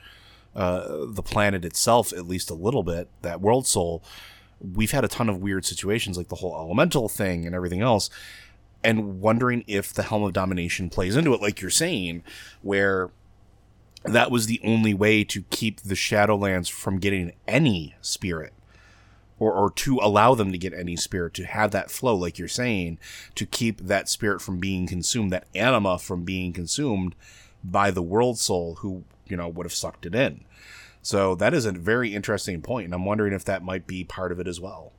uh, 0.55 1.05
the 1.09 1.23
planet 1.23 1.65
itself, 1.65 2.13
at 2.13 2.29
least 2.29 2.49
a 2.49 2.55
little 2.55 2.85
bit. 2.85 3.09
That 3.23 3.41
world 3.41 3.67
soul. 3.67 4.03
We've 4.61 4.93
had 4.93 5.05
a 5.05 5.09
ton 5.09 5.31
of 5.31 5.41
weird 5.41 5.65
situations, 5.65 6.17
like 6.17 6.29
the 6.29 6.37
whole 6.37 6.55
elemental 6.55 7.09
thing 7.09 7.47
and 7.47 7.55
everything 7.55 7.81
else, 7.81 8.11
and 8.85 9.21
wondering 9.21 9.65
if 9.67 9.93
the 9.93 10.03
Helm 10.05 10.23
of 10.23 10.35
Domination 10.35 10.91
plays 10.91 11.17
into 11.17 11.33
it, 11.35 11.41
like 11.41 11.61
you're 11.61 11.71
saying, 11.71 12.23
where 12.63 13.11
that 14.05 14.31
was 14.31 14.47
the 14.47 14.61
only 14.65 14.95
way 14.95 15.25
to 15.25 15.43
keep 15.51 15.81
the 15.81 15.95
Shadowlands 15.95 16.71
from 16.71 16.99
getting 16.99 17.33
any 17.47 17.95
spirit. 18.01 18.53
Or, 19.39 19.55
or 19.55 19.71
to 19.71 19.99
allow 20.03 20.35
them 20.35 20.53
to 20.53 20.59
get 20.59 20.75
any 20.75 20.97
spirit, 20.97 21.33
to 21.35 21.47
have 21.47 21.71
that 21.71 21.91
flow, 21.91 22.15
like 22.15 22.39
you're 22.39 22.47
saying, 22.47 22.99
to 23.37 23.47
keep 23.47 23.81
that 23.81 24.07
spirit 24.07 24.43
from 24.43 24.59
being 24.59 24.87
consumed, 24.87 25.33
that 25.33 25.47
anima 25.55 25.99
from 25.99 26.25
being 26.25 26.53
consumed 26.53 27.15
by 27.65 27.91
the 27.91 28.03
world 28.03 28.39
soul 28.39 28.77
who, 28.77 29.05
you 29.27 29.39
know, 29.39 29.49
would 29.49 29.65
have 29.65 29.73
sucked 29.73 30.05
it 30.05 30.15
in. 30.15 30.45
So 31.01 31.35
that 31.37 31.55
is 31.55 31.65
a 31.65 31.73
very 31.73 32.15
interesting 32.15 32.61
point, 32.61 32.85
and 32.85 32.95
I'm 32.95 33.07
wondering 33.07 33.33
if 33.33 33.45
that 33.47 33.63
might 33.63 33.87
be 33.87 34.05
part 34.05 34.31
of 34.31 34.41
it 34.41 34.47
as 34.47 34.61
well. 34.61 34.93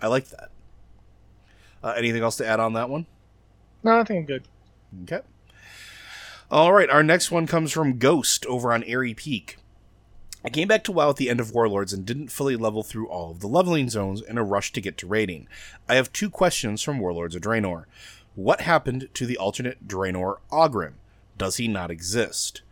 I 0.00 0.08
like 0.08 0.28
that. 0.30 0.50
Uh, 1.84 1.94
anything 1.96 2.22
else 2.24 2.36
to 2.38 2.46
add 2.46 2.58
on 2.58 2.72
that 2.72 2.90
one? 2.90 3.06
No, 3.84 4.00
I 4.00 4.02
think 4.02 4.18
I'm 4.18 4.26
good. 4.26 4.48
Okay. 5.04 5.24
All 6.52 6.72
right, 6.72 6.90
our 6.90 7.04
next 7.04 7.30
one 7.30 7.46
comes 7.46 7.70
from 7.70 7.98
Ghost 7.98 8.44
over 8.46 8.72
on 8.72 8.82
Aerie 8.82 9.14
Peak. 9.14 9.58
I 10.44 10.48
came 10.50 10.66
back 10.66 10.82
to 10.84 10.92
WoW 10.92 11.10
at 11.10 11.16
the 11.16 11.30
end 11.30 11.38
of 11.38 11.52
Warlords 11.52 11.92
and 11.92 12.04
didn't 12.04 12.32
fully 12.32 12.56
level 12.56 12.82
through 12.82 13.06
all 13.06 13.30
of 13.30 13.38
the 13.38 13.46
leveling 13.46 13.88
zones 13.88 14.20
in 14.20 14.36
a 14.36 14.42
rush 14.42 14.72
to 14.72 14.80
get 14.80 14.98
to 14.98 15.06
raiding. 15.06 15.46
I 15.88 15.94
have 15.94 16.12
two 16.12 16.28
questions 16.28 16.82
from 16.82 16.98
Warlords 16.98 17.36
of 17.36 17.42
Draenor. 17.42 17.84
What 18.34 18.62
happened 18.62 19.10
to 19.14 19.26
the 19.26 19.36
alternate 19.36 19.86
Draenor 19.86 20.38
Orgrim? 20.50 20.94
Does 21.38 21.58
he 21.58 21.68
not 21.68 21.92
exist? 21.92 22.62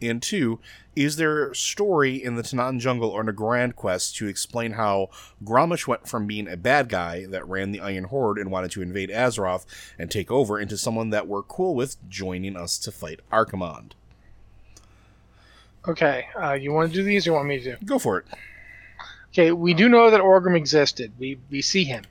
And 0.00 0.22
two, 0.22 0.60
is 0.94 1.16
there 1.16 1.50
a 1.50 1.54
story 1.54 2.22
in 2.22 2.36
the 2.36 2.42
Tanaan 2.42 2.78
Jungle 2.78 3.10
or 3.10 3.20
in 3.20 3.28
a 3.28 3.32
Grand 3.32 3.76
Quest 3.76 4.16
to 4.16 4.26
explain 4.26 4.72
how 4.72 5.10
Grommash 5.44 5.86
went 5.86 6.08
from 6.08 6.26
being 6.26 6.48
a 6.48 6.56
bad 6.56 6.88
guy 6.88 7.26
that 7.26 7.48
ran 7.48 7.72
the 7.72 7.80
Iron 7.80 8.04
Horde 8.04 8.38
and 8.38 8.50
wanted 8.50 8.70
to 8.72 8.82
invade 8.82 9.10
Azeroth 9.10 9.64
and 9.98 10.10
take 10.10 10.30
over 10.30 10.58
into 10.58 10.76
someone 10.76 11.10
that 11.10 11.26
we're 11.26 11.42
cool 11.42 11.74
with 11.74 11.96
joining 12.08 12.56
us 12.56 12.78
to 12.78 12.92
fight 12.92 13.20
Archimonde? 13.32 13.92
Okay, 15.86 16.26
uh, 16.40 16.52
you 16.52 16.72
want 16.72 16.90
to 16.90 16.94
do 16.94 17.02
these 17.02 17.26
or 17.26 17.30
you 17.30 17.34
want 17.34 17.48
me 17.48 17.60
to? 17.60 17.76
Go 17.84 17.98
for 17.98 18.18
it. 18.18 18.26
Okay, 19.32 19.52
we 19.52 19.74
do 19.74 19.88
know 19.88 20.10
that 20.10 20.20
Orgrim 20.20 20.56
existed. 20.56 21.12
We 21.18 21.38
we 21.50 21.62
see 21.62 21.84
him. 21.84 22.04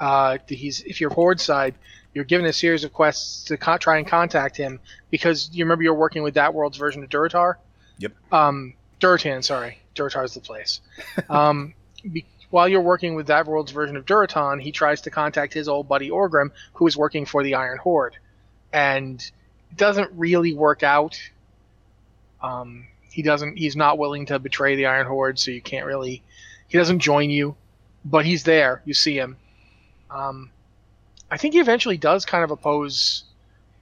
Uh, 0.00 0.38
he's 0.48 0.80
if 0.82 1.00
you're 1.00 1.10
Horde 1.10 1.40
side, 1.40 1.74
you're 2.16 2.24
given 2.24 2.46
a 2.46 2.52
series 2.52 2.82
of 2.82 2.94
quests 2.94 3.44
to 3.44 3.58
con- 3.58 3.78
try 3.78 3.98
and 3.98 4.06
contact 4.06 4.56
him 4.56 4.80
because 5.10 5.50
you 5.52 5.66
remember 5.66 5.84
you're 5.84 5.92
working 5.92 6.22
with 6.22 6.32
that 6.32 6.54
world's 6.54 6.78
version 6.78 7.02
of 7.02 7.10
Durotar. 7.10 7.56
Yep. 7.98 8.12
Um, 8.32 8.72
Durotan, 9.00 9.44
sorry, 9.44 9.80
Durotar's 9.94 10.32
the 10.32 10.40
place. 10.40 10.80
Um, 11.28 11.74
be- 12.10 12.24
while 12.48 12.68
you're 12.68 12.80
working 12.80 13.16
with 13.16 13.26
that 13.26 13.46
world's 13.46 13.70
version 13.70 13.98
of 13.98 14.06
Durotan, 14.06 14.62
he 14.62 14.72
tries 14.72 15.02
to 15.02 15.10
contact 15.10 15.52
his 15.52 15.68
old 15.68 15.88
buddy 15.88 16.08
Orgrim, 16.08 16.52
who 16.72 16.86
is 16.86 16.96
working 16.96 17.26
for 17.26 17.42
the 17.42 17.56
Iron 17.56 17.76
Horde, 17.76 18.16
and 18.72 19.20
it 19.70 19.76
doesn't 19.76 20.10
really 20.14 20.54
work 20.54 20.82
out. 20.82 21.20
Um, 22.42 22.86
he 23.10 23.20
doesn't. 23.20 23.58
He's 23.58 23.76
not 23.76 23.98
willing 23.98 24.24
to 24.26 24.38
betray 24.38 24.74
the 24.74 24.86
Iron 24.86 25.06
Horde, 25.06 25.38
so 25.38 25.50
you 25.50 25.60
can't 25.60 25.84
really. 25.84 26.22
He 26.68 26.78
doesn't 26.78 27.00
join 27.00 27.28
you, 27.28 27.56
but 28.06 28.24
he's 28.24 28.44
there. 28.44 28.80
You 28.86 28.94
see 28.94 29.18
him. 29.18 29.36
Um, 30.10 30.50
I 31.30 31.36
think 31.36 31.54
he 31.54 31.60
eventually 31.60 31.96
does 31.96 32.24
kind 32.24 32.44
of 32.44 32.50
oppose 32.50 33.24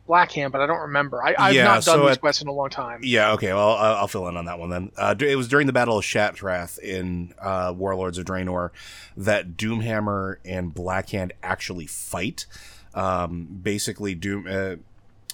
Blackhand, 0.09 0.53
but 0.53 0.61
I 0.61 0.67
don't 0.67 0.81
remember. 0.81 1.23
I, 1.25 1.35
I've 1.39 1.55
Yeah, 1.55 1.65
not 1.65 1.73
done 1.77 1.83
so 1.83 2.01
these 2.07 2.13
at- 2.17 2.21
quests 2.21 2.43
in 2.43 2.49
a 2.49 2.53
long 2.53 2.69
time. 2.71 3.01
Yeah, 3.03 3.33
okay. 3.33 3.53
Well, 3.53 3.71
I'll, 3.73 3.97
I'll 3.97 4.09
fill 4.09 4.29
in 4.29 4.37
on 4.37 4.45
that 4.47 4.59
one 4.59 4.71
then. 4.71 4.93
Uh, 4.97 5.15
it 5.19 5.37
was 5.37 5.49
during 5.49 5.67
the 5.67 5.73
Battle 5.73 5.99
of 5.99 6.05
Shattrath 6.05 6.79
in 6.79 7.35
uh, 7.41 7.73
Warlords 7.77 8.19
of 8.19 8.27
Draenor 8.27 8.71
that 9.17 9.57
Doomhammer 9.57 10.37
and 10.45 10.75
Blackhand 10.75 11.33
actually 11.43 11.87
fight. 11.87 12.47
Um, 12.95 13.61
basically, 13.63 14.15
Doom 14.15 14.47
uh, 14.47 14.77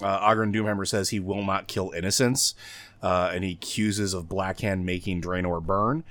uh, 0.03 0.29
Orgrim 0.29 0.53
Doomhammer 0.53 0.87
says 0.87 1.09
he 1.09 1.19
will 1.19 1.43
not 1.43 1.67
kill 1.67 1.91
innocents, 1.91 2.55
uh, 3.03 3.29
and 3.33 3.43
he 3.43 3.51
accuses 3.51 4.13
of 4.13 4.25
Blackhand 4.25 4.83
making 4.83 5.21
Draenor 5.21 5.61
burn. 5.63 6.03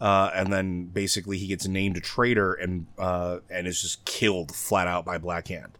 Uh, 0.00 0.30
and 0.34 0.52
then 0.52 0.84
basically 0.84 1.38
he 1.38 1.48
gets 1.48 1.66
named 1.66 1.96
a 1.96 2.00
traitor 2.00 2.54
and 2.54 2.86
uh, 2.98 3.38
and 3.50 3.66
is 3.66 3.82
just 3.82 4.04
killed 4.04 4.54
flat 4.54 4.86
out 4.86 5.04
by 5.04 5.18
Blackhand, 5.18 5.72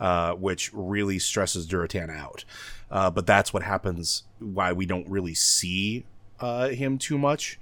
uh, 0.00 0.34
which 0.34 0.72
really 0.72 1.18
stresses 1.18 1.68
Durotan 1.68 2.10
out. 2.10 2.44
Uh, 2.90 3.10
but 3.10 3.26
that's 3.26 3.52
what 3.52 3.62
happens. 3.62 4.24
Why 4.40 4.72
we 4.72 4.86
don't 4.86 5.08
really 5.08 5.34
see 5.34 6.04
uh, 6.40 6.68
him 6.68 6.98
too 6.98 7.16
much 7.16 7.60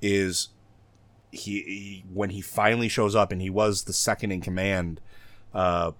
is 0.00 0.48
he, 1.30 1.62
he 1.62 2.04
when 2.12 2.30
he 2.30 2.40
finally 2.40 2.88
shows 2.88 3.14
up 3.14 3.30
and 3.30 3.42
he 3.42 3.50
was 3.50 3.84
the 3.84 3.92
second 3.92 4.32
in 4.32 4.40
command. 4.40 5.00
Uh, 5.52 5.92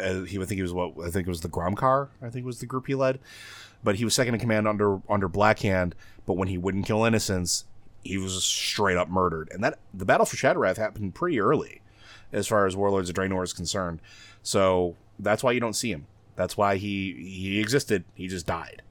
he 0.00 0.40
I 0.40 0.44
think 0.44 0.52
he 0.52 0.62
was 0.62 0.72
what 0.72 0.94
I 0.98 1.10
think 1.10 1.28
it 1.28 1.30
was 1.30 1.42
the 1.42 1.48
Grom'kar. 1.48 2.08
I 2.20 2.30
think 2.30 2.44
was 2.44 2.58
the 2.58 2.66
group 2.66 2.88
he 2.88 2.96
led, 2.96 3.20
but 3.84 3.96
he 3.96 4.04
was 4.04 4.14
second 4.14 4.34
in 4.34 4.40
command 4.40 4.66
under 4.66 5.00
under 5.08 5.28
Blackhand. 5.28 5.92
But 6.26 6.34
when 6.34 6.48
he 6.48 6.58
wouldn't 6.58 6.86
kill 6.86 7.04
innocents, 7.04 7.64
he 8.02 8.18
was 8.18 8.44
straight 8.44 8.96
up 8.96 9.08
murdered. 9.08 9.48
And 9.52 9.62
that 9.64 9.78
the 9.94 10.04
battle 10.04 10.26
for 10.26 10.36
Shattrath 10.36 10.76
happened 10.76 11.14
pretty 11.14 11.40
early, 11.40 11.80
as 12.32 12.46
far 12.46 12.66
as 12.66 12.76
Warlords 12.76 13.08
of 13.08 13.16
Draenor 13.16 13.44
is 13.44 13.52
concerned. 13.52 14.00
So 14.42 14.96
that's 15.18 15.42
why 15.42 15.52
you 15.52 15.60
don't 15.60 15.76
see 15.76 15.90
him. 15.90 16.06
That's 16.36 16.56
why 16.56 16.76
he 16.76 17.12
he 17.14 17.60
existed. 17.60 18.04
He 18.14 18.26
just 18.28 18.46
died. 18.46 18.82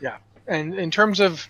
Yeah, 0.00 0.18
and 0.46 0.74
in 0.74 0.90
terms 0.90 1.20
of 1.20 1.48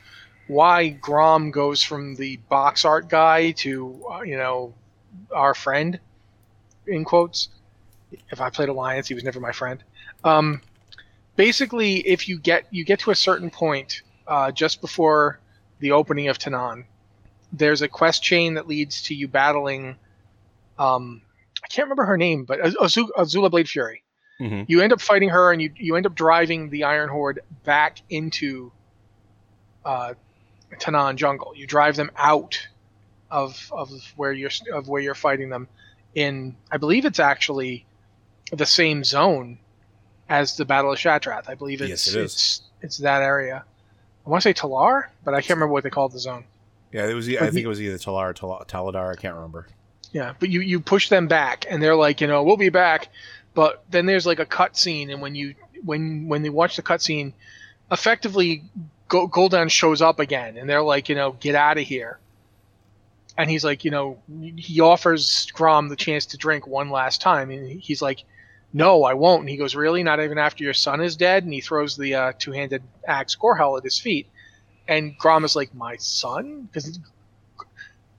why 0.48 0.88
Grom 0.88 1.50
goes 1.50 1.82
from 1.82 2.14
the 2.14 2.36
box 2.48 2.84
art 2.84 3.08
guy 3.08 3.50
to 3.52 4.04
uh, 4.10 4.20
you 4.22 4.36
know 4.36 4.74
our 5.32 5.54
friend, 5.54 5.98
in 6.86 7.04
quotes. 7.04 7.48
If 8.30 8.40
I 8.40 8.50
played 8.50 8.68
Alliance, 8.68 9.08
he 9.08 9.14
was 9.14 9.24
never 9.24 9.40
my 9.40 9.52
friend. 9.52 9.82
Um, 10.24 10.62
basically, 11.34 11.96
if 12.06 12.28
you 12.28 12.38
get 12.38 12.66
you 12.70 12.84
get 12.84 13.00
to 13.00 13.10
a 13.10 13.14
certain 13.14 13.50
point 13.50 14.02
uh, 14.26 14.50
just 14.52 14.80
before 14.80 15.40
the 15.80 15.92
opening 15.92 16.28
of 16.28 16.38
Tanaan. 16.38 16.84
there's 17.52 17.82
a 17.82 17.88
quest 17.88 18.22
chain 18.22 18.54
that 18.54 18.66
leads 18.66 19.02
to 19.02 19.14
you 19.14 19.28
battling. 19.28 19.96
Um, 20.78 21.22
I 21.62 21.68
can't 21.68 21.86
remember 21.86 22.04
her 22.04 22.16
name, 22.16 22.44
but 22.44 22.60
Azu- 22.60 23.10
Azuka 23.16 23.50
Bladefury 23.50 23.98
Mm-hmm. 24.38 24.64
you 24.68 24.82
end 24.82 24.92
up 24.92 25.00
fighting 25.00 25.30
her 25.30 25.50
and 25.50 25.62
you 25.62 25.72
you 25.76 25.96
end 25.96 26.04
up 26.04 26.14
driving 26.14 26.68
the 26.68 26.84
Iron 26.84 27.08
Horde 27.08 27.40
back 27.64 27.98
into 28.10 28.70
uh, 29.82 30.12
Tanaan 30.78 31.16
jungle. 31.16 31.52
You 31.56 31.66
drive 31.66 31.96
them 31.96 32.10
out 32.16 32.66
of 33.30 33.70
of 33.72 33.90
where 34.16 34.32
you're 34.32 34.50
of 34.74 34.88
where 34.88 35.00
you're 35.00 35.14
fighting 35.14 35.48
them 35.48 35.68
in 36.14 36.54
I 36.70 36.76
believe 36.76 37.06
it's 37.06 37.18
actually 37.18 37.86
the 38.52 38.66
same 38.66 39.04
zone 39.04 39.58
as 40.28 40.56
the 40.58 40.66
Battle 40.66 40.92
of 40.92 40.98
Shattrath. 40.98 41.48
I 41.48 41.54
believe 41.54 41.80
it's 41.80 41.88
Yes, 41.88 42.08
it 42.08 42.16
is. 42.20 42.32
it's 42.34 42.62
it's 42.82 42.98
that 42.98 43.22
area. 43.22 43.64
I 44.26 44.28
want 44.30 44.42
to 44.42 44.48
say 44.48 44.54
Talar, 44.54 45.08
but 45.24 45.34
I 45.34 45.40
can't 45.40 45.50
remember 45.50 45.72
what 45.72 45.84
they 45.84 45.90
called 45.90 46.12
the 46.12 46.18
zone. 46.18 46.44
Yeah, 46.92 47.06
it 47.06 47.14
was. 47.14 47.28
I 47.28 47.50
think 47.50 47.64
it 47.64 47.68
was 47.68 47.80
either 47.80 47.96
Talar 47.98 48.30
or 48.30 48.32
Tal- 48.32 48.64
Talador. 48.66 49.12
I 49.12 49.16
can't 49.20 49.34
remember. 49.34 49.66
Yeah, 50.12 50.34
but 50.38 50.48
you 50.48 50.60
you 50.60 50.80
push 50.80 51.08
them 51.08 51.28
back, 51.28 51.66
and 51.68 51.82
they're 51.82 51.96
like, 51.96 52.20
you 52.20 52.26
know, 52.26 52.42
we'll 52.42 52.56
be 52.56 52.68
back. 52.68 53.08
But 53.54 53.84
then 53.90 54.06
there's 54.06 54.26
like 54.26 54.38
a 54.38 54.46
cut 54.46 54.76
scene, 54.76 55.10
and 55.10 55.20
when 55.20 55.34
you 55.34 55.54
when 55.84 56.26
when 56.28 56.42
they 56.42 56.50
watch 56.50 56.76
the 56.76 56.82
cutscene, 56.82 57.32
effectively 57.90 58.64
Go- 59.08 59.28
Gul'dan 59.28 59.70
shows 59.70 60.02
up 60.02 60.18
again, 60.18 60.56
and 60.56 60.68
they're 60.68 60.82
like, 60.82 61.08
you 61.08 61.14
know, 61.14 61.32
get 61.32 61.54
out 61.54 61.78
of 61.78 61.84
here. 61.84 62.18
And 63.38 63.50
he's 63.50 63.64
like, 63.64 63.84
you 63.84 63.90
know, 63.90 64.18
he 64.56 64.80
offers 64.80 65.46
Grom 65.52 65.88
the 65.88 65.96
chance 65.96 66.26
to 66.26 66.38
drink 66.38 66.66
one 66.66 66.90
last 66.90 67.20
time, 67.20 67.50
and 67.50 67.80
he's 67.80 68.00
like, 68.00 68.24
no, 68.72 69.04
I 69.04 69.14
won't. 69.14 69.40
And 69.40 69.48
he 69.48 69.56
goes, 69.56 69.74
really? 69.74 70.02
Not 70.02 70.20
even 70.20 70.38
after 70.38 70.64
your 70.64 70.74
son 70.74 71.00
is 71.00 71.16
dead? 71.16 71.44
And 71.44 71.52
he 71.52 71.60
throws 71.60 71.96
the 71.96 72.14
uh, 72.14 72.32
two-handed 72.38 72.82
axe 73.06 73.36
Gorehowl 73.36 73.78
at 73.78 73.84
his 73.84 73.98
feet. 73.98 74.28
And 74.88 75.16
Grom 75.18 75.44
is 75.44 75.56
like, 75.56 75.74
my 75.74 75.96
son? 75.96 76.68
Because 76.70 76.98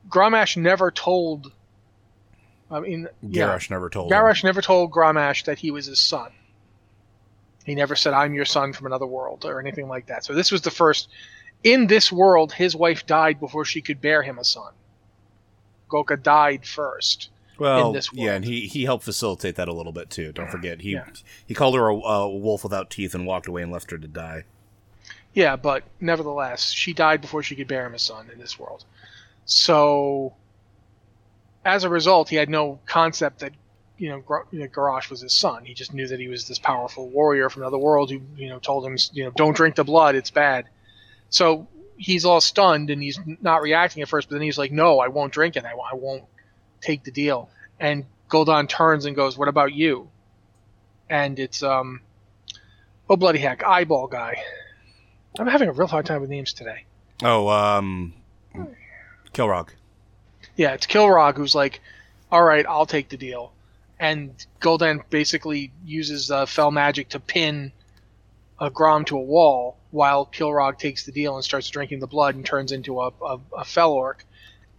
Grommash 0.09 0.57
never 0.57 0.91
told. 0.91 1.51
I 2.69 2.79
mean, 2.79 3.07
yeah, 3.21 3.57
never 3.69 3.89
told. 3.89 4.11
him. 4.11 4.17
Garrosh 4.17 4.43
never 4.43 4.61
told 4.61 4.91
Grommash 4.91 5.45
that 5.45 5.57
he 5.57 5.71
was 5.71 5.85
his 5.85 6.01
son. 6.01 6.31
He 7.65 7.75
never 7.75 7.95
said, 7.95 8.13
I'm 8.13 8.33
your 8.33 8.45
son 8.45 8.73
from 8.73 8.87
another 8.87 9.05
world 9.05 9.45
or 9.45 9.59
anything 9.59 9.87
like 9.87 10.07
that. 10.07 10.23
So 10.25 10.33
this 10.33 10.51
was 10.51 10.61
the 10.61 10.71
first. 10.71 11.09
In 11.63 11.87
this 11.87 12.11
world, 12.11 12.53
his 12.53 12.75
wife 12.75 13.05
died 13.05 13.39
before 13.39 13.65
she 13.65 13.81
could 13.81 13.99
bear 13.99 14.21
him 14.21 14.39
a 14.39 14.43
son. 14.43 14.71
Golka 15.89 16.21
died 16.21 16.65
first. 16.65 17.29
Well, 17.59 17.87
in 17.87 17.93
this 17.93 18.09
yeah, 18.13 18.33
and 18.33 18.45
he 18.45 18.61
he 18.67 18.83
helped 18.85 19.03
facilitate 19.03 19.55
that 19.55 19.67
a 19.67 19.73
little 19.73 19.91
bit 19.91 20.09
too. 20.09 20.31
Don't 20.31 20.49
forget, 20.51 20.81
he 20.81 20.91
Yeah. 20.93 21.05
he 21.45 21.53
called 21.53 21.75
her 21.75 21.87
a, 21.89 21.95
a 21.95 22.29
wolf 22.37 22.63
without 22.63 22.89
teeth 22.89 23.15
and 23.15 23.25
walked 23.25 23.47
away 23.47 23.61
and 23.63 23.71
left 23.71 23.91
her 23.91 23.97
to 23.97 24.07
die. 24.07 24.43
Yeah, 25.33 25.55
but 25.55 25.83
nevertheless, 25.99 26.71
she 26.71 26.93
died 26.93 27.21
before 27.21 27.43
she 27.43 27.55
could 27.55 27.67
bear 27.67 27.85
him 27.85 27.93
a 27.93 27.99
son 27.99 28.29
in 28.33 28.39
this 28.39 28.57
world. 28.57 28.85
So, 29.45 30.33
as 31.63 31.83
a 31.83 31.89
result, 31.89 32.29
he 32.29 32.35
had 32.35 32.49
no 32.49 32.79
concept 32.85 33.39
that 33.39 33.53
you 33.97 34.09
know 34.09 34.19
Gar- 34.21 34.47
that 34.53 34.71
Garrosh 34.71 35.09
was 35.09 35.21
his 35.21 35.33
son. 35.33 35.65
He 35.65 35.73
just 35.73 35.93
knew 35.93 36.07
that 36.07 36.19
he 36.19 36.27
was 36.27 36.47
this 36.47 36.59
powerful 36.59 37.07
warrior 37.09 37.49
from 37.49 37.63
another 37.63 37.77
world 37.77 38.09
who 38.11 38.21
you 38.35 38.49
know 38.49 38.59
told 38.59 38.85
him 38.85 38.97
you 39.13 39.25
know 39.25 39.31
don't 39.35 39.55
drink 39.55 39.75
the 39.75 39.83
blood, 39.83 40.15
it's 40.15 40.31
bad. 40.31 40.65
So 41.29 41.67
he's 41.97 42.25
all 42.25 42.39
stunned 42.41 42.89
and 42.89 43.01
he's 43.01 43.19
not 43.41 43.61
reacting 43.61 44.01
at 44.03 44.07
first, 44.09 44.29
but 44.29 44.35
then 44.35 44.43
he's 44.43 44.57
like, 44.57 44.71
no, 44.71 44.99
I 44.99 45.07
won't 45.07 45.33
drink 45.33 45.55
it. 45.55 45.65
I, 45.65 45.71
I 45.71 45.95
won't 45.95 46.23
take 46.81 47.03
the 47.03 47.11
deal. 47.11 47.49
And 47.79 48.05
Gul'dan 48.29 48.67
turns 48.67 49.05
and 49.05 49.15
goes, 49.15 49.37
what 49.37 49.47
about 49.47 49.73
you? 49.73 50.09
And 51.09 51.39
it's 51.39 51.63
um, 51.63 52.01
oh 53.09 53.15
bloody 53.15 53.39
heck, 53.39 53.63
eyeball 53.63 54.07
guy. 54.07 54.43
I'm 55.39 55.47
having 55.47 55.69
a 55.69 55.71
real 55.71 55.87
hard 55.87 56.05
time 56.05 56.21
with 56.21 56.29
names 56.29 56.53
today. 56.53 56.85
Oh, 57.23 57.47
um, 57.47 58.13
Kilrogg. 59.33 59.69
Yeah, 60.55 60.73
it's 60.73 60.87
Kilrogg 60.87 61.37
who's 61.37 61.55
like, 61.55 61.81
all 62.31 62.43
right, 62.43 62.65
I'll 62.67 62.85
take 62.85 63.09
the 63.09 63.17
deal. 63.17 63.53
And 63.99 64.33
Gul'dan 64.59 65.01
basically 65.09 65.71
uses 65.85 66.29
uh, 66.29 66.45
fel 66.45 66.71
magic 66.71 67.09
to 67.09 67.19
pin 67.19 67.71
a 68.59 68.69
Grom 68.69 69.05
to 69.05 69.17
a 69.17 69.21
wall 69.21 69.77
while 69.91 70.25
Kilrogg 70.25 70.77
takes 70.77 71.05
the 71.05 71.11
deal 71.11 71.35
and 71.35 71.43
starts 71.43 71.69
drinking 71.69 71.99
the 71.99 72.07
blood 72.07 72.35
and 72.35 72.45
turns 72.45 72.71
into 72.71 72.99
a, 72.99 73.11
a, 73.21 73.39
a 73.59 73.65
fel 73.65 73.93
orc. 73.93 74.25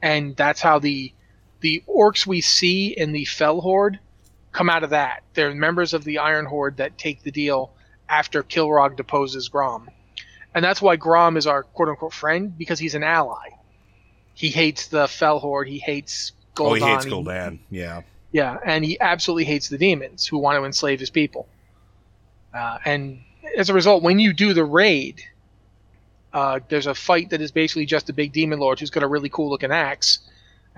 And 0.03 0.36
that's 0.36 0.61
how 0.61 0.78
the 0.78 1.12
the 1.61 1.83
orcs 1.89 2.27
we 2.27 2.41
see 2.41 2.89
in 2.89 3.13
the 3.13 3.25
fel 3.25 3.61
horde 3.61 3.99
come 4.53 4.71
out 4.71 4.85
of 4.85 4.91
that. 4.91 5.23
They're 5.35 5.55
members 5.55 5.95
of 5.95 6.05
the 6.05 6.19
Iron 6.19 6.47
Horde 6.47 6.79
that 6.79 6.99
take 6.99 7.23
the 7.23 7.31
deal 7.31 7.73
after 8.09 8.43
Kilrogg 8.43 8.97
deposes 8.97 9.49
Grom. 9.49 9.91
And 10.55 10.65
that's 10.65 10.81
why 10.81 10.97
Grom 10.97 11.37
is 11.37 11.47
our 11.47 11.63
quote 11.63 11.89
unquote 11.89 12.13
friend, 12.13 12.57
because 12.57 12.79
he's 12.79 12.95
an 12.95 13.03
ally. 13.03 13.51
He 14.35 14.49
hates 14.49 14.89
the 14.89 15.09
Fel 15.09 15.39
Horde, 15.39 15.69
he 15.69 15.79
hates 15.79 16.33
Gul'dan. 16.55 16.71
Oh, 16.71 16.75
he 16.75 16.81
hates 16.81 17.05
Gul'dan. 17.05 17.59
Yeah. 17.71 18.03
Yeah, 18.31 18.59
and 18.65 18.85
he 18.85 19.01
absolutely 19.01 19.45
hates 19.45 19.69
the 19.69 19.79
demons 19.79 20.27
who 20.27 20.39
want 20.39 20.59
to 20.59 20.65
enslave 20.65 21.01
his 21.01 21.11
people. 21.11 21.49
Uh, 22.53 22.79
and 22.85 23.21
as 23.57 23.71
a 23.71 23.75
result, 23.75 24.03
when 24.03 24.19
you 24.19 24.33
do 24.33 24.53
the 24.53 24.65
raid, 24.65 25.23
uh, 26.33 26.61
there's 26.69 26.87
a 26.87 26.95
fight 26.95 27.31
that 27.31 27.41
is 27.41 27.53
basically 27.53 27.87
just 27.87 28.11
a 28.11 28.13
big 28.13 28.33
demon 28.33 28.59
lord 28.59 28.81
who's 28.81 28.91
got 28.91 29.03
a 29.03 29.07
really 29.07 29.29
cool 29.29 29.49
looking 29.49 29.73
axe. 29.73 30.19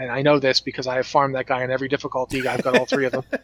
And 0.00 0.10
I 0.10 0.22
know 0.22 0.38
this 0.38 0.60
because 0.60 0.86
I 0.86 0.96
have 0.96 1.06
farmed 1.06 1.34
that 1.34 1.46
guy 1.46 1.62
in 1.62 1.70
every 1.70 1.88
difficulty. 1.88 2.46
I've 2.48 2.62
got 2.62 2.76
all 2.78 2.86
three 2.86 3.06
of 3.06 3.12
them. 3.12 3.24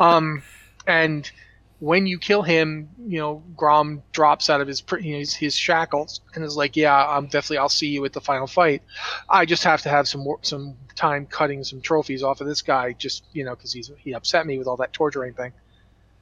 Um, 0.00 0.42
and 0.88 1.30
when 1.78 2.06
you 2.06 2.18
kill 2.18 2.42
him, 2.42 2.88
you 3.06 3.18
know, 3.18 3.44
Grom 3.56 4.02
drops 4.10 4.50
out 4.50 4.60
of 4.60 4.66
his 4.66 4.82
his, 4.98 5.34
his 5.34 5.56
shackles 5.56 6.20
and 6.34 6.42
is 6.42 6.56
like, 6.56 6.76
"Yeah, 6.76 6.96
I'm 6.96 7.26
definitely. 7.26 7.58
I'll 7.58 7.68
see 7.68 7.88
you 7.88 8.04
at 8.04 8.12
the 8.12 8.20
final 8.20 8.48
fight. 8.48 8.82
I 9.28 9.44
just 9.44 9.62
have 9.62 9.82
to 9.82 9.88
have 9.88 10.08
some 10.08 10.22
more, 10.22 10.40
some 10.42 10.76
time 10.96 11.26
cutting 11.26 11.62
some 11.62 11.80
trophies 11.80 12.24
off 12.24 12.40
of 12.40 12.48
this 12.48 12.62
guy, 12.62 12.92
just 12.92 13.24
you 13.32 13.44
know, 13.44 13.54
because 13.54 13.72
he's 13.72 13.90
he 13.98 14.14
upset 14.14 14.46
me 14.46 14.58
with 14.58 14.66
all 14.66 14.78
that 14.78 14.92
torturing 14.92 15.34
thing. 15.34 15.52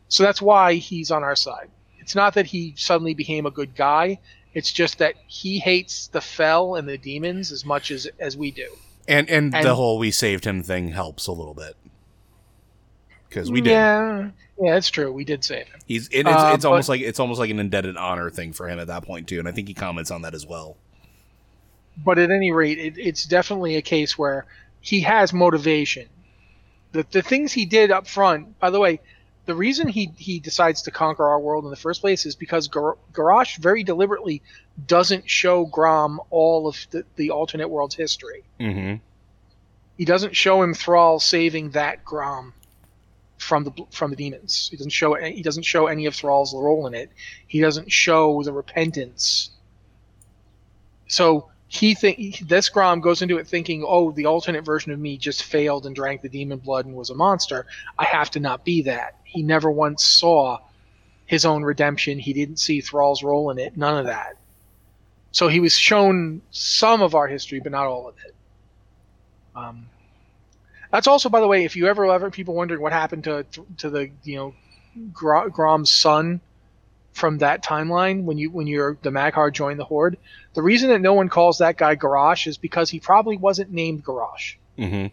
So 0.09 0.23
that's 0.23 0.43
why 0.43 0.75
he's 0.75 1.11
on 1.11 1.23
our 1.23 1.37
side. 1.37 1.71
It's 1.99 2.15
not 2.15 2.35
that 2.35 2.47
he 2.47 2.75
suddenly 2.77 3.15
became 3.15 3.47
a 3.47 3.51
good 3.51 3.75
guy. 3.75 4.19
It's 4.53 4.71
just 4.71 4.99
that 4.99 5.15
he 5.27 5.59
hates 5.59 6.09
the 6.09 6.21
fel 6.21 6.75
and 6.75 6.87
the 6.87 6.99
demons 6.99 7.53
as 7.53 7.65
much 7.65 7.91
as 7.91 8.07
as 8.19 8.37
we 8.37 8.51
do. 8.51 8.69
And, 9.09 9.29
and 9.29 9.55
And- 9.55 9.65
the 9.67 9.75
whole 9.75 9.99
we 9.99 10.11
saved 10.11 10.45
him 10.45 10.63
thing 10.63 10.89
helps 10.89 11.27
a 11.27 11.33
little 11.33 11.55
bit 11.55 11.77
because 13.29 13.51
we 13.51 13.61
did. 13.61 13.71
Yeah, 13.71 14.31
yeah, 14.61 14.77
it's 14.77 14.91
true. 14.91 15.13
We 15.13 15.25
did 15.25 15.43
save 15.45 15.67
him. 15.67 15.81
He's 15.87 16.09
it, 16.09 16.21
it's, 16.21 16.29
Uh, 16.29 16.53
it's 16.55 16.65
almost 16.65 16.89
like 16.89 17.01
it's 17.01 17.19
almost 17.21 17.41
like 17.41 17.51
an 17.51 17.59
indebted 17.59 17.97
honor 17.97 18.31
thing 18.31 18.53
for 18.53 18.69
him 18.69 18.79
at 18.79 18.87
that 18.89 19.05
point 19.05 19.29
too, 19.29 19.39
and 19.39 19.49
I 19.49 19.53
think 19.53 19.69
he 19.69 19.75
comments 19.75 20.11
on 20.11 20.23
that 20.23 20.35
as 20.35 20.47
well. 20.47 20.77
but 22.05 22.19
at 22.19 22.31
any 22.31 22.53
rate, 22.53 22.79
it, 22.79 22.95
it's 22.97 23.25
definitely 23.27 23.77
a 23.77 23.83
case 23.83 24.17
where 24.17 24.47
he 24.81 25.01
has 25.01 25.33
motivation. 25.33 26.09
The 26.93 27.05
the 27.11 27.23
things 27.23 27.53
he 27.53 27.65
did 27.67 27.91
up 27.91 28.07
front, 28.07 28.59
by 28.61 28.71
the 28.71 28.79
way, 28.81 29.01
the 29.45 29.55
reason 29.55 29.89
he 29.89 30.13
he 30.17 30.39
decides 30.39 30.83
to 30.83 30.91
conquer 30.91 31.29
our 31.29 31.41
world 31.41 31.65
in 31.65 31.71
the 31.71 31.77
first 31.77 32.01
place 32.01 32.27
is 32.27 32.37
because 32.37 32.69
Gar- 32.69 32.97
Garrosh 33.13 33.57
very 33.59 33.83
deliberately 33.83 34.43
doesn't 34.87 35.29
show 35.29 35.65
Grom 35.65 36.21
all 36.31 36.69
of 36.69 36.87
the, 36.91 37.05
the 37.17 37.31
alternate 37.31 37.69
world's 37.69 37.95
history. 37.95 38.45
Mm-hmm. 38.61 38.97
He 39.99 40.05
doesn't 40.05 40.37
show 40.37 40.63
him 40.63 40.75
Thrall 40.75 41.21
saving 41.21 41.71
that 41.71 42.05
Grom 42.05 42.55
from 43.39 43.65
the 43.65 43.73
from 43.91 44.11
the 44.11 44.17
demons. 44.17 44.69
He 44.71 44.77
doesn't 44.77 44.91
show 44.91 45.15
he 45.15 45.43
doesn't 45.43 45.65
show 45.65 45.87
any 45.89 46.07
of 46.07 46.15
Thrall's 46.15 46.55
role 46.55 46.87
in 46.87 46.95
it. 46.95 47.11
He 47.47 47.61
doesn't 47.61 47.91
show 47.91 48.43
the 48.43 48.53
repentance. 48.53 49.51
So 51.09 51.51
he 51.73 51.95
think 51.95 52.39
this 52.41 52.69
Grom 52.69 53.01
goes 53.01 53.23
into 53.23 53.39
it 53.39 53.47
thinking, 53.47 53.83
"Oh, 53.87 54.13
the 54.13 54.27
alternate 54.27 54.63
version 54.63 54.93
of 54.93 54.99
me 54.99 55.17
just 55.17 55.43
failed 55.43 55.87
and 55.87 55.97
drank 55.97 56.21
the 56.21 56.29
demon 56.29 56.59
blood 56.59 56.85
and 56.85 56.95
was 56.95 57.09
a 57.09 57.15
monster. 57.15 57.65
I 57.99 58.05
have 58.05 58.31
to 58.33 58.41
not 58.41 58.63
be 58.63 58.83
that." 58.83 59.17
He 59.25 59.43
never 59.43 59.71
once 59.71 60.05
saw 60.05 60.59
his 61.25 61.47
own 61.47 61.63
redemption. 61.63 62.19
He 62.19 62.35
didn't 62.35 62.59
see 62.59 62.83
Thrall's 62.83 63.23
role 63.23 63.51
in 63.51 63.59
it. 63.59 63.75
None 63.75 63.97
of 63.97 64.05
that. 64.05 64.37
So 65.31 65.49
he 65.49 65.61
was 65.61 65.73
shown 65.73 66.43
some 66.51 67.01
of 67.01 67.15
our 67.15 67.27
history, 67.27 67.59
but 67.59 67.73
not 67.73 67.87
all 67.87 68.07
of 68.07 68.17
it. 68.23 68.35
Um, 69.57 69.87
that's 70.91 71.07
also, 71.07 71.31
by 71.31 71.41
the 71.41 71.49
way, 71.49 71.65
if 71.65 71.75
you 71.75 71.87
ever 71.87 72.05
ever 72.13 72.31
people 72.31 72.53
wondering 72.53 72.83
what 72.83 72.93
happened 72.93 73.25
to 73.25 73.47
to 73.79 73.89
the 73.89 74.11
you 74.25 74.37
know 74.37 74.55
Grom's 75.15 75.91
son 75.91 76.43
from 77.13 77.39
that 77.39 77.63
timeline 77.63 78.25
when 78.25 78.39
you 78.39 78.51
when 78.51 78.67
you're 78.67 78.97
the 79.03 79.11
Mag'har 79.11 79.53
joined 79.53 79.79
the 79.79 79.85
Horde, 79.85 80.17
the 80.55 80.63
reason 80.63 80.89
that 80.91 81.01
no 81.01 81.15
one 81.15 81.29
calls 81.29 81.59
that 81.59 81.77
guy 81.77 81.95
Garrosh 81.97 82.47
is 82.47 82.57
because 82.59 82.91
he 82.91 83.01
probably 83.01 83.37
wasn't 83.37 83.71
named 83.71 84.05
Garrosh, 84.05 84.55
Mm-hmm. 84.79 85.07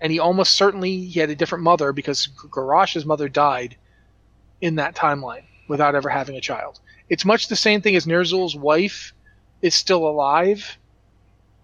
and 0.00 0.12
he 0.12 0.18
almost 0.18 0.54
certainly 0.54 1.04
he 1.04 1.20
had 1.20 1.30
a 1.30 1.34
different 1.36 1.64
mother 1.64 1.92
because 1.92 2.28
Garrosh's 2.50 3.06
mother 3.06 3.28
died 3.28 3.76
in 4.60 4.76
that 4.76 4.94
timeline 4.94 5.44
without 5.68 5.94
ever 5.94 6.08
having 6.08 6.36
a 6.36 6.40
child. 6.40 6.80
It's 7.08 7.24
much 7.24 7.48
the 7.48 7.56
same 7.56 7.80
thing 7.80 7.96
as 7.96 8.06
Ner'zhul's 8.06 8.54
wife 8.56 9.12
is 9.62 9.74
still 9.74 10.06
alive 10.06 10.76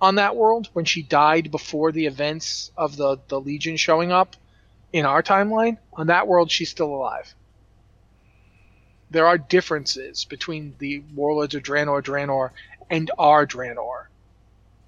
on 0.01 0.14
that 0.16 0.37
world 0.37 0.68
when 0.72 0.85
she 0.85 1.03
died 1.03 1.51
before 1.51 1.93
the 1.93 2.07
events 2.07 2.70
of 2.76 2.97
the, 2.97 3.18
the 3.28 3.41
Legion 3.41 3.76
showing 3.76 4.11
up 4.12 4.37
in 4.93 5.05
our 5.07 5.22
timeline. 5.22 5.78
On 5.95 6.07
that 6.09 6.26
world, 6.26 6.51
she's 6.51 6.70
still 6.70 6.95
alive. 6.95 7.35
There 9.15 9.29
are 9.29 9.39
differences 9.39 10.25
between 10.25 10.75
the 10.81 11.05
warlords 11.15 11.55
of 11.55 11.62
Draenor, 11.62 12.03
Draenor, 12.03 12.51
and 12.91 13.12
our 13.17 13.47
Draenor. 13.47 14.07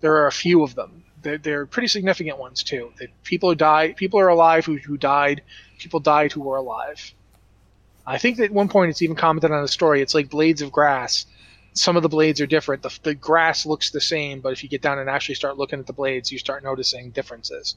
There 0.00 0.16
are 0.16 0.26
a 0.26 0.32
few 0.32 0.64
of 0.64 0.74
them. 0.74 1.04
They're, 1.22 1.38
they're 1.38 1.66
pretty 1.66 1.86
significant 1.86 2.36
ones 2.36 2.64
too. 2.64 2.92
That 2.98 3.10
people 3.22 3.50
who 3.50 3.54
die, 3.54 3.92
people 3.92 4.18
are 4.18 4.26
alive 4.26 4.66
who, 4.66 4.78
who 4.78 4.96
died. 4.96 5.42
People 5.78 6.00
died 6.00 6.32
who 6.32 6.40
were 6.40 6.56
alive. 6.56 7.14
I 8.04 8.18
think 8.18 8.38
that 8.38 8.46
at 8.46 8.50
one 8.50 8.68
point 8.68 8.90
it's 8.90 9.02
even 9.02 9.14
commented 9.14 9.52
on 9.52 9.62
the 9.62 9.68
story. 9.68 10.02
It's 10.02 10.14
like 10.14 10.28
blades 10.28 10.60
of 10.60 10.72
grass 10.72 11.26
some 11.76 11.96
of 11.96 12.02
the 12.02 12.08
blades 12.08 12.40
are 12.40 12.46
different. 12.46 12.82
The, 12.82 12.98
the 13.02 13.14
grass 13.14 13.66
looks 13.66 13.90
the 13.90 14.00
same, 14.00 14.40
but 14.40 14.52
if 14.52 14.62
you 14.62 14.68
get 14.68 14.80
down 14.80 14.98
and 14.98 15.10
actually 15.10 15.34
start 15.34 15.58
looking 15.58 15.78
at 15.78 15.86
the 15.86 15.92
blades, 15.92 16.32
you 16.32 16.38
start 16.38 16.64
noticing 16.64 17.10
differences. 17.10 17.76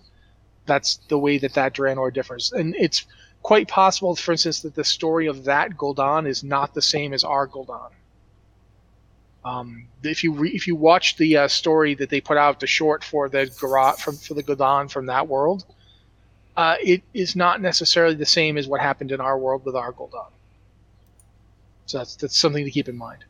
That's 0.65 0.95
the 1.09 1.17
way 1.19 1.37
that 1.39 1.53
that 1.55 1.73
Draenor 1.73 2.13
differs, 2.13 2.51
and 2.51 2.75
it's 2.75 3.05
quite 3.41 3.67
possible, 3.67 4.15
for 4.15 4.31
instance, 4.33 4.61
that 4.61 4.75
the 4.75 4.83
story 4.83 5.27
of 5.27 5.45
that 5.45 5.71
Gul'dan 5.71 6.27
is 6.27 6.43
not 6.43 6.73
the 6.73 6.81
same 6.81 7.13
as 7.13 7.23
our 7.23 7.47
Gul'dan. 7.47 7.91
Um, 9.45 9.87
if 10.03 10.23
you 10.23 10.33
re- 10.33 10.51
if 10.51 10.67
you 10.67 10.75
watch 10.75 11.15
the 11.15 11.37
uh, 11.37 11.47
story 11.47 11.95
that 11.95 12.09
they 12.09 12.19
put 12.19 12.37
out, 12.37 12.59
the 12.59 12.67
short 12.67 13.03
for 13.03 13.29
the 13.29 13.49
Gara- 13.59 13.97
from 13.97 14.17
for 14.17 14.33
the 14.33 14.43
Gul'dan 14.43 14.91
from 14.91 15.05
that 15.05 15.27
world, 15.27 15.65
uh, 16.57 16.75
it 16.83 17.01
is 17.13 17.35
not 17.35 17.61
necessarily 17.61 18.15
the 18.15 18.25
same 18.25 18.57
as 18.57 18.67
what 18.67 18.81
happened 18.81 19.11
in 19.11 19.21
our 19.21 19.37
world 19.37 19.63
with 19.63 19.75
our 19.75 19.93
Gul'dan. 19.93 20.31
So 21.85 21.99
that's 21.99 22.15
that's 22.17 22.37
something 22.37 22.65
to 22.65 22.71
keep 22.71 22.89
in 22.89 22.97
mind. 22.97 23.23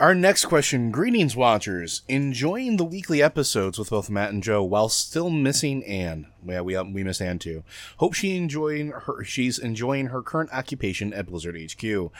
Our 0.00 0.14
next 0.14 0.46
question 0.46 0.90
Greetings, 0.90 1.36
watchers. 1.36 2.00
Enjoying 2.08 2.78
the 2.78 2.86
weekly 2.86 3.22
episodes 3.22 3.78
with 3.78 3.90
both 3.90 4.08
Matt 4.08 4.32
and 4.32 4.42
Joe 4.42 4.62
while 4.62 4.88
still 4.88 5.28
missing 5.28 5.84
Anne. 5.84 6.26
Yeah, 6.42 6.62
we, 6.62 6.74
we 6.84 7.04
miss 7.04 7.20
Anne 7.20 7.38
too. 7.38 7.64
Hope 7.98 8.14
she 8.14 8.34
enjoying 8.34 8.92
her, 8.92 9.22
she's 9.24 9.58
enjoying 9.58 10.06
her 10.06 10.22
current 10.22 10.54
occupation 10.54 11.12
at 11.12 11.26
Blizzard 11.26 11.54
HQ. 11.54 12.10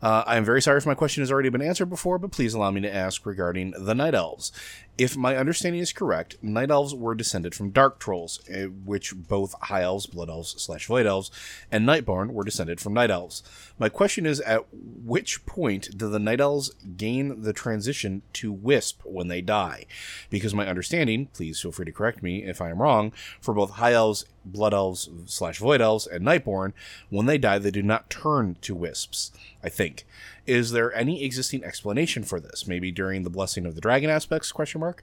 Uh, 0.00 0.24
I 0.26 0.38
am 0.38 0.44
very 0.46 0.62
sorry 0.62 0.78
if 0.78 0.86
my 0.86 0.94
question 0.94 1.20
has 1.20 1.30
already 1.30 1.50
been 1.50 1.60
answered 1.60 1.90
before, 1.90 2.18
but 2.18 2.30
please 2.30 2.54
allow 2.54 2.70
me 2.70 2.80
to 2.80 2.94
ask 2.94 3.26
regarding 3.26 3.74
the 3.76 3.94
Night 3.94 4.14
Elves. 4.14 4.50
If 4.98 5.16
my 5.16 5.36
understanding 5.36 5.80
is 5.80 5.92
correct, 5.92 6.42
Night 6.42 6.72
Elves 6.72 6.92
were 6.92 7.14
descended 7.14 7.54
from 7.54 7.70
Dark 7.70 8.00
Trolls, 8.00 8.40
eh, 8.48 8.64
which 8.64 9.14
both 9.14 9.54
High 9.62 9.82
Elves, 9.82 10.06
Blood 10.06 10.28
Elves, 10.28 10.60
slash 10.60 10.88
Void 10.88 11.06
Elves, 11.06 11.30
and 11.70 11.86
Nightborne 11.86 12.32
were 12.32 12.42
descended 12.42 12.80
from 12.80 12.94
Night 12.94 13.08
Elves. 13.12 13.44
My 13.78 13.88
question 13.88 14.26
is, 14.26 14.40
at 14.40 14.64
which 14.72 15.46
point 15.46 15.96
do 15.96 16.08
the 16.08 16.18
Night 16.18 16.40
Elves 16.40 16.74
gain 16.96 17.42
the 17.42 17.52
transition 17.52 18.22
to 18.32 18.50
Wisp 18.50 19.02
when 19.04 19.28
they 19.28 19.40
die? 19.40 19.86
Because 20.30 20.52
my 20.52 20.66
understanding, 20.66 21.26
please 21.32 21.60
feel 21.60 21.70
free 21.70 21.86
to 21.86 21.92
correct 21.92 22.20
me 22.20 22.42
if 22.42 22.60
I 22.60 22.70
am 22.70 22.82
wrong, 22.82 23.12
for 23.40 23.54
both 23.54 23.70
High 23.70 23.92
Elves, 23.92 24.24
Blood 24.44 24.74
Elves, 24.74 25.08
slash 25.26 25.58
Void 25.58 25.80
Elves, 25.80 26.08
and 26.08 26.24
Nightborne, 26.24 26.72
when 27.08 27.26
they 27.26 27.38
die, 27.38 27.58
they 27.60 27.70
do 27.70 27.84
not 27.84 28.10
turn 28.10 28.56
to 28.62 28.74
Wisps, 28.74 29.30
I 29.62 29.68
think. 29.68 30.04
Is 30.48 30.70
there 30.70 30.94
any 30.94 31.24
existing 31.24 31.62
explanation 31.62 32.24
for 32.24 32.40
this? 32.40 32.66
Maybe 32.66 32.90
during 32.90 33.22
the 33.22 33.28
blessing 33.28 33.66
of 33.66 33.74
the 33.74 33.82
dragon 33.82 34.08
aspects? 34.08 34.50
Question 34.50 34.80
mark. 34.80 35.02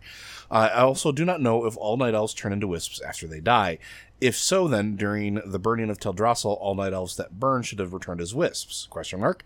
Uh, 0.50 0.70
I 0.74 0.80
also 0.80 1.12
do 1.12 1.24
not 1.24 1.40
know 1.40 1.68
if 1.68 1.78
all 1.78 1.98
night 1.98 2.16
elves 2.16 2.34
turn 2.34 2.52
into 2.52 2.66
wisps 2.66 3.00
after 3.00 3.28
they 3.28 3.42
die. 3.42 3.78
If 4.20 4.36
so, 4.36 4.68
then 4.68 4.96
during 4.96 5.40
the 5.46 5.60
burning 5.60 5.92
of 5.92 6.00
Teldrassil, 6.00 6.58
all 6.60 6.74
night 6.74 6.94
elves 6.94 7.16
that 7.18 7.40
burn 7.40 7.62
should 7.62 7.78
have 7.78 7.94
returned 7.94 8.22
as 8.22 8.34
wisps? 8.34 8.88
Question 8.90 9.20
mark. 9.20 9.44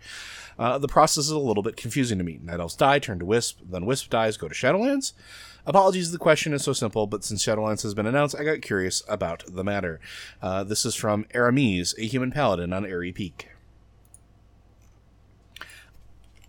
Uh, 0.58 0.78
the 0.78 0.88
process 0.88 1.26
is 1.26 1.30
a 1.32 1.38
little 1.38 1.62
bit 1.62 1.76
confusing 1.76 2.16
to 2.16 2.24
me. 2.24 2.40
Night 2.42 2.60
elves 2.60 2.76
die, 2.76 2.98
turn 2.98 3.18
to 3.18 3.26
wisp, 3.26 3.58
then 3.68 3.84
wisp 3.84 4.08
dies, 4.08 4.38
go 4.38 4.48
to 4.48 4.54
Shadowlands. 4.54 5.12
Apologies, 5.66 6.12
the 6.12 6.18
question 6.18 6.54
is 6.54 6.64
so 6.64 6.72
simple, 6.72 7.06
but 7.06 7.24
since 7.24 7.44
Shadowlands 7.44 7.82
has 7.82 7.92
been 7.92 8.06
announced, 8.06 8.34
I 8.34 8.44
got 8.44 8.62
curious 8.62 9.02
about 9.06 9.44
the 9.46 9.64
matter. 9.64 10.00
Uh, 10.40 10.64
this 10.64 10.86
is 10.86 10.94
from 10.94 11.26
Aramis, 11.34 11.94
a 11.98 12.06
human 12.06 12.30
paladin 12.30 12.72
on 12.72 12.86
Aerie 12.86 13.12
Peak. 13.12 13.50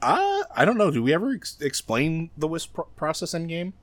Uh, 0.02 0.44
I 0.56 0.66
don't 0.66 0.78
know. 0.78 0.92
Do 0.92 1.04
we 1.04 1.14
ever 1.14 1.34
ex- 1.34 1.58
explain 1.62 2.32
the 2.38 2.48
Wisp 2.48 2.74
pro- 2.74 2.86
process 2.86 3.34
in 3.34 3.48
game? 3.48 3.74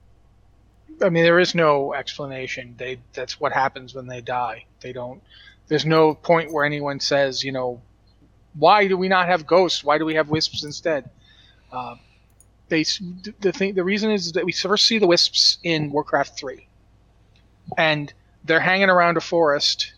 I 1.00 1.10
mean, 1.10 1.22
there 1.22 1.38
is 1.38 1.54
no 1.54 1.94
explanation. 1.94 2.74
They 2.76 2.98
that's 3.12 3.38
what 3.38 3.52
happens 3.52 3.94
when 3.94 4.06
they 4.06 4.20
die. 4.20 4.64
They 4.80 4.92
don't. 4.92 5.22
There's 5.68 5.86
no 5.86 6.14
point 6.14 6.52
where 6.52 6.64
anyone 6.64 6.98
says, 6.98 7.44
you 7.44 7.52
know, 7.52 7.80
why 8.54 8.88
do 8.88 8.96
we 8.96 9.08
not 9.08 9.28
have 9.28 9.46
ghosts? 9.46 9.84
Why 9.84 9.98
do 9.98 10.04
we 10.04 10.14
have 10.14 10.28
wisps 10.28 10.64
instead? 10.64 11.08
Uh, 11.70 11.96
they 12.68 12.84
the 13.40 13.52
thing 13.52 13.74
the 13.74 13.84
reason 13.84 14.10
is 14.10 14.32
that 14.32 14.44
we 14.44 14.52
first 14.52 14.86
see 14.86 14.98
the 14.98 15.06
wisps 15.06 15.58
in 15.62 15.90
Warcraft 15.90 16.38
three, 16.38 16.66
and 17.76 18.12
they're 18.44 18.60
hanging 18.60 18.90
around 18.90 19.16
a 19.16 19.20
forest, 19.20 19.92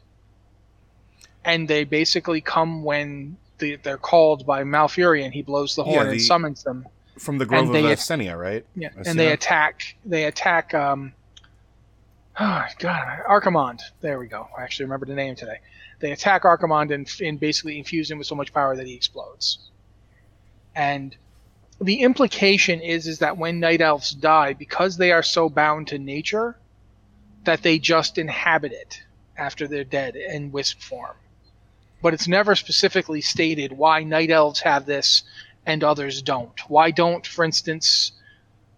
and 1.45 1.67
they 1.67 1.85
basically 1.85 2.41
come 2.41 2.85
when 2.85 3.39
the, 3.61 3.77
they're 3.77 3.99
called 3.99 4.45
by 4.45 4.65
Malfurion. 4.65 5.31
He 5.31 5.43
blows 5.43 5.77
the 5.77 5.85
horn 5.85 5.97
yeah, 5.97 6.05
the, 6.05 6.11
and 6.13 6.23
summons 6.23 6.65
them 6.65 6.87
from 7.19 7.39
the 7.39 7.47
Grove 7.47 7.69
of 7.69 7.75
Esenia, 7.75 8.39
right? 8.39 8.65
Yeah, 8.75 8.91
and 9.07 9.19
they 9.19 9.33
attack. 9.33 9.97
They 10.05 10.25
attack. 10.25 10.75
Um, 10.75 11.13
oh 12.39 12.65
God, 12.79 13.21
Archimonde. 13.29 13.83
There 14.01 14.19
we 14.19 14.27
go. 14.27 14.49
I 14.57 14.63
actually 14.63 14.87
remember 14.87 15.07
the 15.07 15.15
name 15.15 15.37
today. 15.37 15.59
They 16.01 16.13
attack 16.13 16.43
Archimonde 16.43 16.95
and, 16.95 17.13
and 17.21 17.39
basically 17.39 17.79
infuse 17.79 18.11
him 18.11 18.19
with 18.19 18.27
so 18.27 18.35
much 18.35 18.53
power 18.55 18.75
that 18.75 18.87
he 18.87 18.95
explodes. 18.95 19.59
And 20.75 21.15
the 21.81 22.01
implication 22.01 22.81
is 22.81 23.07
is 23.07 23.19
that 23.19 23.37
when 23.37 23.61
night 23.61 23.81
elves 23.81 24.11
die, 24.13 24.55
because 24.55 24.97
they 24.97 25.13
are 25.13 25.23
so 25.23 25.49
bound 25.49 25.89
to 25.89 25.99
nature, 25.99 26.57
that 27.45 27.63
they 27.63 27.79
just 27.79 28.19
inhabit 28.19 28.73
it 28.73 29.03
after 29.37 29.67
they're 29.69 29.85
dead 29.85 30.17
in 30.17 30.53
wisp 30.53 30.81
form 30.81 31.17
but 32.03 32.15
it's 32.15 32.29
never 32.29 32.55
specifically 32.55 33.21
stated 33.21 33.73
why 33.73 34.03
night 34.03 34.31
elves 34.31 34.61
have 34.61 34.87
this 34.87 35.23
and 35.67 35.85
others 35.85 36.23
don't. 36.23 36.59
Why 36.69 36.91
don't, 36.91 37.27
for 37.27 37.45
instance, 37.45 38.13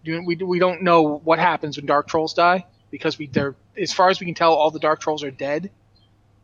we, 0.05 0.35
we 0.35 0.59
don't 0.59 0.81
know 0.81 1.19
what 1.23 1.39
happens 1.39 1.77
when 1.77 1.85
dark 1.85 2.07
trolls 2.07 2.33
die 2.33 2.65
because 2.91 3.17
we 3.17 3.27
they're 3.27 3.55
as 3.77 3.93
far 3.93 4.09
as 4.09 4.19
we 4.19 4.25
can 4.25 4.35
tell, 4.35 4.53
all 4.53 4.71
the 4.71 4.79
dark 4.79 4.99
trolls 4.99 5.23
are 5.23 5.31
dead. 5.31 5.71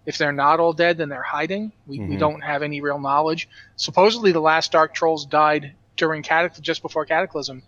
If 0.05 0.17
they're 0.17 0.32
not 0.32 0.59
all 0.59 0.73
dead, 0.73 0.97
then 0.97 1.09
they're 1.09 1.21
hiding. 1.21 1.71
We, 1.86 1.99
mm-hmm. 1.99 2.09
we 2.09 2.17
don't 2.17 2.41
have 2.41 2.63
any 2.63 2.82
real 2.82 2.99
knowledge. 2.99 3.47
Supposedly, 3.75 4.32
the 4.32 4.39
last 4.39 4.71
dark 4.71 4.93
trolls 4.93 5.25
died 5.25 5.73
during 5.97 6.23
Cataclysm, 6.23 6.63
just 6.63 6.82
before 6.82 7.05
Cataclysm. 7.05 7.61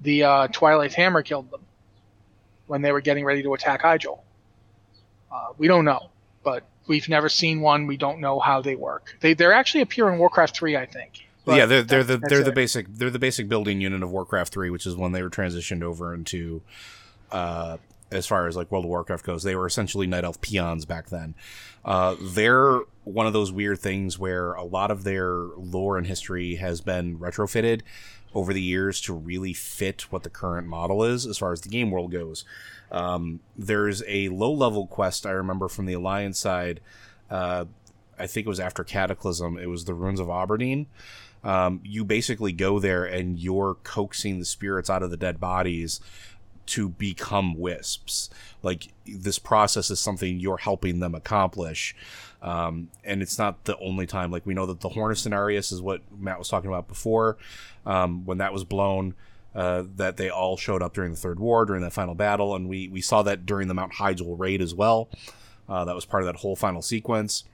The 0.00 0.24
uh, 0.24 0.48
Twilight 0.48 0.94
Hammer 0.94 1.22
killed 1.22 1.50
them 1.50 1.60
when 2.66 2.80
they 2.80 2.92
were 2.92 3.00
getting 3.00 3.24
ready 3.24 3.42
to 3.42 3.52
attack 3.52 3.82
Hyjal. 3.82 4.20
Uh, 5.30 5.48
we 5.58 5.68
don't 5.68 5.84
know, 5.84 6.10
but 6.42 6.64
We've 6.86 7.08
never 7.08 7.28
seen 7.28 7.60
one. 7.60 7.86
We 7.86 7.96
don't 7.96 8.20
know 8.20 8.40
how 8.40 8.60
they 8.60 8.74
work. 8.74 9.16
They 9.20 9.34
they 9.34 9.46
actually 9.46 9.82
appear 9.82 10.10
in 10.10 10.18
Warcraft 10.18 10.56
three, 10.56 10.76
I 10.76 10.86
think. 10.86 11.26
yeah, 11.46 11.66
they're 11.66 11.82
they're 11.82 12.04
the 12.04 12.18
they're 12.18 12.44
the 12.44 12.52
basic 12.52 12.86
they're 12.88 13.10
the 13.10 13.18
basic 13.18 13.48
building 13.48 13.80
unit 13.80 14.02
of 14.02 14.10
Warcraft 14.10 14.52
three, 14.52 14.70
which 14.70 14.86
is 14.86 14.96
when 14.96 15.12
they 15.12 15.22
were 15.22 15.30
transitioned 15.30 15.82
over 15.82 16.14
into, 16.14 16.62
uh, 17.30 17.78
as 18.10 18.26
far 18.26 18.46
as 18.46 18.56
like 18.56 18.70
World 18.70 18.84
of 18.84 18.90
Warcraft 18.90 19.24
goes, 19.24 19.42
they 19.42 19.56
were 19.56 19.66
essentially 19.66 20.06
night 20.06 20.24
elf 20.24 20.40
peons 20.40 20.84
back 20.84 21.08
then. 21.08 21.34
Uh, 21.84 22.16
they're 22.20 22.80
one 23.04 23.26
of 23.26 23.32
those 23.32 23.50
weird 23.50 23.80
things 23.80 24.18
where 24.18 24.52
a 24.52 24.64
lot 24.64 24.90
of 24.90 25.02
their 25.04 25.34
lore 25.56 25.98
and 25.98 26.06
history 26.06 26.56
has 26.56 26.80
been 26.80 27.18
retrofitted 27.18 27.82
over 28.34 28.52
the 28.52 28.62
years 28.62 29.00
to 29.02 29.12
really 29.12 29.52
fit 29.52 30.02
what 30.12 30.22
the 30.22 30.30
current 30.30 30.66
model 30.66 31.04
is 31.04 31.26
as 31.26 31.38
far 31.38 31.52
as 31.52 31.60
the 31.60 31.68
game 31.68 31.90
world 31.90 32.10
goes. 32.12 32.44
Um, 32.90 33.40
there's 33.56 34.02
a 34.06 34.28
low 34.28 34.52
level 34.52 34.86
quest 34.86 35.26
I 35.26 35.30
remember 35.30 35.68
from 35.68 35.86
the 35.86 35.94
Alliance 35.94 36.38
side. 36.38 36.80
Uh, 37.30 37.66
I 38.18 38.26
think 38.26 38.46
it 38.46 38.50
was 38.50 38.60
after 38.60 38.84
Cataclysm. 38.84 39.58
It 39.58 39.66
was 39.66 39.84
the 39.84 39.94
Ruins 39.94 40.20
of 40.20 40.28
Auberdine. 40.28 40.86
Um, 41.44 41.80
you 41.82 42.04
basically 42.04 42.52
go 42.52 42.78
there 42.78 43.04
and 43.04 43.38
you're 43.38 43.76
coaxing 43.82 44.38
the 44.38 44.44
spirits 44.44 44.88
out 44.88 45.02
of 45.02 45.10
the 45.10 45.16
dead 45.16 45.40
bodies 45.40 46.00
to 46.66 46.88
become 46.88 47.58
wisps. 47.58 48.30
Like 48.62 48.88
this 49.06 49.38
process 49.38 49.90
is 49.90 50.00
something 50.00 50.38
you're 50.40 50.58
helping 50.58 51.00
them 51.00 51.14
accomplish. 51.14 51.94
Um, 52.40 52.88
and 53.04 53.22
it's 53.22 53.38
not 53.38 53.64
the 53.64 53.78
only 53.78 54.06
time. 54.06 54.30
Like 54.30 54.46
we 54.46 54.54
know 54.54 54.66
that 54.66 54.80
the 54.80 54.90
Horn 54.90 55.12
of 55.12 55.16
Cenarius 55.16 55.72
is 55.72 55.80
what 55.80 56.02
Matt 56.16 56.38
was 56.38 56.48
talking 56.48 56.68
about 56.68 56.88
before. 56.88 57.36
Um, 57.86 58.24
when 58.24 58.38
that 58.38 58.52
was 58.52 58.64
blown, 58.64 59.14
uh, 59.54 59.84
that 59.96 60.16
they 60.16 60.30
all 60.30 60.56
showed 60.56 60.82
up 60.82 60.94
during 60.94 61.10
the 61.10 61.16
Third 61.16 61.38
War 61.38 61.64
during 61.64 61.82
that 61.82 61.92
final 61.92 62.14
battle, 62.14 62.54
and 62.54 62.68
we 62.68 62.88
we 62.88 63.00
saw 63.00 63.22
that 63.22 63.44
during 63.44 63.68
the 63.68 63.74
Mount 63.74 63.92
Hyjal 63.94 64.38
raid 64.38 64.62
as 64.62 64.74
well. 64.74 65.08
Uh, 65.68 65.84
that 65.84 65.94
was 65.94 66.04
part 66.04 66.22
of 66.22 66.26
that 66.26 66.36
whole 66.36 66.56
final 66.56 66.82
sequence, 66.82 67.44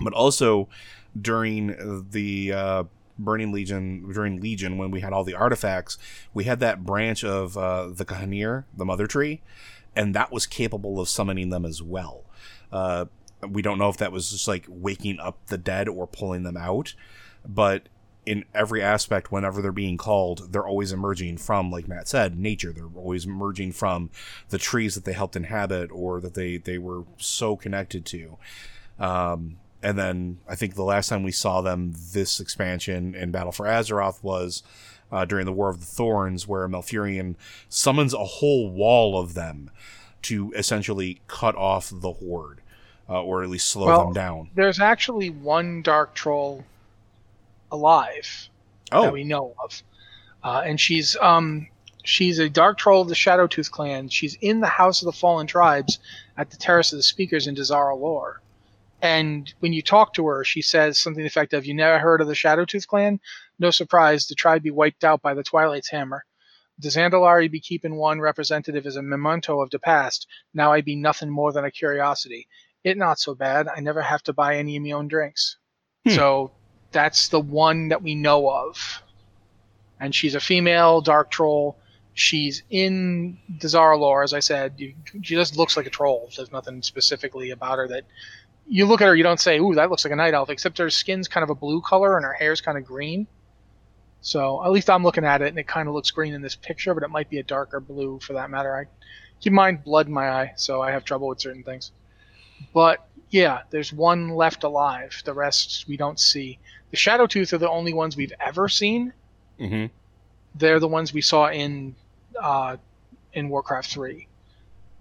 but 0.00 0.12
also 0.12 0.68
during 1.20 2.06
the 2.10 2.52
uh, 2.52 2.84
Burning 3.18 3.52
Legion 3.52 4.10
during 4.12 4.40
Legion 4.40 4.78
when 4.78 4.90
we 4.90 5.00
had 5.00 5.12
all 5.12 5.24
the 5.24 5.34
artifacts, 5.34 5.98
we 6.32 6.44
had 6.44 6.60
that 6.60 6.84
branch 6.84 7.24
of 7.24 7.56
uh, 7.56 7.88
the 7.88 8.04
G'Hanir, 8.04 8.64
the 8.76 8.84
Mother 8.84 9.06
Tree, 9.06 9.42
and 9.96 10.14
that 10.14 10.32
was 10.32 10.46
capable 10.46 11.00
of 11.00 11.08
summoning 11.08 11.50
them 11.50 11.64
as 11.64 11.82
well. 11.82 12.24
Uh, 12.72 13.06
we 13.48 13.62
don't 13.62 13.78
know 13.78 13.88
if 13.88 13.96
that 13.98 14.12
was 14.12 14.30
just 14.30 14.48
like 14.48 14.66
waking 14.68 15.18
up 15.20 15.38
the 15.46 15.58
dead 15.58 15.88
or 15.88 16.06
pulling 16.06 16.42
them 16.42 16.56
out, 16.56 16.94
but 17.46 17.88
in 18.26 18.44
every 18.54 18.82
aspect 18.82 19.32
whenever 19.32 19.62
they're 19.62 19.72
being 19.72 19.96
called 19.96 20.52
they're 20.52 20.66
always 20.66 20.92
emerging 20.92 21.38
from 21.38 21.70
like 21.70 21.88
matt 21.88 22.06
said 22.06 22.38
nature 22.38 22.72
they're 22.72 22.90
always 22.94 23.24
emerging 23.24 23.72
from 23.72 24.10
the 24.50 24.58
trees 24.58 24.94
that 24.94 25.06
they 25.06 25.14
helped 25.14 25.34
inhabit 25.34 25.90
or 25.90 26.20
that 26.20 26.34
they 26.34 26.58
they 26.58 26.76
were 26.76 27.04
so 27.16 27.56
connected 27.56 28.04
to 28.04 28.36
um, 28.98 29.56
and 29.82 29.98
then 29.98 30.38
i 30.48 30.54
think 30.54 30.74
the 30.74 30.84
last 30.84 31.08
time 31.08 31.22
we 31.22 31.32
saw 31.32 31.60
them 31.60 31.94
this 32.12 32.40
expansion 32.40 33.14
in 33.14 33.30
battle 33.30 33.52
for 33.52 33.66
azeroth 33.66 34.22
was 34.22 34.62
uh, 35.10 35.24
during 35.24 35.46
the 35.46 35.52
war 35.52 35.70
of 35.70 35.80
the 35.80 35.86
thorns 35.86 36.46
where 36.46 36.68
malfurion 36.68 37.34
summons 37.68 38.12
a 38.12 38.24
whole 38.24 38.70
wall 38.70 39.18
of 39.18 39.34
them 39.34 39.70
to 40.20 40.52
essentially 40.56 41.20
cut 41.26 41.54
off 41.54 41.90
the 41.92 42.12
horde 42.12 42.60
uh, 43.08 43.22
or 43.22 43.42
at 43.42 43.48
least 43.48 43.68
slow 43.68 43.86
well, 43.86 44.04
them 44.04 44.12
down 44.12 44.50
there's 44.54 44.80
actually 44.80 45.30
one 45.30 45.80
dark 45.80 46.14
troll 46.14 46.64
alive 47.70 48.48
oh. 48.92 49.02
that 49.02 49.12
we 49.12 49.24
know 49.24 49.54
of, 49.62 49.82
uh, 50.42 50.62
and 50.64 50.80
she's 50.80 51.16
um 51.20 51.68
she's 52.04 52.38
a 52.38 52.48
dark 52.48 52.78
troll 52.78 53.02
of 53.02 53.08
the 53.08 53.14
Shadowtooth 53.14 53.70
clan. 53.70 54.08
She's 54.08 54.36
in 54.40 54.60
the 54.60 54.66
House 54.66 55.02
of 55.02 55.06
the 55.06 55.12
Fallen 55.12 55.46
Tribes 55.46 55.98
at 56.36 56.50
the 56.50 56.56
Terrace 56.56 56.92
of 56.92 56.98
the 56.98 57.02
Speakers 57.02 57.46
in 57.46 57.54
Dazar'alor. 57.54 58.36
And 59.00 59.52
when 59.60 59.72
you 59.72 59.82
talk 59.82 60.12
to 60.14 60.26
her, 60.26 60.42
she 60.42 60.60
says 60.60 60.98
something 60.98 61.20
to 61.20 61.22
the 61.22 61.28
effect 61.28 61.52
of, 61.52 61.64
"You 61.64 61.74
never 61.74 61.98
heard 61.98 62.20
of 62.20 62.26
the 62.26 62.34
Shadowtooth 62.34 62.86
clan? 62.86 63.20
No 63.58 63.70
surprise, 63.70 64.26
the 64.26 64.34
tribe 64.34 64.62
be 64.62 64.70
wiped 64.70 65.04
out 65.04 65.22
by 65.22 65.34
the 65.34 65.44
Twilight's 65.44 65.90
hammer. 65.90 66.24
The 66.78 66.88
Zandalari 66.88 67.50
be 67.50 67.60
keeping 67.60 67.96
one 67.96 68.20
representative 68.20 68.86
as 68.86 68.96
a 68.96 69.02
memento 69.02 69.60
of 69.60 69.70
the 69.70 69.78
past. 69.78 70.26
Now 70.54 70.72
I 70.72 70.80
be 70.80 70.96
nothing 70.96 71.30
more 71.30 71.52
than 71.52 71.64
a 71.64 71.70
curiosity. 71.70 72.48
It 72.84 72.96
not 72.96 73.18
so 73.18 73.34
bad. 73.34 73.68
I 73.68 73.80
never 73.80 74.02
have 74.02 74.22
to 74.24 74.32
buy 74.32 74.56
any 74.56 74.76
of 74.76 74.82
my 74.82 74.92
own 74.92 75.08
drinks." 75.08 75.56
Hmm. 76.04 76.14
So 76.14 76.52
That's 76.92 77.28
the 77.28 77.40
one 77.40 77.88
that 77.88 78.02
we 78.02 78.14
know 78.14 78.50
of. 78.50 79.02
And 80.00 80.14
she's 80.14 80.34
a 80.34 80.40
female 80.40 81.00
dark 81.00 81.30
troll. 81.30 81.76
She's 82.14 82.62
in 82.70 83.38
Dazar'alor, 83.58 84.24
as 84.24 84.34
I 84.34 84.40
said. 84.40 84.74
She 84.78 85.34
just 85.34 85.56
looks 85.56 85.76
like 85.76 85.86
a 85.86 85.90
troll. 85.90 86.30
There's 86.34 86.52
nothing 86.52 86.82
specifically 86.82 87.50
about 87.50 87.78
her 87.78 87.88
that 87.88 88.04
you 88.68 88.86
look 88.86 89.00
at 89.00 89.06
her, 89.06 89.16
you 89.16 89.22
don't 89.22 89.40
say, 89.40 89.58
"Ooh, 89.58 89.74
that 89.74 89.90
looks 89.90 90.04
like 90.04 90.12
a 90.12 90.16
night 90.16 90.34
elf," 90.34 90.50
except 90.50 90.78
her 90.78 90.90
skin's 90.90 91.28
kind 91.28 91.42
of 91.42 91.50
a 91.50 91.54
blue 91.54 91.80
color 91.80 92.16
and 92.16 92.24
her 92.24 92.32
hair's 92.32 92.60
kind 92.60 92.76
of 92.76 92.84
green. 92.84 93.26
So 94.20 94.64
at 94.64 94.70
least 94.70 94.90
I'm 94.90 95.02
looking 95.02 95.24
at 95.24 95.42
it, 95.42 95.48
and 95.48 95.58
it 95.58 95.66
kind 95.66 95.88
of 95.88 95.94
looks 95.94 96.10
green 96.10 96.34
in 96.34 96.42
this 96.42 96.56
picture, 96.56 96.92
but 96.94 97.02
it 97.02 97.10
might 97.10 97.30
be 97.30 97.38
a 97.38 97.42
darker 97.42 97.80
blue 97.80 98.18
for 98.20 98.34
that 98.34 98.50
matter. 98.50 98.76
I 98.76 98.84
keep 99.40 99.52
in 99.52 99.54
mind 99.54 99.84
blood 99.84 100.06
in 100.06 100.12
my 100.12 100.28
eye, 100.30 100.52
so 100.56 100.82
I 100.82 100.90
have 100.90 101.04
trouble 101.04 101.28
with 101.28 101.40
certain 101.40 101.62
things. 101.62 101.92
But 102.74 103.06
yeah, 103.30 103.62
there's 103.70 103.92
one 103.92 104.30
left 104.30 104.64
alive. 104.64 105.22
The 105.24 105.34
rest 105.34 105.86
we 105.88 105.96
don't 105.96 106.18
see. 106.18 106.58
The 106.90 106.96
Shadow 106.96 107.26
Tooth 107.26 107.52
are 107.52 107.58
the 107.58 107.70
only 107.70 107.92
ones 107.92 108.16
we've 108.16 108.32
ever 108.40 108.68
seen. 108.68 109.12
Mm-hmm. 109.60 109.86
They're 110.54 110.80
the 110.80 110.88
ones 110.88 111.12
we 111.12 111.20
saw 111.20 111.48
in 111.48 111.94
uh, 112.40 112.76
in 113.32 113.48
Warcraft 113.48 113.90
3. 113.90 114.27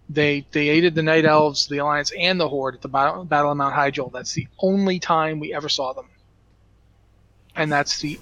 They 0.10 0.46
they 0.52 0.70
aided 0.70 0.96
the 0.96 1.04
Night 1.04 1.26
Elves, 1.26 1.68
the 1.68 1.80
Alliance, 1.80 2.12
and 2.18 2.40
the 2.40 2.48
Horde 2.48 2.76
at 2.76 2.82
the 2.82 2.88
Battle, 2.88 3.26
Battle 3.26 3.52
of 3.52 3.58
Mount 3.58 3.76
Hyjal. 3.76 4.12
That's 4.12 4.34
the 4.34 4.48
only 4.60 5.00
time 5.00 5.40
we 5.40 5.54
ever 5.54 5.68
saw 5.68 5.92
them. 5.94 6.08
And 7.56 7.72
that's 7.72 8.00
the 8.00 8.20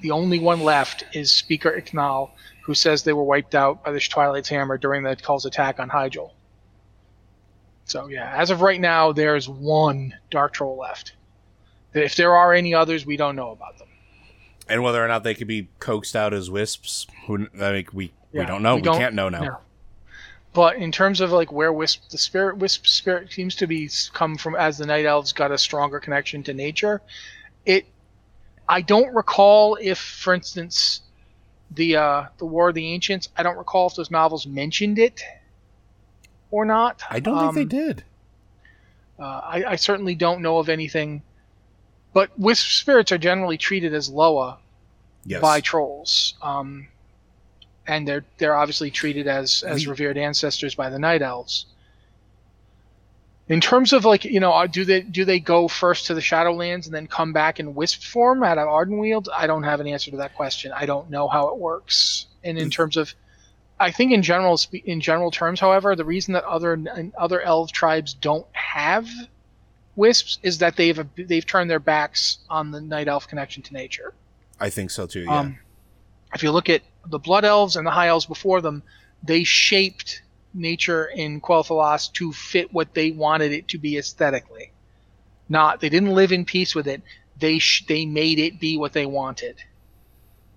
the 0.00 0.10
only 0.12 0.38
one 0.38 0.62
left 0.62 1.04
is 1.12 1.34
Speaker 1.34 1.70
Iknal, 1.78 2.30
who 2.62 2.74
says 2.74 3.02
they 3.02 3.12
were 3.12 3.22
wiped 3.24 3.54
out 3.54 3.84
by 3.84 3.92
the 3.92 4.00
Twilight's 4.00 4.48
Hammer 4.48 4.78
during 4.78 5.02
the 5.02 5.16
Call's 5.16 5.44
attack 5.46 5.78
on 5.78 5.90
Hyjal. 5.90 6.30
So 7.84 8.06
yeah, 8.08 8.32
as 8.34 8.50
of 8.50 8.62
right 8.62 8.80
now, 8.80 9.12
there's 9.12 9.48
one 9.48 10.14
Dark 10.30 10.54
Troll 10.54 10.76
left. 10.78 11.12
If 11.94 12.16
there 12.16 12.34
are 12.34 12.52
any 12.52 12.74
others, 12.74 13.06
we 13.06 13.16
don't 13.16 13.36
know 13.36 13.50
about 13.52 13.78
them. 13.78 13.88
And 14.68 14.82
whether 14.82 15.02
or 15.04 15.08
not 15.08 15.22
they 15.22 15.34
could 15.34 15.46
be 15.46 15.68
coaxed 15.78 16.16
out 16.16 16.34
as 16.34 16.50
wisps, 16.50 17.06
who 17.26 17.46
I 17.60 17.72
mean, 17.72 17.86
we 17.92 18.12
we 18.32 18.44
don't 18.44 18.62
know. 18.62 18.74
we 18.76 18.80
We, 18.80 18.84
don't- 18.86 18.98
can't 18.98 19.14
know 19.14 19.28
now. 19.28 19.40
no. 19.40 19.58
But 20.56 20.76
in 20.76 20.90
terms 20.90 21.20
of 21.20 21.32
like 21.32 21.52
where 21.52 21.70
Wisp, 21.70 22.08
the 22.08 22.16
spirit 22.16 22.56
Wisp 22.56 22.86
spirit 22.86 23.30
seems 23.30 23.54
to 23.56 23.66
be 23.66 23.90
come 24.14 24.38
from 24.38 24.56
as 24.56 24.78
the 24.78 24.86
Night 24.86 25.04
Elves 25.04 25.34
got 25.34 25.52
a 25.52 25.58
stronger 25.58 26.00
connection 26.00 26.42
to 26.44 26.54
nature. 26.54 27.02
It, 27.66 27.84
I 28.66 28.80
don't 28.80 29.14
recall 29.14 29.76
if, 29.78 29.98
for 29.98 30.32
instance, 30.32 31.02
the 31.70 31.96
uh, 31.96 32.24
the 32.38 32.46
War 32.46 32.70
of 32.70 32.74
the 32.74 32.90
Ancients. 32.94 33.28
I 33.36 33.42
don't 33.42 33.58
recall 33.58 33.88
if 33.88 33.96
those 33.96 34.10
novels 34.10 34.46
mentioned 34.46 34.98
it 34.98 35.20
or 36.50 36.64
not. 36.64 37.02
I 37.10 37.20
don't 37.20 37.36
Um, 37.36 37.54
think 37.54 37.70
they 37.70 37.76
did. 37.76 38.04
Uh, 39.18 39.24
I, 39.44 39.64
I 39.72 39.76
certainly 39.76 40.14
don't 40.14 40.40
know 40.40 40.56
of 40.56 40.70
anything. 40.70 41.20
But 42.14 42.30
Wisp 42.38 42.68
spirits 42.68 43.12
are 43.12 43.18
generally 43.18 43.58
treated 43.58 43.92
as 43.92 44.08
Loa 44.08 44.56
Yes. 45.26 45.42
by 45.42 45.60
trolls. 45.60 46.32
Um, 46.40 46.88
and 47.86 48.06
they're 48.06 48.24
they're 48.38 48.56
obviously 48.56 48.90
treated 48.90 49.26
as 49.26 49.62
as 49.62 49.86
revered 49.86 50.18
ancestors 50.18 50.74
by 50.74 50.90
the 50.90 50.98
night 50.98 51.22
elves. 51.22 51.66
In 53.48 53.60
terms 53.60 53.92
of 53.92 54.04
like 54.04 54.24
you 54.24 54.40
know, 54.40 54.52
uh, 54.52 54.66
do 54.66 54.84
they 54.84 55.02
do 55.02 55.24
they 55.24 55.38
go 55.38 55.68
first 55.68 56.06
to 56.06 56.14
the 56.14 56.20
Shadowlands 56.20 56.86
and 56.86 56.94
then 56.94 57.06
come 57.06 57.32
back 57.32 57.60
in 57.60 57.74
wisp 57.74 58.02
form 58.02 58.42
out 58.42 58.58
of 58.58 58.66
Ardenweald? 58.66 59.28
I 59.34 59.46
don't 59.46 59.62
have 59.62 59.80
an 59.80 59.86
answer 59.86 60.10
to 60.10 60.16
that 60.18 60.34
question. 60.34 60.72
I 60.72 60.86
don't 60.86 61.10
know 61.10 61.28
how 61.28 61.48
it 61.48 61.58
works. 61.58 62.26
And 62.42 62.58
in 62.58 62.70
terms 62.70 62.96
of, 62.96 63.14
I 63.78 63.90
think 63.90 64.12
in 64.12 64.22
general 64.22 64.60
in 64.84 65.00
general 65.00 65.30
terms, 65.30 65.60
however, 65.60 65.94
the 65.94 66.04
reason 66.04 66.34
that 66.34 66.44
other 66.44 66.72
and 66.72 67.12
other 67.16 67.40
elf 67.40 67.70
tribes 67.70 68.14
don't 68.14 68.46
have 68.52 69.08
wisps 69.94 70.38
is 70.42 70.58
that 70.58 70.76
they've 70.76 71.00
they've 71.16 71.46
turned 71.46 71.70
their 71.70 71.80
backs 71.80 72.38
on 72.50 72.72
the 72.72 72.80
night 72.80 73.06
elf 73.06 73.28
connection 73.28 73.62
to 73.64 73.72
nature. 73.72 74.12
I 74.58 74.70
think 74.70 74.90
so 74.90 75.06
too. 75.06 75.20
Yeah. 75.20 75.38
Um, 75.38 75.58
if 76.34 76.42
you 76.42 76.50
look 76.50 76.68
at 76.68 76.82
the 77.08 77.18
Blood 77.18 77.44
Elves 77.44 77.76
and 77.76 77.86
the 77.86 77.90
High 77.90 78.08
Elves 78.08 78.26
before 78.26 78.60
them, 78.60 78.82
they 79.22 79.44
shaped 79.44 80.22
nature 80.54 81.04
in 81.04 81.40
Quel'Thalas 81.40 82.12
to 82.14 82.32
fit 82.32 82.72
what 82.72 82.94
they 82.94 83.10
wanted 83.10 83.52
it 83.52 83.68
to 83.68 83.78
be 83.78 83.98
aesthetically. 83.98 84.72
Not 85.48 85.80
they 85.80 85.88
didn't 85.88 86.14
live 86.14 86.32
in 86.32 86.44
peace 86.44 86.74
with 86.74 86.88
it. 86.88 87.02
They 87.38 87.58
sh- 87.58 87.84
they 87.86 88.06
made 88.06 88.38
it 88.38 88.58
be 88.58 88.76
what 88.76 88.92
they 88.92 89.06
wanted. 89.06 89.56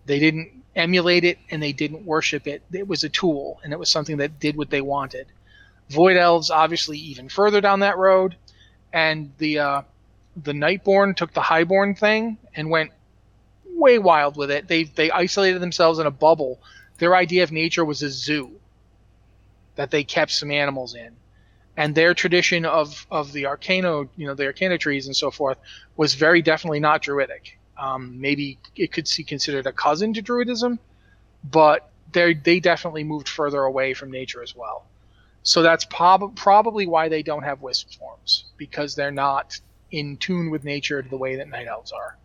They 0.06 0.20
didn't 0.20 0.64
emulate 0.76 1.26
it 1.26 1.38
and 1.52 1.62
they 1.62 1.74
didn't 1.74 2.06
worship 2.06 2.48
it. 2.48 2.64
It 2.72 2.88
was 2.88 3.04
a 3.04 3.10
tool 3.10 3.60
and 3.64 3.74
it 3.74 3.80
was 3.80 3.90
something 3.90 4.18
that 4.18 4.40
did 4.40 4.56
what 4.56 4.70
they 4.70 4.82
wanted. 4.82 5.28
Void 5.90 6.18
Elves 6.18 6.50
obviously 6.50 6.98
even 6.98 7.30
further 7.30 7.62
down 7.62 7.82
that 7.82 7.98
road, 7.98 8.36
and 8.94 9.32
the 9.38 9.60
uh, 9.60 9.82
the 10.36 10.54
Nightborne 10.54 11.16
took 11.16 11.34
the 11.34 11.42
Highborn 11.42 11.96
thing 11.96 12.38
and 12.56 12.70
went 12.70 12.92
way 13.80 14.00
wild 14.00 14.38
with 14.38 14.52
it. 14.52 14.68
They 14.68 14.84
they 14.84 15.12
isolated 15.12 15.60
themselves 15.60 16.00
in 16.00 16.06
a 16.06 16.12
bubble. 16.12 16.60
Their 16.98 17.16
idea 17.16 17.44
of 17.44 17.52
nature 17.52 17.86
was 17.86 18.04
a 18.04 18.10
zoo 18.10 18.60
that 19.76 19.92
they 19.92 20.04
kept 20.04 20.32
some 20.32 20.52
animals 20.52 20.94
in. 20.94 21.16
And 21.78 21.96
their 21.96 22.14
tradition 22.14 22.66
of, 22.66 23.08
of 23.10 23.32
the 23.32 23.44
arcano, 23.44 24.10
you 24.18 24.28
know, 24.28 24.34
the 24.34 24.48
arcana 24.48 24.78
trees 24.78 25.08
and 25.08 25.16
so 25.16 25.32
forth, 25.32 25.58
was 25.96 26.16
very 26.16 26.42
definitely 26.42 26.82
not 26.82 27.02
druidic. 27.02 27.58
Um, 27.78 28.20
maybe 28.20 28.60
it 28.76 28.92
could 28.92 29.10
be 29.16 29.24
considered 29.24 29.66
a 29.66 29.72
cousin 29.72 30.14
to 30.16 30.22
druidism, 30.22 30.80
but 31.50 31.90
they 32.12 32.34
they 32.34 32.60
definitely 32.60 33.06
moved 33.06 33.30
further 33.30 33.62
away 33.62 33.94
from 33.94 34.12
nature 34.12 34.44
as 34.44 34.54
well. 34.54 34.86
So 35.44 35.62
that's 35.62 35.86
prob- 35.86 36.36
probably 36.36 36.86
why 36.86 37.08
they 37.08 37.24
don't 37.24 37.44
have 37.44 37.62
wisp 37.62 37.94
forms 37.98 38.44
because 38.58 38.96
they're 38.96 39.12
not 39.12 39.58
in 39.92 40.18
tune 40.18 40.50
with 40.50 40.66
nature 40.66 41.02
the 41.02 41.18
way 41.18 41.38
that 41.38 41.48
night 41.48 41.68
elves 41.68 41.94
are. 41.94 42.18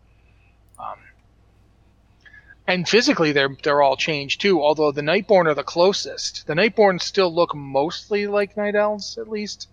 Um, 0.77 0.97
and 2.67 2.87
physically, 2.87 3.31
they're 3.31 3.55
they're 3.63 3.81
all 3.81 3.95
changed 3.97 4.41
too. 4.41 4.61
Although 4.61 4.91
the 4.91 5.01
Nightborne 5.01 5.45
are 5.47 5.53
the 5.53 5.63
closest. 5.63 6.47
The 6.47 6.53
Nightborne 6.53 7.01
still 7.01 7.33
look 7.33 7.53
mostly 7.55 8.27
like 8.27 8.57
night 8.57 8.75
elves, 8.75 9.17
at 9.17 9.29
least. 9.29 9.69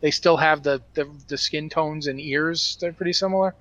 They 0.00 0.10
still 0.10 0.36
have 0.36 0.62
the, 0.62 0.82
the 0.94 1.08
the 1.28 1.38
skin 1.38 1.68
tones 1.70 2.06
and 2.06 2.20
ears. 2.20 2.76
They're 2.80 2.92
pretty 2.92 3.14
similar. 3.14 3.54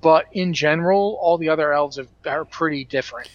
But 0.00 0.26
in 0.32 0.54
general, 0.54 1.18
all 1.20 1.36
the 1.36 1.48
other 1.50 1.72
elves 1.72 1.98
are, 1.98 2.06
are 2.24 2.44
pretty 2.44 2.84
different. 2.84 3.28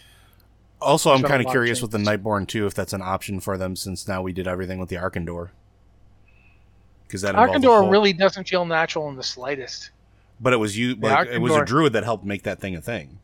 also, 0.82 1.12
I'm 1.12 1.22
there's 1.22 1.22
been 1.24 1.26
a 1.26 1.34
kind 1.36 1.48
of 1.48 1.52
curious 1.52 1.82
with 1.82 1.92
the. 1.92 1.98
Nightborne 2.00 2.48
too, 2.48 2.66
if 2.66 2.74
that's 2.74 2.94
an 2.94 3.02
option 3.02 3.40
for 3.40 3.58
them, 3.58 3.76
since 3.76 4.08
now 4.08 4.22
we 4.22 4.34
did 4.34 4.48
everything 4.48 4.80
with 4.80 4.90
the 4.90 4.96
Arcan'dor. 4.96 5.50
Because 7.08 7.22
that 7.22 7.36
Arcan'dor 7.36 7.82
whole- 7.82 7.90
really 7.90 8.14
doesn't 8.14 8.48
feel 8.48 8.66
natural 8.66 9.08
in 9.10 9.16
the 9.18 9.24
slightest. 9.24 9.92
but 10.40 10.54
it 10.54 10.58
was 10.58 10.78
you. 10.78 10.96
Like, 10.96 11.28
it 11.28 11.40
was 11.40 11.56
a 11.56 11.64
druid 11.66 11.94
that 11.94 12.04
helped 12.04 12.26
make 12.26 12.44
that 12.44 12.60
thing 12.60 12.76
a 12.76 12.82
thing. 12.82 13.20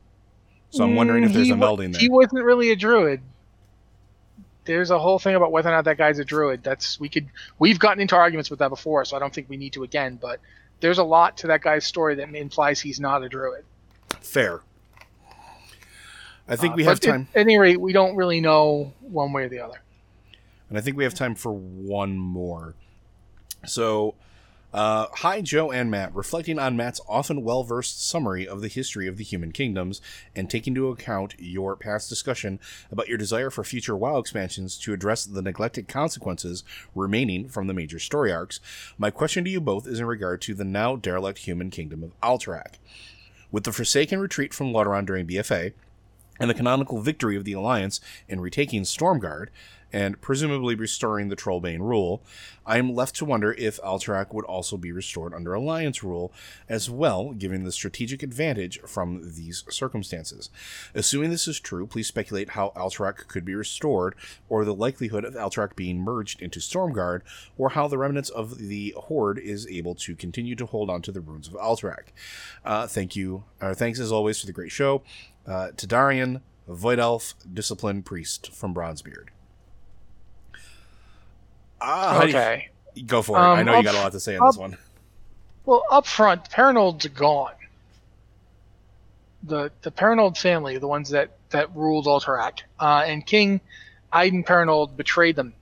So 0.74 0.84
I'm 0.84 0.96
wondering 0.96 1.24
if 1.24 1.30
Mm, 1.30 1.34
there's 1.36 1.48
he 1.48 1.54
a 1.54 1.56
melding 1.56 1.92
there. 1.94 2.02
He 2.02 2.10
wasn't 2.10 2.44
really 2.44 2.72
a 2.72 2.76
druid. 2.76 3.22
There's 4.66 4.90
a 4.90 4.98
whole 4.98 5.20
thing 5.20 5.36
about 5.36 5.52
whether 5.52 5.70
or 5.70 5.74
not 5.74 5.86
that 5.86 5.98
guy's 6.00 6.18
a 6.18 6.26
druid. 6.26 6.64
That's 6.64 7.00
we 7.00 7.10
could 7.10 7.28
we've 7.60 7.78
gotten 7.78 8.02
into 8.02 8.16
arguments 8.16 8.50
with 8.50 8.58
that 8.60 8.70
before, 8.70 9.06
so 9.06 9.16
I 9.16 9.20
don't 9.20 9.32
think 9.32 9.50
we 9.50 9.58
need 9.58 9.74
to 9.74 9.84
again. 9.84 10.18
But 10.20 10.40
there's 10.80 10.98
a 10.98 11.04
lot 11.04 11.38
to 11.38 11.48
that 11.48 11.62
guy's 11.62 11.86
story 11.86 12.16
that 12.16 12.34
implies 12.34 12.82
he's 12.82 13.00
not 13.00 13.24
a 13.24 13.30
druid. 13.30 13.66
Fair. 14.20 14.62
I 16.48 16.56
think 16.56 16.74
Uh, 16.74 16.78
we 16.78 16.84
have 16.86 17.00
but 17.00 17.08
at- 17.08 17.12
time, 17.12 17.28
At 17.36 17.42
any 17.42 17.60
rate, 17.60 17.80
we 17.80 17.94
don't 17.94 18.16
really 18.16 18.42
know 18.42 18.94
one 19.02 19.32
way 19.32 19.44
or 19.44 19.50
the 19.50 19.60
other. 19.60 19.80
and 20.70 20.78
I 20.78 20.82
think 20.82 20.98
we 20.98 21.04
have 21.04 21.14
time 21.14 21.36
for 21.36 21.52
one 21.54 22.18
more. 22.18 22.74
So, 23.68 24.16
uh, 24.74 25.06
hi, 25.14 25.40
Joe 25.40 25.72
and 25.72 25.92
Matt. 25.92 26.16
Reflecting 26.16 26.58
on 26.58 26.76
Matt's 26.76 27.00
often 27.08 27.44
well 27.44 27.64
versed 27.64 28.04
summary 28.04 28.48
of 28.48 28.62
the 28.62 28.68
history 28.68 29.08
of 29.08 29.18
the 29.18 29.24
human 29.24 29.52
kingdoms 29.52 30.02
and 30.36 30.50
taking 30.50 30.72
into 30.72 30.90
account 30.90 31.36
your 31.38 31.76
past 31.76 32.10
discussion 32.10 32.60
about 32.92 33.08
your 33.08 33.18
desire 33.18 33.52
for 33.52 33.64
future 33.64 33.96
WoW 33.96 34.18
expansions 34.18 34.78
to 34.80 34.92
address 34.92 35.26
the 35.26 35.44
neglected 35.44 35.88
consequences 35.88 36.64
remaining 36.96 37.48
from 37.48 37.68
the 37.68 37.74
major 37.74 38.00
story 38.00 38.32
arcs, 38.32 38.60
my 38.98 39.12
question 39.12 39.44
to 39.44 39.50
you 39.52 39.62
both 39.62 39.88
is 39.88 40.00
in 40.00 40.08
regard 40.08 40.42
to 40.42 40.56
the 40.56 40.66
now 40.66 40.96
derelict 40.96 41.40
human 41.40 41.70
kingdom 41.70 42.04
of 42.04 42.20
Alterac. 42.22 42.80
With 43.52 43.66
the 43.66 43.72
Forsaken 43.72 44.20
retreat 44.20 44.56
from 44.56 44.74
Lordaeron 44.74 45.06
during 45.06 45.28
BFA, 45.28 45.74
and 46.40 46.50
the 46.50 46.56
canonical 46.56 47.00
victory 47.00 47.38
of 47.38 47.46
the 47.46 47.54
Alliance 47.54 48.02
in 48.28 48.42
retaking 48.42 48.84
Stromgarde, 48.84 49.50
and 49.94 50.20
presumably 50.20 50.74
restoring 50.74 51.30
the 51.30 51.36
Trollbane 51.36 51.80
rule, 51.80 52.24
I 52.66 52.80
am 52.80 52.96
left 52.96 53.16
to 53.18 53.26
wonder 53.26 53.54
if 53.54 53.80
Alterac 53.82 54.34
would 54.34 54.46
also 54.46 54.76
be 54.76 54.92
restored 54.92 55.34
under 55.34 55.54
Alliance 55.54 56.04
rule 56.04 56.34
as 56.68 56.90
well, 56.90 57.32
given 57.32 57.64
the 57.64 57.72
strategic 57.72 58.24
advantage 58.24 58.82
from 58.82 59.22
these 59.36 59.64
circumstances. 59.70 60.50
Assuming 60.96 61.30
this 61.30 61.48
is 61.48 61.60
true, 61.60 61.86
please 61.86 62.08
speculate 62.08 62.52
how 62.52 62.74
Alterac 62.76 63.28
could 63.28 63.46
be 63.46 63.54
restored, 63.54 64.16
or 64.50 64.66
the 64.66 64.74
likelihood 64.74 65.24
of 65.24 65.36
Alterac 65.36 65.76
being 65.76 66.00
merged 66.00 66.42
into 66.42 66.60
Stromgarde, 66.60 67.22
or 67.58 67.70
how 67.70 67.88
the 67.88 67.98
remnants 67.98 68.30
of 68.30 68.58
the 68.58 68.96
Horde 68.98 69.38
is 69.38 69.68
able 69.68 69.94
to 69.96 70.16
continue 70.16 70.56
to 70.56 70.66
hold 70.66 70.90
on 70.90 71.02
to 71.04 71.12
the 71.12 71.22
runes 71.22 71.48
of 71.48 71.54
Alterac. 71.54 72.08
Uh, 72.66 72.88
thank 72.88 73.16
you. 73.16 73.44
Uh, 73.62 73.76
thanks 73.76 74.00
as 74.00 74.12
always 74.12 74.40
for 74.40 74.48
the 74.48 74.54
great 74.54 74.72
show. 74.72 75.04
Uh, 75.46 75.72
to 75.78 75.86
Darian, 75.86 76.42
Void 76.68 76.98
Elf, 76.98 77.36
Discipline 77.54 78.02
Priest 78.02 78.54
from 78.54 78.74
Bronzebeard. 78.74 79.28
How 81.84 82.22
do 82.22 82.28
you- 82.30 82.36
Okay. 82.38 82.70
go 83.06 83.22
for 83.22 83.38
it. 83.38 83.42
I 83.42 83.60
Um, 83.60 83.66
know 83.66 83.78
you 83.78 83.84
got 83.84 83.96
a 83.96 84.00
lot 84.00 84.12
to 84.14 84.20
say 84.20 84.38
on 84.38 84.48
this 84.48 84.58
one. 84.58 84.78
Well, 85.66 85.84
up 85.92 86.06
front, 86.08 86.50
Perenolde's 86.50 87.08
gone. 87.08 87.54
the 89.46 89.72
the 89.82 89.92
Perenolde 89.92 90.38
family, 90.38 90.78
the 90.78 90.88
ones 90.88 91.10
that 91.10 91.32
that 91.50 91.76
ruled 91.76 92.06
Alterac, 92.06 92.60
uh, 92.80 93.04
and 93.06 93.26
King 93.26 93.60
Aiden 94.14 94.46
Perenolde 94.46 94.96
betrayed 94.96 95.36
them 95.36 95.54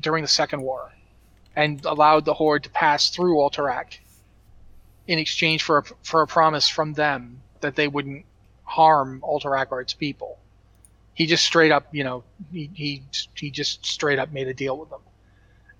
during 0.00 0.22
the 0.22 0.28
Second 0.28 0.60
War, 0.62 0.92
and 1.54 1.82
allowed 1.86 2.24
the 2.26 2.34
Horde 2.34 2.64
to 2.64 2.70
pass 2.70 3.08
through 3.08 3.36
Alterac 3.38 3.98
in 5.06 5.18
exchange 5.18 5.62
for 5.62 5.78
a, 5.78 5.82
for 6.02 6.20
a 6.22 6.26
promise 6.26 6.68
from 6.68 6.92
them 6.92 7.40
that 7.60 7.74
they 7.76 7.88
wouldn't 7.88 8.26
harm 8.64 9.20
Alterac 9.22 9.68
or 9.70 9.80
its 9.80 9.94
people. 9.94 10.38
He 11.14 11.24
just 11.26 11.44
straight 11.44 11.72
up, 11.72 11.86
you 11.94 12.04
know, 12.04 12.22
he 12.52 12.70
he, 12.74 13.02
he 13.34 13.50
just 13.50 13.86
straight 13.86 14.18
up 14.18 14.30
made 14.32 14.48
a 14.48 14.54
deal 14.54 14.76
with 14.76 14.90
them. 14.90 15.00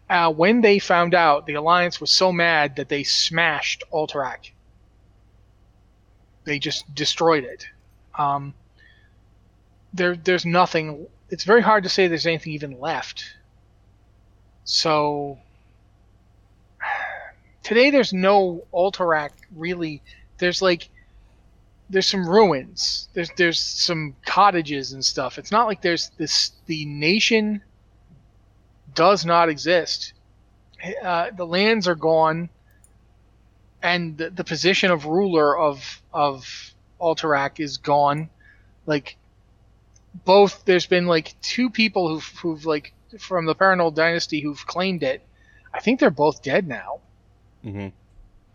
Uh, 0.08 0.32
when 0.32 0.60
they 0.60 0.78
found 0.78 1.14
out, 1.14 1.46
the 1.46 1.54
Alliance 1.54 2.00
was 2.00 2.10
so 2.10 2.30
mad 2.30 2.76
that 2.76 2.88
they 2.88 3.02
smashed 3.02 3.82
Alterac. 3.92 4.50
They 6.44 6.60
just 6.60 6.92
destroyed 6.94 7.42
it. 7.42 7.66
Um, 8.16 8.54
there, 9.92 10.16
there's 10.16 10.46
nothing. 10.46 11.08
It's 11.28 11.42
very 11.42 11.60
hard 11.60 11.82
to 11.82 11.88
say 11.88 12.06
there's 12.06 12.26
anything 12.26 12.52
even 12.52 12.78
left. 12.78 13.24
So 14.64 15.38
today, 17.64 17.90
there's 17.90 18.12
no 18.12 18.64
Alterac 18.72 19.30
really. 19.56 20.02
There's 20.38 20.62
like 20.62 20.88
there's 21.90 22.06
some 22.06 22.28
ruins. 22.28 23.08
There's 23.12 23.30
there's 23.36 23.60
some 23.60 24.14
cottages 24.24 24.92
and 24.92 25.04
stuff. 25.04 25.36
It's 25.36 25.50
not 25.50 25.66
like 25.66 25.82
there's 25.82 26.10
this 26.16 26.52
the 26.66 26.84
nation 26.84 27.62
does 28.96 29.24
not 29.24 29.48
exist. 29.48 30.12
Uh, 31.02 31.30
the 31.30 31.46
lands 31.46 31.86
are 31.86 31.94
gone, 31.94 32.48
and 33.82 34.18
the, 34.18 34.30
the, 34.30 34.44
position 34.44 34.90
of 34.90 35.06
ruler 35.06 35.56
of 35.56 36.02
of 36.12 36.74
Alterac 37.00 37.60
is 37.60 37.78
gone. 37.78 38.28
Like 38.84 39.16
both, 40.24 40.64
there's 40.64 40.86
been 40.86 41.06
like 41.06 41.34
two 41.40 41.70
people 41.70 42.08
who've, 42.08 42.38
who've 42.40 42.66
like 42.66 42.92
from 43.18 43.46
the 43.46 43.54
Perenolde 43.54 43.94
dynasty 43.94 44.40
who've 44.40 44.66
claimed 44.66 45.02
it. 45.02 45.22
I 45.72 45.80
think 45.80 46.00
they're 46.00 46.10
both 46.10 46.42
dead 46.42 46.66
now. 46.66 47.00
Mm-hmm. 47.64 47.88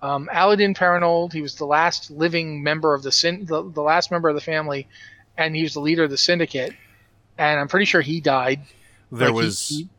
Um, 0.05 0.29
Aliden 0.33 0.75
Perenolde, 0.75 1.33
he 1.33 1.41
was 1.41 1.55
the 1.55 1.65
last 1.65 2.09
living 2.09 2.63
member 2.63 2.93
of 2.95 3.03
the, 3.03 3.11
syn- 3.11 3.45
the 3.45 3.63
the 3.63 3.81
last 3.83 4.09
member 4.09 4.29
of 4.29 4.35
the 4.35 4.41
family, 4.41 4.87
and 5.37 5.55
he 5.55 5.61
was 5.63 5.73
the 5.73 5.81
leader 5.81 6.03
of 6.03 6.09
the 6.09 6.17
syndicate. 6.17 6.73
And 7.37 7.59
I'm 7.59 7.67
pretty 7.67 7.85
sure 7.85 8.01
he 8.01 8.19
died. 8.19 8.61
There 9.11 9.27
like 9.27 9.35
was 9.35 9.67
he, 9.67 9.75
he, 9.75 9.89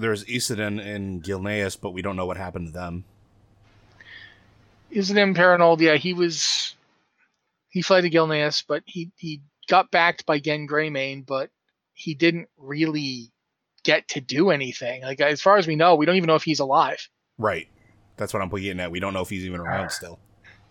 there's 0.00 0.24
Isilden 0.24 0.84
and 0.84 1.22
Gilneas, 1.22 1.78
but 1.80 1.90
we 1.90 2.02
don't 2.02 2.16
know 2.16 2.26
what 2.26 2.36
happened 2.36 2.68
to 2.68 2.72
them. 2.72 3.04
Isilden 4.92 5.36
Perenolde, 5.36 5.80
yeah, 5.80 5.96
he 5.96 6.14
was 6.14 6.74
he 7.68 7.82
fled 7.82 8.02
to 8.02 8.10
Gilneas, 8.10 8.64
but 8.66 8.82
he 8.86 9.10
he 9.16 9.40
got 9.68 9.90
backed 9.90 10.24
by 10.26 10.40
Genn 10.40 10.66
Greymane, 10.66 11.26
but 11.26 11.50
he 11.94 12.14
didn't 12.14 12.48
really 12.56 13.30
get 13.84 14.08
to 14.08 14.20
do 14.20 14.50
anything. 14.50 15.02
Like 15.02 15.20
as 15.20 15.42
far 15.42 15.58
as 15.58 15.66
we 15.66 15.76
know, 15.76 15.94
we 15.94 16.06
don't 16.06 16.16
even 16.16 16.28
know 16.28 16.34
if 16.34 16.44
he's 16.44 16.60
alive. 16.60 17.08
Right. 17.36 17.68
That's 18.16 18.32
what 18.32 18.42
I'm 18.42 18.48
getting 18.48 18.80
at. 18.80 18.90
We 18.90 19.00
don't 19.00 19.14
know 19.14 19.22
if 19.22 19.30
he's 19.30 19.44
even 19.44 19.60
around 19.60 19.90
still. 19.90 20.18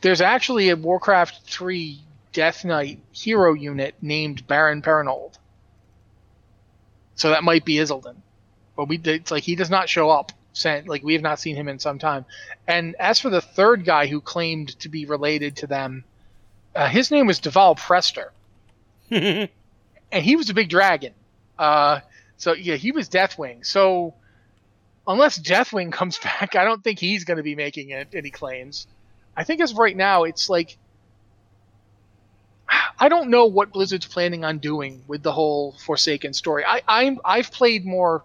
There's 0.01 0.21
actually 0.21 0.69
a 0.69 0.75
Warcraft 0.75 1.49
3 1.49 1.99
Death 2.33 2.65
Knight 2.65 2.99
hero 3.11 3.53
unit 3.53 3.95
named 4.01 4.45
Baron 4.45 4.81
Perenolde. 4.81 5.37
So 7.15 7.29
that 7.29 7.43
might 7.43 7.65
be 7.65 7.75
Isilden. 7.75 8.17
But 8.77 8.87
we 8.87 9.01
it's 9.03 9.31
like 9.31 9.43
he 9.43 9.55
does 9.55 9.69
not 9.69 9.89
show 9.89 10.09
up. 10.09 10.31
Sent 10.53 10.87
like 10.87 11.03
we 11.03 11.13
have 11.13 11.21
not 11.21 11.39
seen 11.39 11.55
him 11.55 11.67
in 11.67 11.77
some 11.77 11.99
time. 11.99 12.25
And 12.67 12.95
as 12.95 13.19
for 13.19 13.29
the 13.29 13.41
third 13.41 13.85
guy 13.85 14.07
who 14.07 14.21
claimed 14.21 14.79
to 14.79 14.89
be 14.89 15.05
related 15.05 15.57
to 15.57 15.67
them, 15.67 16.03
uh, 16.73 16.87
his 16.87 17.11
name 17.11 17.27
was 17.27 17.39
Daval 17.39 17.75
Prestor, 17.75 18.29
and 19.11 19.49
he 20.11 20.35
was 20.35 20.49
a 20.49 20.53
big 20.53 20.69
dragon. 20.69 21.13
Uh, 21.59 21.99
so 22.37 22.53
yeah, 22.53 22.75
he 22.75 22.91
was 22.91 23.09
Deathwing. 23.09 23.65
So 23.65 24.13
unless 25.07 25.37
Deathwing 25.37 25.91
comes 25.91 26.17
back, 26.23 26.55
I 26.55 26.63
don't 26.63 26.83
think 26.83 26.99
he's 26.99 27.23
going 27.23 27.37
to 27.37 27.43
be 27.43 27.55
making 27.55 27.93
any 27.93 28.31
claims. 28.31 28.87
I 29.35 29.43
think 29.43 29.61
as 29.61 29.71
of 29.71 29.77
right 29.77 29.95
now, 29.95 30.23
it's 30.23 30.49
like 30.49 30.77
I 32.99 33.09
don't 33.09 33.29
know 33.29 33.45
what 33.45 33.71
Blizzard's 33.71 34.07
planning 34.07 34.43
on 34.43 34.57
doing 34.57 35.03
with 35.07 35.23
the 35.23 35.31
whole 35.31 35.73
Forsaken 35.73 36.33
story. 36.33 36.63
I, 36.65 36.81
I'm 36.87 37.19
I've 37.23 37.51
played 37.51 37.85
more 37.85 38.23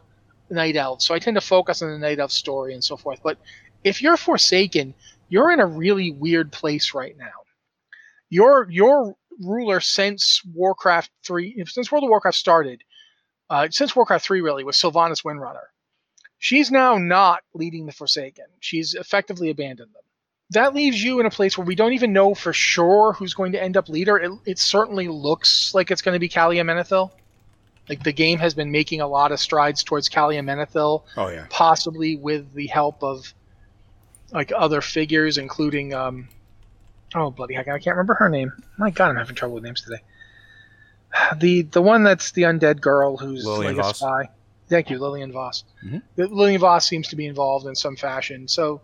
Night 0.52 0.76
Elves, 0.76 1.04
so 1.04 1.14
I 1.14 1.18
tend 1.18 1.36
to 1.36 1.40
focus 1.40 1.82
on 1.82 1.90
the 1.90 1.98
Night 1.98 2.18
Elf 2.18 2.32
story 2.32 2.74
and 2.74 2.84
so 2.84 2.96
forth. 2.96 3.20
But 3.22 3.38
if 3.84 4.02
you're 4.02 4.16
Forsaken, 4.16 4.94
you're 5.28 5.50
in 5.52 5.60
a 5.60 5.66
really 5.66 6.10
weird 6.10 6.52
place 6.52 6.94
right 6.94 7.16
now. 7.16 7.30
Your 8.30 8.68
your 8.70 9.14
ruler 9.40 9.80
since 9.80 10.42
Warcraft 10.54 11.10
three, 11.24 11.64
since 11.66 11.90
World 11.90 12.04
of 12.04 12.10
Warcraft 12.10 12.36
started, 12.36 12.82
uh, 13.50 13.68
since 13.70 13.96
Warcraft 13.96 14.24
three 14.24 14.40
really 14.40 14.64
was 14.64 14.76
Sylvanas 14.76 15.24
Windrunner 15.24 15.72
She's 16.42 16.72
now 16.72 16.98
not 16.98 17.44
leading 17.54 17.86
the 17.86 17.92
Forsaken. 17.92 18.46
She's 18.58 18.94
effectively 18.94 19.48
abandoned 19.48 19.94
them. 19.94 20.02
That 20.50 20.74
leaves 20.74 21.00
you 21.00 21.20
in 21.20 21.26
a 21.26 21.30
place 21.30 21.56
where 21.56 21.64
we 21.64 21.76
don't 21.76 21.92
even 21.92 22.12
know 22.12 22.34
for 22.34 22.52
sure 22.52 23.12
who's 23.12 23.32
going 23.32 23.52
to 23.52 23.62
end 23.62 23.76
up 23.76 23.88
leader. 23.88 24.18
It, 24.18 24.32
it 24.44 24.58
certainly 24.58 25.06
looks 25.06 25.72
like 25.72 25.92
it's 25.92 26.02
going 26.02 26.16
to 26.16 26.18
be 26.18 26.28
Calia 26.28 26.64
Menethil. 26.64 27.12
Like 27.88 28.04
the 28.04 28.12
game 28.12 28.38
has 28.38 28.54
been 28.54 28.70
making 28.70 29.00
a 29.00 29.06
lot 29.06 29.32
of 29.32 29.40
strides 29.40 29.82
towards 29.82 30.08
Calia 30.08 30.42
Menethil. 30.42 31.02
Oh 31.16 31.28
yeah. 31.28 31.46
Possibly 31.50 32.16
with 32.16 32.52
the 32.54 32.68
help 32.68 33.02
of 33.02 33.34
like 34.32 34.52
other 34.54 34.80
figures, 34.80 35.38
including 35.38 35.92
um, 35.92 36.28
oh 37.14 37.30
bloody 37.30 37.54
heck, 37.54 37.68
I 37.68 37.78
can't 37.78 37.96
remember 37.96 38.14
her 38.14 38.28
name. 38.28 38.52
My 38.78 38.90
God, 38.90 39.10
I'm 39.10 39.16
having 39.16 39.34
trouble 39.34 39.54
with 39.56 39.64
names 39.64 39.82
today. 39.82 40.02
The 41.36 41.62
the 41.62 41.82
one 41.82 42.04
that's 42.04 42.32
the 42.32 42.42
undead 42.42 42.80
girl 42.80 43.18
who's 43.18 43.44
Lillian 43.44 43.76
like 43.76 43.84
Voss. 43.84 43.96
a 43.96 43.98
spy. 43.98 44.28
Thank 44.68 44.88
you, 44.88 44.98
Lillian 44.98 45.30
Voss. 45.30 45.64
Mm-hmm. 45.84 46.34
Lillian 46.34 46.60
Voss 46.60 46.88
seems 46.88 47.08
to 47.08 47.16
be 47.16 47.26
involved 47.26 47.66
in 47.66 47.74
some 47.74 47.96
fashion, 47.96 48.48
so 48.48 48.80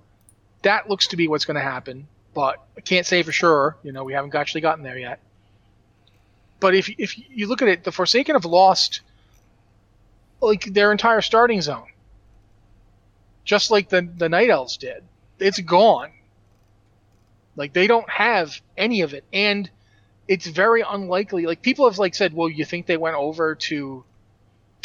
that 0.62 0.90
looks 0.90 1.06
to 1.08 1.16
be 1.16 1.28
what's 1.28 1.46
going 1.46 1.54
to 1.54 1.62
happen. 1.62 2.06
But 2.34 2.62
I 2.76 2.82
can't 2.82 3.06
say 3.06 3.22
for 3.22 3.32
sure. 3.32 3.78
You 3.82 3.92
know, 3.92 4.04
we 4.04 4.12
haven't 4.12 4.34
actually 4.34 4.60
gotten 4.60 4.84
there 4.84 4.98
yet. 4.98 5.20
But 6.60 6.74
if 6.74 6.88
if 6.98 7.18
you 7.30 7.46
look 7.46 7.62
at 7.62 7.68
it, 7.68 7.84
the 7.84 7.92
Forsaken 7.92 8.34
have 8.34 8.44
lost 8.44 9.00
like 10.40 10.64
their 10.64 10.92
entire 10.92 11.20
starting 11.20 11.60
zone, 11.60 11.88
just 13.44 13.70
like 13.70 13.88
the 13.88 14.08
the 14.16 14.28
Night 14.28 14.50
Elves 14.50 14.76
did. 14.76 15.04
It's 15.38 15.60
gone. 15.60 16.10
Like 17.56 17.72
they 17.72 17.86
don't 17.86 18.08
have 18.10 18.60
any 18.76 19.02
of 19.02 19.14
it, 19.14 19.24
and 19.32 19.70
it's 20.26 20.46
very 20.46 20.82
unlikely. 20.88 21.46
Like 21.46 21.62
people 21.62 21.88
have 21.88 21.98
like 21.98 22.14
said, 22.14 22.34
well, 22.34 22.48
you 22.48 22.64
think 22.64 22.86
they 22.86 22.96
went 22.96 23.16
over 23.16 23.54
to 23.54 24.04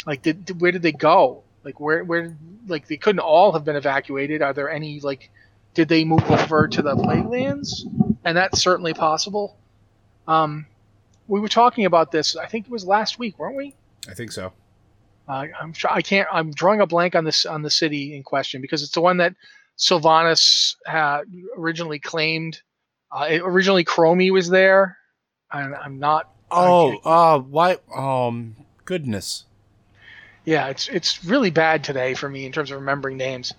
like, 0.06 0.22
did, 0.22 0.60
where 0.60 0.72
did 0.72 0.82
they 0.82 0.92
go? 0.92 1.42
Like, 1.62 1.80
where, 1.80 2.04
where, 2.04 2.36
like, 2.66 2.86
they 2.88 2.96
couldn't 2.96 3.20
all 3.20 3.52
have 3.52 3.64
been 3.64 3.76
evacuated. 3.76 4.42
Are 4.42 4.52
there 4.52 4.70
any, 4.70 5.00
like, 5.00 5.30
did 5.72 5.88
they 5.88 6.04
move 6.04 6.30
over 6.30 6.68
to 6.68 6.82
the 6.82 6.94
Plaguelands? 6.94 7.84
And 8.24 8.36
that's 8.36 8.60
certainly 8.60 8.94
possible. 8.94 9.56
Um, 10.28 10.66
we 11.28 11.40
were 11.40 11.48
talking 11.48 11.84
about 11.84 12.10
this. 12.10 12.36
I 12.36 12.46
think 12.46 12.66
it 12.66 12.70
was 12.70 12.84
last 12.84 13.18
week, 13.18 13.38
weren't 13.38 13.56
we? 13.56 13.74
I 14.08 14.14
think 14.14 14.32
so. 14.32 14.52
Uh, 15.26 15.46
I'm 15.58 15.72
sure 15.72 15.90
I 15.90 16.02
can't. 16.02 16.28
I'm 16.32 16.52
drawing 16.52 16.80
a 16.80 16.86
blank 16.86 17.14
on 17.14 17.24
this 17.24 17.46
on 17.46 17.62
the 17.62 17.70
city 17.70 18.14
in 18.14 18.22
question 18.22 18.60
because 18.60 18.82
it's 18.82 18.92
the 18.92 19.00
one 19.00 19.16
that 19.18 19.34
Sylvanas 19.78 20.76
had 20.86 21.22
originally 21.56 21.98
claimed. 21.98 22.60
Uh, 23.10 23.26
it, 23.30 23.42
originally, 23.42 23.84
Chromie 23.84 24.30
was 24.30 24.50
there. 24.50 24.98
I'm, 25.50 25.74
I'm 25.74 25.98
not. 25.98 26.30
Oh, 26.50 26.96
uh, 27.04 27.38
why? 27.38 27.78
Um, 27.94 28.56
goodness 28.84 29.44
yeah, 30.44 30.68
it's 30.68 30.88
it's 30.88 31.24
really 31.24 31.50
bad 31.50 31.84
today 31.84 32.14
for 32.14 32.28
me 32.28 32.46
in 32.46 32.52
terms 32.52 32.70
of 32.70 32.78
remembering 32.78 33.16
names. 33.16 33.54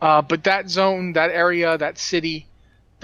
Uh, 0.00 0.20
but 0.20 0.44
that 0.44 0.68
zone, 0.68 1.12
that 1.12 1.30
area, 1.30 1.78
that 1.78 1.98
city, 1.98 2.48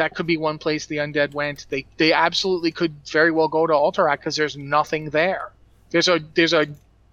that 0.01 0.15
could 0.15 0.27
be 0.27 0.39
one 0.39 0.57
place 0.57 0.87
the 0.87 0.97
undead 0.97 1.35
went. 1.35 1.67
They 1.69 1.85
they 1.99 2.15
absolutely 2.15 2.73
could 2.73 2.95
very 3.07 3.31
well 3.31 3.49
go 3.49 3.67
to 3.67 3.75
Alterac 3.75 4.17
because 4.17 4.35
there's 4.35 4.57
nothing 4.57 5.11
there. 5.11 5.53
There's 5.91 6.09
a 6.09 6.19
there's 6.35 6.55
a 6.55 6.69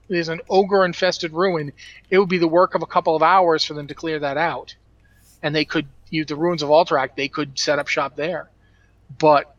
there's 0.07 0.29
an 0.29 0.39
ogre 0.49 0.85
infested 0.85 1.33
ruin. 1.33 1.73
It 2.09 2.17
would 2.17 2.29
be 2.29 2.38
the 2.38 2.47
work 2.47 2.75
of 2.75 2.83
a 2.83 2.85
couple 2.85 3.13
of 3.13 3.21
hours 3.21 3.65
for 3.65 3.73
them 3.73 3.88
to 3.88 3.93
clear 3.93 4.19
that 4.19 4.38
out, 4.38 4.73
and 5.43 5.53
they 5.53 5.65
could 5.65 5.85
use 6.09 6.27
the 6.27 6.38
ruins 6.38 6.63
of 6.63 6.69
Alterac. 6.69 7.17
They 7.17 7.27
could 7.27 7.59
set 7.59 7.77
up 7.77 7.89
shop 7.89 8.15
there, 8.15 8.49
but 9.19 9.53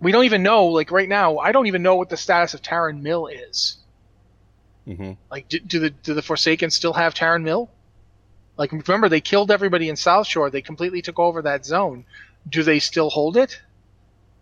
we 0.00 0.10
don't 0.10 0.24
even 0.24 0.42
know. 0.42 0.68
Like 0.68 0.90
right 0.90 1.10
now, 1.10 1.36
I 1.36 1.52
don't 1.52 1.66
even 1.66 1.82
know 1.82 1.96
what 1.96 2.08
the 2.08 2.16
status 2.16 2.54
of 2.54 2.62
Tarren 2.62 3.02
Mill 3.02 3.26
is. 3.26 3.76
Mm-hmm. 4.88 5.12
Like, 5.30 5.50
do, 5.50 5.58
do, 5.58 5.80
the 5.80 5.90
do 5.90 6.14
the 6.14 6.22
Forsaken 6.22 6.70
still 6.70 6.94
have 6.94 7.12
Tarren 7.12 7.42
Mill? 7.42 7.68
Like, 8.56 8.72
remember 8.72 9.08
they 9.08 9.20
killed 9.20 9.50
everybody 9.50 9.88
in 9.88 9.96
South 9.96 10.26
Shore. 10.26 10.50
They 10.50 10.62
completely 10.62 11.02
took 11.02 11.18
over 11.18 11.42
that 11.42 11.64
zone. 11.66 12.04
Do 12.48 12.62
they 12.62 12.78
still 12.78 13.10
hold 13.10 13.36
it? 13.36 13.60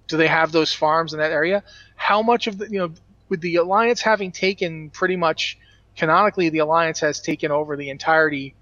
Do 0.07 0.17
they 0.17 0.29
have 0.29 0.53
those 0.53 0.73
farms 0.73 1.13
in 1.13 1.19
that 1.19 1.33
area? 1.33 1.63
How 1.97 2.23
much 2.23 2.47
of 2.47 2.59
the 2.59 2.71
you 2.71 2.79
know 2.79 2.93
with 3.29 3.41
the 3.41 3.57
alliance 3.57 4.03
having 4.03 4.31
taken 4.31 4.91
pretty 4.91 5.17
much 5.17 5.59
canonically 5.97 6.51
the 6.51 6.59
alliance 6.59 7.01
has 7.01 7.21
taken 7.21 7.51
over 7.51 7.77
the 7.77 7.91
entirety 7.91 8.55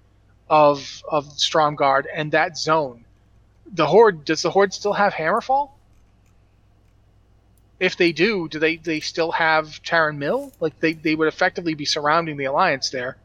of 0.49 1.03
of 1.09 1.25
Stromgarde 1.37 2.07
and 2.13 2.31
that 2.31 2.57
zone. 2.57 3.05
The 3.73 3.85
horde 3.85 4.23
does 4.23 4.41
the 4.41 4.51
horde 4.51 4.73
still 4.73 4.93
have 4.93 5.13
Hammerfall? 5.13 5.71
if 7.83 7.97
they 7.97 8.13
do, 8.13 8.47
do 8.47 8.59
they 8.59 8.77
they 8.77 9.01
still 9.01 9.31
have 9.33 9.81
Tarren 9.83 10.17
Mill? 10.17 10.53
Like 10.61 10.79
they 10.79 10.93
they 10.93 11.15
would 11.15 11.27
effectively 11.27 11.73
be 11.73 11.83
surrounding 11.83 12.37
the 12.37 12.45
alliance 12.45 12.89
there. 12.89 13.17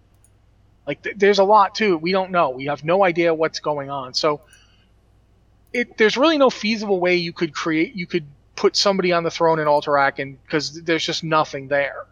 Like 0.89 1.03
th- 1.03 1.17
there's 1.19 1.39
a 1.39 1.45
lot 1.45 1.75
too. 1.75 1.99
We 1.99 2.13
don't 2.13 2.31
know. 2.31 2.49
We 2.49 2.65
have 2.65 2.83
no 2.83 3.05
idea 3.05 3.35
what's 3.35 3.61
going 3.61 3.91
on. 3.91 4.15
So 4.15 4.41
it 5.75 5.99
there's 5.99 6.17
really 6.17 6.39
no 6.39 6.49
feasible 6.49 6.99
way 6.99 7.17
you 7.17 7.35
could 7.35 7.55
create 7.55 7.95
you 7.95 8.07
could 8.07 8.25
put 8.57 8.75
somebody 8.75 9.13
on 9.13 9.23
the 9.23 9.31
throne 9.31 9.61
in 9.61 9.67
Alterac 9.67 10.19
and 10.19 10.43
because 10.43 10.83
there's 10.83 11.05
just 11.05 11.23
nothing 11.23 11.69
there. 11.69 12.07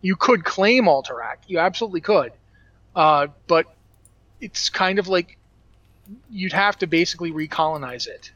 You 0.00 0.16
could 0.16 0.44
claim 0.44 0.86
Alterac. 0.86 1.36
You 1.46 1.58
absolutely 1.58 2.00
could. 2.00 2.32
Uh, 2.96 3.26
but 3.46 3.66
it's 4.40 4.70
kind 4.70 4.98
of 4.98 5.06
like 5.06 5.36
you'd 6.30 6.54
have 6.54 6.78
to 6.78 6.86
basically 6.86 7.32
recolonize 7.32 8.06
it. 8.06 8.32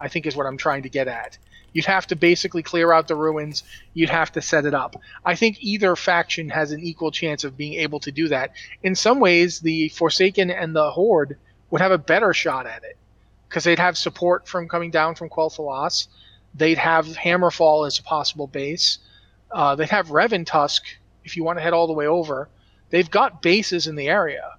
I 0.00 0.06
think 0.06 0.26
is 0.26 0.36
what 0.36 0.46
I'm 0.46 0.58
trying 0.58 0.84
to 0.84 0.88
get 0.88 1.08
at. 1.08 1.38
You'd 1.78 1.84
have 1.84 2.08
to 2.08 2.16
basically 2.16 2.64
clear 2.64 2.92
out 2.92 3.06
the 3.06 3.14
ruins. 3.14 3.62
You'd 3.94 4.10
have 4.10 4.32
to 4.32 4.42
set 4.42 4.66
it 4.66 4.74
up. 4.74 5.00
I 5.24 5.36
think 5.36 5.58
either 5.60 5.94
faction 5.94 6.48
has 6.48 6.72
an 6.72 6.80
equal 6.82 7.12
chance 7.12 7.44
of 7.44 7.56
being 7.56 7.74
able 7.74 8.00
to 8.00 8.10
do 8.10 8.26
that. 8.26 8.50
In 8.82 8.96
some 8.96 9.20
ways, 9.20 9.60
the 9.60 9.88
Forsaken 9.90 10.50
and 10.50 10.74
the 10.74 10.90
Horde 10.90 11.38
would 11.70 11.80
have 11.80 11.92
a 11.92 11.96
better 11.96 12.34
shot 12.34 12.66
at 12.66 12.82
it 12.82 12.96
because 13.48 13.62
they'd 13.62 13.78
have 13.78 13.96
support 13.96 14.48
from 14.48 14.68
coming 14.68 14.90
down 14.90 15.14
from 15.14 15.28
Quel'Thalas. 15.28 16.08
They'd 16.52 16.78
have 16.78 17.06
Hammerfall 17.06 17.86
as 17.86 18.00
a 18.00 18.02
possible 18.02 18.48
base. 18.48 18.98
Uh, 19.48 19.76
they'd 19.76 19.90
have 19.90 20.08
Revantusk 20.08 20.80
if 21.22 21.36
you 21.36 21.44
want 21.44 21.60
to 21.60 21.62
head 21.62 21.74
all 21.74 21.86
the 21.86 21.92
way 21.92 22.08
over. 22.08 22.48
They've 22.90 23.08
got 23.08 23.40
bases 23.40 23.86
in 23.86 23.94
the 23.94 24.08
area. 24.08 24.56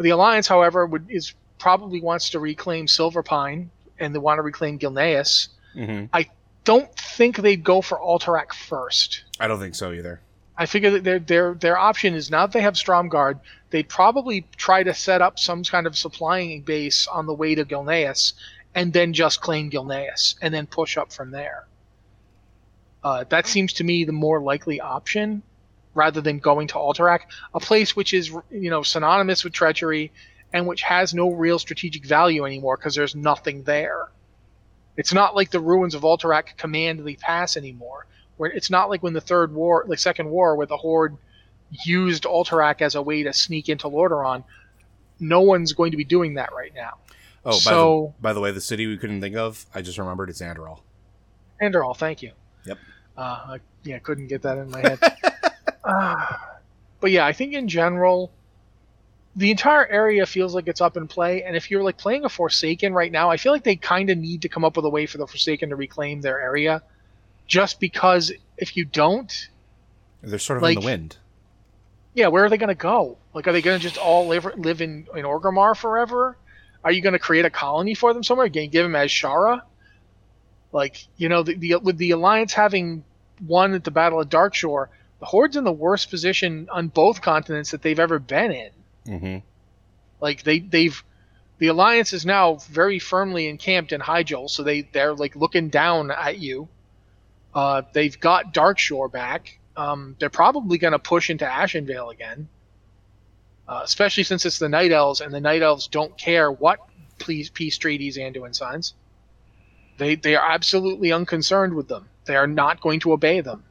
The 0.00 0.10
Alliance, 0.10 0.48
however, 0.48 0.86
would 0.86 1.08
is 1.08 1.34
probably 1.60 2.00
wants 2.00 2.30
to 2.30 2.40
reclaim 2.40 2.86
Silverpine 2.86 3.68
and 4.00 4.12
they 4.12 4.18
want 4.18 4.38
to 4.38 4.42
reclaim 4.42 4.80
Gilneas. 4.80 5.50
Mm-hmm. 5.74 6.06
I 6.12 6.28
don't 6.64 6.94
think 6.96 7.36
they'd 7.36 7.62
go 7.62 7.80
for 7.80 7.98
Alterac 7.98 8.52
first. 8.52 9.24
I 9.38 9.48
don't 9.48 9.60
think 9.60 9.74
so 9.74 9.92
either. 9.92 10.20
I 10.56 10.66
figure 10.66 10.90
that 10.90 11.04
their 11.04 11.18
their 11.18 11.54
their 11.54 11.78
option 11.78 12.14
is 12.14 12.30
now 12.30 12.46
that 12.46 12.52
they 12.52 12.60
have 12.60 12.74
Stromgarde, 12.74 13.40
they'd 13.70 13.88
probably 13.88 14.46
try 14.56 14.82
to 14.84 14.94
set 14.94 15.20
up 15.20 15.38
some 15.38 15.64
kind 15.64 15.86
of 15.86 15.98
supplying 15.98 16.62
base 16.62 17.08
on 17.08 17.26
the 17.26 17.34
way 17.34 17.56
to 17.56 17.64
Gilneas, 17.64 18.34
and 18.74 18.92
then 18.92 19.12
just 19.12 19.40
claim 19.40 19.70
Gilneas, 19.70 20.36
and 20.40 20.54
then 20.54 20.66
push 20.66 20.96
up 20.96 21.12
from 21.12 21.32
there. 21.32 21.66
Uh, 23.02 23.24
that 23.28 23.46
seems 23.46 23.72
to 23.74 23.84
me 23.84 24.04
the 24.04 24.12
more 24.12 24.40
likely 24.40 24.80
option, 24.80 25.42
rather 25.92 26.20
than 26.20 26.38
going 26.38 26.68
to 26.68 26.74
Alterac, 26.74 27.22
a 27.52 27.60
place 27.60 27.96
which 27.96 28.14
is 28.14 28.28
you 28.50 28.70
know 28.70 28.82
synonymous 28.84 29.42
with 29.42 29.52
treachery, 29.52 30.12
and 30.52 30.68
which 30.68 30.82
has 30.82 31.12
no 31.12 31.32
real 31.32 31.58
strategic 31.58 32.06
value 32.06 32.44
anymore 32.44 32.76
because 32.76 32.94
there's 32.94 33.16
nothing 33.16 33.64
there. 33.64 34.08
It's 34.96 35.12
not 35.12 35.34
like 35.34 35.50
the 35.50 35.60
ruins 35.60 35.94
of 35.94 36.02
Alterac 36.02 36.56
command 36.56 37.04
the 37.04 37.16
pass 37.16 37.56
anymore. 37.56 38.06
Where 38.36 38.50
it's 38.50 38.70
not 38.70 38.90
like 38.90 39.02
when 39.02 39.12
the 39.12 39.20
third 39.20 39.54
war, 39.54 39.84
the 39.88 39.96
second 39.96 40.28
war, 40.28 40.56
where 40.56 40.66
the 40.66 40.76
Horde 40.76 41.16
used 41.84 42.24
Alterac 42.24 42.82
as 42.82 42.94
a 42.94 43.02
way 43.02 43.22
to 43.22 43.32
sneak 43.32 43.68
into 43.68 43.88
Lordaeron. 43.88 44.44
No 45.20 45.40
one's 45.40 45.72
going 45.72 45.92
to 45.92 45.96
be 45.96 46.04
doing 46.04 46.34
that 46.34 46.52
right 46.52 46.72
now. 46.74 46.98
Oh, 47.44 47.60
by, 47.64 47.72
the, 47.72 48.22
by 48.22 48.32
the 48.32 48.40
way, 48.40 48.50
the 48.52 48.60
city 48.60 48.86
we 48.86 48.96
couldn't 48.96 49.20
think 49.20 49.36
of, 49.36 49.66
I 49.74 49.82
just 49.82 49.98
remembered 49.98 50.30
it's 50.30 50.40
Andorhal. 50.40 50.80
Andorhal, 51.60 51.96
thank 51.96 52.22
you. 52.22 52.32
Yep. 52.64 52.78
Uh, 53.16 53.20
I, 53.20 53.58
yeah, 53.84 53.98
couldn't 53.98 54.28
get 54.28 54.42
that 54.42 54.58
in 54.58 54.70
my 54.70 54.80
head. 54.80 54.98
uh, 55.84 56.26
but 57.00 57.10
yeah, 57.10 57.26
I 57.26 57.32
think 57.32 57.52
in 57.52 57.68
general, 57.68 58.32
the 59.36 59.50
entire 59.50 59.86
area 59.86 60.26
feels 60.26 60.54
like 60.54 60.68
it's 60.68 60.80
up 60.80 60.96
in 60.96 61.08
play. 61.08 61.42
And 61.42 61.56
if 61.56 61.70
you're 61.70 61.82
like 61.82 61.96
playing 61.98 62.24
a 62.24 62.28
Forsaken 62.28 62.92
right 62.94 63.10
now, 63.10 63.30
I 63.30 63.36
feel 63.36 63.52
like 63.52 63.64
they 63.64 63.76
kind 63.76 64.10
of 64.10 64.18
need 64.18 64.42
to 64.42 64.48
come 64.48 64.64
up 64.64 64.76
with 64.76 64.84
a 64.84 64.90
way 64.90 65.06
for 65.06 65.18
the 65.18 65.26
Forsaken 65.26 65.70
to 65.70 65.76
reclaim 65.76 66.20
their 66.20 66.40
area. 66.40 66.82
Just 67.46 67.80
because 67.80 68.32
if 68.56 68.76
you 68.76 68.84
don't, 68.84 69.48
They're 70.22 70.38
sort 70.38 70.58
of 70.58 70.62
in 70.68 70.74
the 70.76 70.80
wind. 70.80 71.16
yeah, 72.14 72.28
where 72.28 72.44
are 72.44 72.48
they 72.48 72.56
going 72.58 72.68
to 72.68 72.74
go? 72.74 73.18
Like, 73.34 73.46
are 73.48 73.52
they 73.52 73.60
going 73.60 73.78
to 73.78 73.82
just 73.82 73.98
all 73.98 74.28
live 74.28 74.46
live 74.56 74.80
in 74.80 75.08
in 75.14 75.24
Orgrimmar 75.24 75.76
forever? 75.76 76.38
Are 76.84 76.92
you 76.92 77.02
going 77.02 77.14
to 77.14 77.18
create 77.18 77.44
a 77.44 77.50
colony 77.50 77.94
for 77.94 78.12
them 78.14 78.22
somewhere? 78.22 78.46
You 78.46 78.66
give 78.68 78.84
them 78.84 78.92
Azshara? 78.92 79.62
Like, 80.72 81.06
you 81.16 81.28
know, 81.28 81.42
the, 81.42 81.54
the 81.56 81.76
with 81.76 81.98
the 81.98 82.12
Alliance 82.12 82.52
having 82.52 83.04
won 83.44 83.74
at 83.74 83.84
the 83.84 83.90
Battle 83.90 84.20
of 84.20 84.28
Darkshore, 84.28 84.88
the 85.18 85.26
Horde's 85.26 85.56
in 85.56 85.64
the 85.64 85.72
worst 85.72 86.08
position 86.10 86.68
on 86.70 86.88
both 86.88 87.20
continents 87.20 87.72
that 87.72 87.82
they've 87.82 87.98
ever 87.98 88.18
been 88.18 88.52
in. 88.52 88.70
Mm-hmm. 89.06 89.38
Like 90.20 90.42
they 90.42 90.60
they've 90.60 91.02
the 91.58 91.68
Alliance 91.68 92.12
is 92.12 92.26
now 92.26 92.56
very 92.56 92.98
firmly 92.98 93.48
encamped 93.48 93.92
in 93.92 94.00
Hyjal, 94.00 94.50
so 94.50 94.62
they 94.62 94.82
they're 94.82 95.14
like 95.14 95.36
looking 95.36 95.68
down 95.68 96.10
at 96.10 96.38
you. 96.38 96.68
Uh, 97.54 97.82
they've 97.92 98.18
got 98.18 98.52
Darkshore 98.52 99.10
back. 99.10 99.58
Um, 99.76 100.16
they're 100.18 100.30
probably 100.30 100.78
going 100.78 100.92
to 100.92 100.98
push 100.98 101.30
into 101.30 101.44
Ashenvale 101.44 102.12
again, 102.12 102.48
uh, 103.68 103.82
especially 103.84 104.24
since 104.24 104.46
it's 104.46 104.58
the 104.58 104.68
Night 104.68 104.92
Elves, 104.92 105.20
and 105.20 105.32
the 105.32 105.40
Night 105.40 105.62
Elves 105.62 105.86
don't 105.88 106.16
care 106.16 106.50
what 106.50 106.80
peace, 107.18 107.50
peace 107.50 107.78
treaties 107.78 108.16
Anduin 108.16 108.54
signs. 108.54 108.94
They 109.98 110.16
they 110.16 110.34
are 110.34 110.50
absolutely 110.50 111.12
unconcerned 111.12 111.74
with 111.74 111.88
them. 111.88 112.08
They 112.24 112.36
are 112.36 112.46
not 112.46 112.80
going 112.80 113.00
to 113.00 113.12
obey 113.12 113.40
them. 113.40 113.64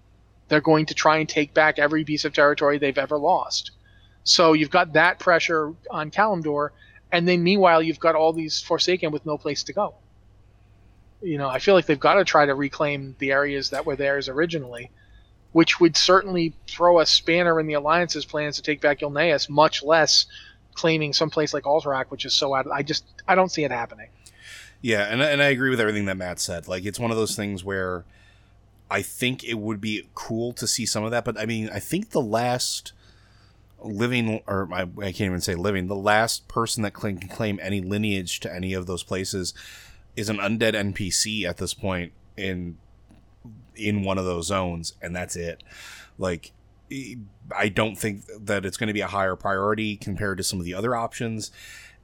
They're 0.47 0.61
going 0.61 0.86
to 0.88 0.93
try 0.93 1.17
and 1.17 1.27
take 1.27 1.53
back 1.53 1.79
every 1.79 2.05
piece 2.05 2.25
of 2.25 2.34
territory 2.34 2.77
they've 2.77 2.97
ever 2.97 3.17
lost. 3.17 3.71
So 4.24 4.53
you've 4.53 4.69
got 4.69 4.93
that 4.93 5.19
pressure 5.19 5.74
on 5.89 6.11
Kalimdor, 6.11 6.69
and 7.11 7.28
then 7.28 7.43
meanwhile 7.43 7.82
you've 7.82 7.99
got 7.99 8.15
all 8.15 8.34
these 8.34 8.61
Forsaken 8.61 9.11
with 9.11 9.26
no 9.26 9.38
place 9.38 9.63
to 9.63 9.74
go. 9.74 9.95
You 11.21 11.38
know, 11.38 11.49
I 11.49 11.59
feel 11.59 11.74
like 11.74 11.86
they've 11.86 11.99
got 11.99 12.15
to 12.15 12.26
try 12.26 12.45
to 12.45 12.55
reclaim 12.55 13.15
the 13.19 13.32
areas 13.32 13.69
that 13.69 13.86
were 13.86 13.95
theirs 13.95 14.28
originally, 14.28 14.91
which 15.51 15.80
would 15.80 15.95
certainly 15.95 16.53
throw 16.67 16.99
a 16.99 17.05
spanner 17.05 17.59
in 17.59 17.67
the 17.67 17.76
Alliance's 17.76 18.26
plans 18.26 18.57
to 18.57 18.61
take 18.61 18.82
back 18.82 18.99
Gilneas, 18.99 19.49
much 19.49 19.84
less 19.84 20.26
claiming 20.74 21.13
some 21.13 21.30
place 21.30 21.53
like 21.53 21.63
Alterac, 21.63 22.05
which 22.09 22.26
is 22.26 22.34
so 22.34 22.53
out. 22.53 22.67
I 22.71 22.84
just 22.84 23.05
I 23.28 23.36
don't 23.36 23.49
see 23.49 23.63
it 23.63 23.71
happening. 23.71 24.09
Yeah, 24.82 25.03
and 25.03 25.21
and 25.21 25.41
I 25.41 25.47
agree 25.47 25.69
with 25.69 25.80
everything 25.80 26.05
that 26.05 26.17
Matt 26.17 26.39
said. 26.39 26.67
Like 26.67 26.86
it's 26.86 26.99
one 26.99 27.11
of 27.11 27.17
those 27.17 27.36
things 27.36 27.63
where 27.63 28.03
I 28.91 29.01
think 29.01 29.43
it 29.43 29.55
would 29.55 29.80
be 29.80 30.07
cool 30.13 30.51
to 30.53 30.67
see 30.67 30.86
some 30.86 31.03
of 31.03 31.11
that, 31.11 31.24
but 31.26 31.39
I 31.39 31.45
mean, 31.45 31.69
I 31.74 31.80
think 31.80 32.09
the 32.09 32.21
last 32.21 32.91
living 33.84 34.41
or 34.47 34.69
I, 34.71 34.81
I 34.81 35.11
can't 35.11 35.21
even 35.21 35.41
say 35.41 35.55
living, 35.55 35.88
the 35.88 35.95
last 35.95 36.47
person 36.47 36.84
that 36.84 36.93
can 36.93 37.19
claim 37.19 37.59
any 37.61 37.81
lineage 37.81 38.39
to 38.41 38.53
any 38.53 38.73
of 38.73 38.86
those 38.86 39.03
places 39.03 39.53
is 40.15 40.29
an 40.29 40.38
undead 40.38 40.73
NPC 40.73 41.45
at 41.45 41.57
this 41.57 41.73
point 41.73 42.13
in 42.38 42.77
in 43.75 44.03
one 44.03 44.17
of 44.17 44.25
those 44.25 44.47
zones 44.47 44.93
and 45.01 45.15
that's 45.15 45.36
it. 45.36 45.63
Like 46.17 46.51
I 47.55 47.69
don't 47.69 47.95
think 47.95 48.23
that 48.39 48.65
it's 48.65 48.77
going 48.77 48.88
to 48.88 48.93
be 48.93 49.01
a 49.01 49.07
higher 49.07 49.36
priority 49.36 49.97
compared 49.97 50.38
to 50.38 50.43
some 50.43 50.59
of 50.59 50.65
the 50.65 50.73
other 50.73 50.95
options. 50.95 51.51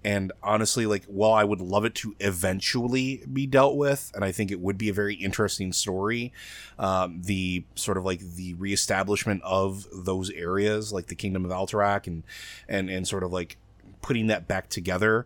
And 0.04 0.32
honestly, 0.41 0.86
like, 0.86 1.04
while 1.06 1.34
I 1.34 1.43
would 1.43 1.60
love 1.60 1.84
it 1.84 1.93
to 1.95 2.16
eventually 2.20 3.24
be 3.32 3.45
dealt 3.45 3.76
with, 3.76 4.12
and 4.16 4.24
I 4.24 4.32
think 4.32 4.50
it 4.50 4.60
would 4.62 4.78
be 4.78 4.89
a 4.89 4.93
very 4.93 5.16
interesting 5.16 5.74
story, 5.74 6.32
um, 6.78 7.22
the 7.22 7.66
sort 7.76 7.97
of 7.97 8.06
like 8.06 8.22
the 8.22 8.54
reestablishment 8.54 9.41
of 9.43 9.88
those 9.93 10.30
areas, 10.32 10.93
like 10.93 11.08
the 11.08 11.16
Kingdom 11.16 11.43
of 11.43 11.52
Alterac, 11.52 12.08
and 12.08 12.24
and 12.68 12.89
and 12.89 13.08
sort 13.08 13.24
of 13.24 13.34
like 13.34 13.58
putting 14.02 14.28
that 14.28 14.47
back 14.47 14.70
together. 14.70 15.26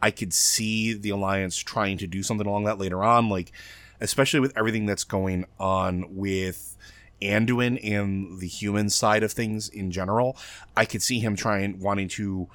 I 0.00 0.10
could 0.10 0.32
see 0.32 0.94
the 0.94 1.10
Alliance 1.10 1.58
trying 1.58 1.98
to 1.98 2.06
do 2.06 2.22
something 2.22 2.46
along 2.46 2.64
that 2.64 2.78
later 2.78 3.02
on, 3.04 3.28
like 3.28 3.52
especially 4.00 4.40
with 4.40 4.56
everything 4.56 4.86
that's 4.86 5.04
going 5.04 5.46
on 5.58 6.14
with 6.14 6.76
Anduin 7.22 7.78
and 7.82 8.38
the 8.38 8.46
human 8.46 8.90
side 8.90 9.22
of 9.22 9.32
things 9.32 9.68
in 9.68 9.90
general. 9.90 10.36
I 10.76 10.84
could 10.84 11.02
see 11.02 11.20
him 11.20 11.36
trying 11.36 11.80
wanting 11.80 12.08
to 12.08 12.48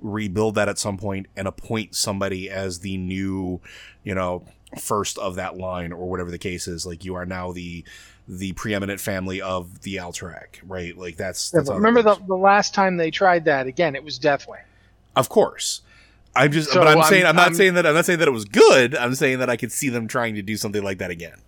rebuild 0.00 0.54
that 0.56 0.68
at 0.68 0.78
some 0.78 0.96
point 0.98 1.26
and 1.36 1.46
appoint 1.48 1.94
somebody 1.94 2.48
as 2.50 2.80
the 2.80 2.96
new, 2.96 3.60
you 4.04 4.14
know, 4.14 4.44
first 4.78 5.18
of 5.18 5.34
that 5.36 5.56
line 5.56 5.92
or 5.92 6.08
whatever 6.08 6.30
the 6.30 6.38
case 6.38 6.66
is. 6.68 6.86
Like 6.86 7.04
you 7.04 7.14
are 7.16 7.26
now 7.26 7.52
the 7.52 7.84
the 8.28 8.52
preeminent 8.52 9.00
family 9.00 9.40
of 9.42 9.82
the 9.82 9.96
Alterac, 9.96 10.60
right? 10.64 10.96
Like 10.96 11.16
that's, 11.16 11.50
that's 11.50 11.68
how 11.68 11.74
remember 11.74 12.00
the, 12.02 12.14
the 12.28 12.36
last 12.36 12.74
time 12.74 12.96
they 12.96 13.10
tried 13.10 13.44
that 13.46 13.66
again, 13.66 13.96
it 13.96 14.04
was 14.04 14.20
Deathwing. 14.20 14.62
Of 15.16 15.28
course. 15.28 15.82
I'm 16.36 16.52
just, 16.52 16.70
So 16.70 16.78
but 16.78 16.86
I'm, 16.86 16.98
I'm- 16.98 17.08
saying, 17.08 17.26
I'm 17.26 17.34
not 17.34 17.46
I'm- 17.46 17.54
saying 17.54 17.74
that, 17.74 17.86
I'm 17.86 17.94
not 17.94 18.04
saying 18.06 18.20
that 18.20 18.28
it 18.28 18.32
was 18.32 18.44
good. 18.44 18.94
I'm 18.94 19.16
saying 19.16 19.40
that 19.40 19.50
I 19.50 19.56
could 19.56 19.72
see 19.72 19.88
them 19.88 20.06
trying 20.06 20.36
to 20.36 20.42
do 20.42 20.56
something 20.56 20.82
like 20.84 20.98
that 20.98 21.10
again. 21.10 21.38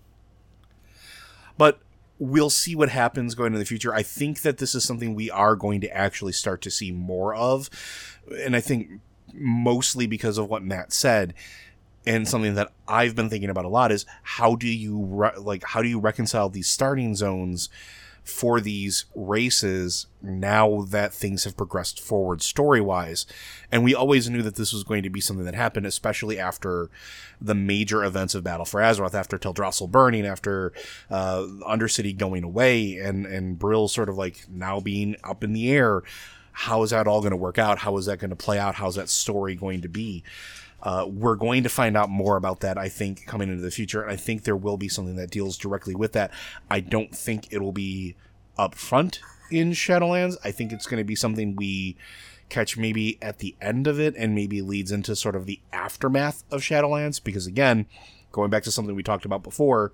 But 1.57 1.78
we'll 2.18 2.50
see 2.50 2.74
what 2.74 2.88
happens 2.88 3.34
going 3.36 3.53
in 3.53 3.59
the 3.59 3.64
future. 3.64 3.94
I 3.94 4.03
think 4.03 4.42
that 4.42 4.59
this 4.59 4.74
is 4.74 4.84
something 4.84 5.14
we 5.14 5.30
are 5.30 5.55
going 5.57 5.80
to 5.82 5.96
actually 5.96 6.32
start 6.32 6.62
to 6.62 6.70
see 6.70 6.90
more 6.90 7.34
of. 7.34 7.70
And 8.41 8.57
I 8.57 8.61
think 8.61 9.01
mostly 9.33 10.07
because 10.07 10.39
of 10.39 10.49
what 10.49 10.62
Matt 10.62 10.93
said. 10.93 11.35
And 12.05 12.27
something 12.27 12.55
that 12.55 12.73
I've 12.89 13.14
been 13.14 13.31
thinking 13.31 13.51
about 13.51 13.64
a 13.64 13.68
lot 13.68 13.93
is 13.93 14.05
how 14.23 14.57
do 14.57 14.66
you 14.66 15.05
re- 15.05 15.37
like 15.39 15.62
how 15.62 15.83
do 15.83 15.89
you 15.89 16.01
reconcile 16.01 16.49
these 16.49 16.68
starting 16.68 17.14
zones 17.14 17.68
for 18.25 18.61
these 18.61 19.07
races 19.14 20.07
now 20.20 20.83
that 20.89 21.12
things 21.12 21.45
have 21.45 21.57
progressed 21.57 22.01
forward 22.01 22.41
story 22.41 22.81
wise. 22.81 23.27
And 23.70 23.83
we 23.83 23.95
always 23.95 24.31
knew 24.31 24.43
that 24.43 24.55
this 24.55 24.73
was 24.73 24.85
going 24.85 25.03
to 25.03 25.11
be 25.11 25.20
something 25.20 25.45
that 25.45 25.57
happened, 25.57 25.87
especially 25.87 26.39
after 26.39 26.89
the 27.41 27.55
major 27.55 28.05
events 28.05 28.35
of 28.35 28.45
Battle 28.45 28.64
for 28.64 28.81
Azeroth, 28.81 29.14
after 29.14 29.39
Teldrassil 29.39 29.91
burning, 29.91 30.25
after 30.25 30.73
uh, 31.11 31.47
Undercity 31.68 32.16
going 32.16 32.45
away, 32.45 32.97
and, 32.97 33.27
and 33.27 33.59
Brill 33.59 33.89
sort 33.89 34.09
of 34.09 34.16
like 34.16 34.47
now 34.49 34.79
being 34.79 35.16
up 35.25 35.43
in 35.43 35.53
the 35.53 35.70
air. 35.70 36.03
How 36.53 36.82
is 36.82 36.90
that 36.90 37.07
all 37.07 37.20
going 37.20 37.32
to 37.32 37.36
work 37.36 37.59
out? 37.59 37.78
How 37.78 37.96
is 37.96 38.07
that 38.07 38.18
going 38.18 38.30
to 38.30 38.36
play 38.36 38.59
out? 38.59 38.76
How's 38.76 38.94
that 38.96 39.09
story 39.09 39.55
going 39.55 39.80
to 39.82 39.88
be? 39.88 40.22
Uh, 40.82 41.07
we're 41.09 41.36
going 41.36 41.62
to 41.62 41.68
find 41.68 41.96
out 41.96 42.11
more 42.11 42.36
about 42.36 42.61
that, 42.61 42.76
I 42.76 42.88
think, 42.88 43.24
coming 43.26 43.48
into 43.48 43.62
the 43.62 43.70
future. 43.70 44.03
And 44.03 44.11
I 44.11 44.16
think 44.16 44.42
there 44.42 44.57
will 44.57 44.76
be 44.76 44.88
something 44.88 45.16
that 45.16 45.30
deals 45.30 45.57
directly 45.57 45.94
with 45.94 46.12
that. 46.12 46.32
I 46.70 46.80
don't 46.80 47.14
think 47.14 47.53
it'll 47.53 47.72
be 47.72 48.16
upfront 48.59 49.18
in 49.50 49.72
Shadowlands. 49.72 50.36
I 50.44 50.50
think 50.50 50.72
it's 50.72 50.86
going 50.86 50.98
to 50.98 51.05
be 51.05 51.14
something 51.14 51.55
we 51.55 51.96
catch 52.48 52.76
maybe 52.76 53.16
at 53.22 53.38
the 53.38 53.55
end 53.61 53.86
of 53.86 54.00
it 54.00 54.14
and 54.16 54.34
maybe 54.34 54.61
leads 54.61 54.90
into 54.90 55.14
sort 55.14 55.36
of 55.36 55.46
the 55.46 55.61
aftermath 55.72 56.42
of 56.50 56.61
Shadowlands. 56.62 57.22
Because 57.22 57.46
again, 57.46 57.86
going 58.32 58.50
back 58.50 58.64
to 58.64 58.72
something 58.72 58.96
we 58.96 59.05
talked 59.05 59.24
about 59.24 59.44
before, 59.44 59.92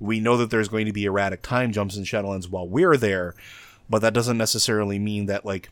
we 0.00 0.18
know 0.18 0.36
that 0.36 0.50
there's 0.50 0.68
going 0.68 0.86
to 0.86 0.92
be 0.92 1.04
erratic 1.04 1.42
time 1.42 1.72
jumps 1.72 1.96
in 1.96 2.02
Shadowlands 2.02 2.50
while 2.50 2.66
we're 2.66 2.96
there, 2.96 3.34
but 3.88 4.00
that 4.00 4.14
doesn't 4.14 4.36
necessarily 4.36 4.98
mean 4.98 5.26
that 5.26 5.46
like 5.46 5.70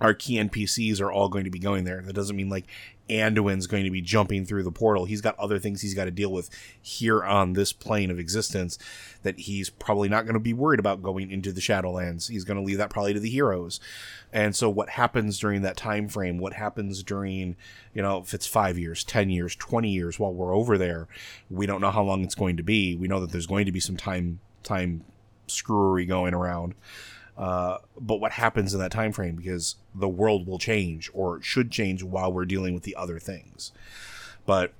our 0.00 0.14
key 0.14 0.36
NPCs 0.36 1.00
are 1.00 1.10
all 1.10 1.28
going 1.28 1.44
to 1.44 1.50
be 1.50 1.58
going 1.58 1.84
there. 1.84 2.02
That 2.02 2.12
doesn't 2.12 2.36
mean 2.36 2.48
like 2.48 2.66
Anduin's 3.10 3.66
going 3.66 3.84
to 3.84 3.90
be 3.90 4.00
jumping 4.00 4.44
through 4.44 4.62
the 4.62 4.70
portal. 4.70 5.06
He's 5.06 5.20
got 5.20 5.38
other 5.38 5.58
things 5.58 5.80
he's 5.80 5.94
got 5.94 6.04
to 6.04 6.10
deal 6.10 6.30
with 6.30 6.50
here 6.80 7.24
on 7.24 7.54
this 7.54 7.72
plane 7.72 8.10
of 8.10 8.18
existence 8.18 8.78
that 9.22 9.40
he's 9.40 9.70
probably 9.70 10.08
not 10.08 10.24
going 10.24 10.34
to 10.34 10.40
be 10.40 10.52
worried 10.52 10.78
about 10.78 11.02
going 11.02 11.30
into 11.30 11.52
the 11.52 11.60
Shadowlands. 11.60 12.28
He's 12.28 12.44
going 12.44 12.58
to 12.58 12.62
leave 12.62 12.78
that 12.78 12.90
probably 12.90 13.14
to 13.14 13.20
the 13.20 13.30
heroes. 13.30 13.80
And 14.32 14.54
so 14.54 14.68
what 14.68 14.90
happens 14.90 15.38
during 15.38 15.62
that 15.62 15.76
time 15.76 16.08
frame, 16.08 16.38
what 16.38 16.52
happens 16.52 17.02
during, 17.02 17.56
you 17.94 18.02
know, 18.02 18.18
if 18.18 18.34
it's 18.34 18.46
5 18.46 18.78
years, 18.78 19.02
10 19.04 19.30
years, 19.30 19.56
20 19.56 19.88
years 19.88 20.18
while 20.18 20.32
we're 20.32 20.54
over 20.54 20.76
there, 20.76 21.08
we 21.50 21.66
don't 21.66 21.80
know 21.80 21.90
how 21.90 22.02
long 22.02 22.22
it's 22.22 22.34
going 22.34 22.56
to 22.58 22.62
be. 22.62 22.94
We 22.94 23.08
know 23.08 23.20
that 23.20 23.32
there's 23.32 23.46
going 23.46 23.66
to 23.66 23.72
be 23.72 23.80
some 23.80 23.96
time 23.96 24.40
time 24.62 25.04
screwery 25.46 26.06
going 26.06 26.34
around. 26.34 26.74
Uh, 27.38 27.78
but 27.98 28.16
what 28.16 28.32
happens 28.32 28.74
in 28.74 28.80
that 28.80 28.90
time 28.90 29.12
frame 29.12 29.36
because 29.36 29.76
the 29.94 30.08
world 30.08 30.46
will 30.46 30.58
change 30.58 31.08
or 31.14 31.40
should 31.40 31.70
change 31.70 32.02
while 32.02 32.32
we're 32.32 32.44
dealing 32.44 32.74
with 32.74 32.82
the 32.82 32.96
other 32.96 33.20
things. 33.20 33.70
But 34.44 34.72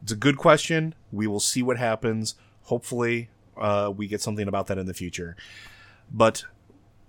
it's 0.00 0.12
a 0.12 0.16
good 0.16 0.36
question. 0.36 0.94
We 1.10 1.26
will 1.26 1.40
see 1.40 1.62
what 1.62 1.78
happens. 1.78 2.36
Hopefully 2.62 3.28
uh, 3.56 3.92
we 3.94 4.06
get 4.06 4.20
something 4.20 4.46
about 4.46 4.68
that 4.68 4.78
in 4.78 4.86
the 4.86 4.94
future. 4.94 5.36
But 6.12 6.44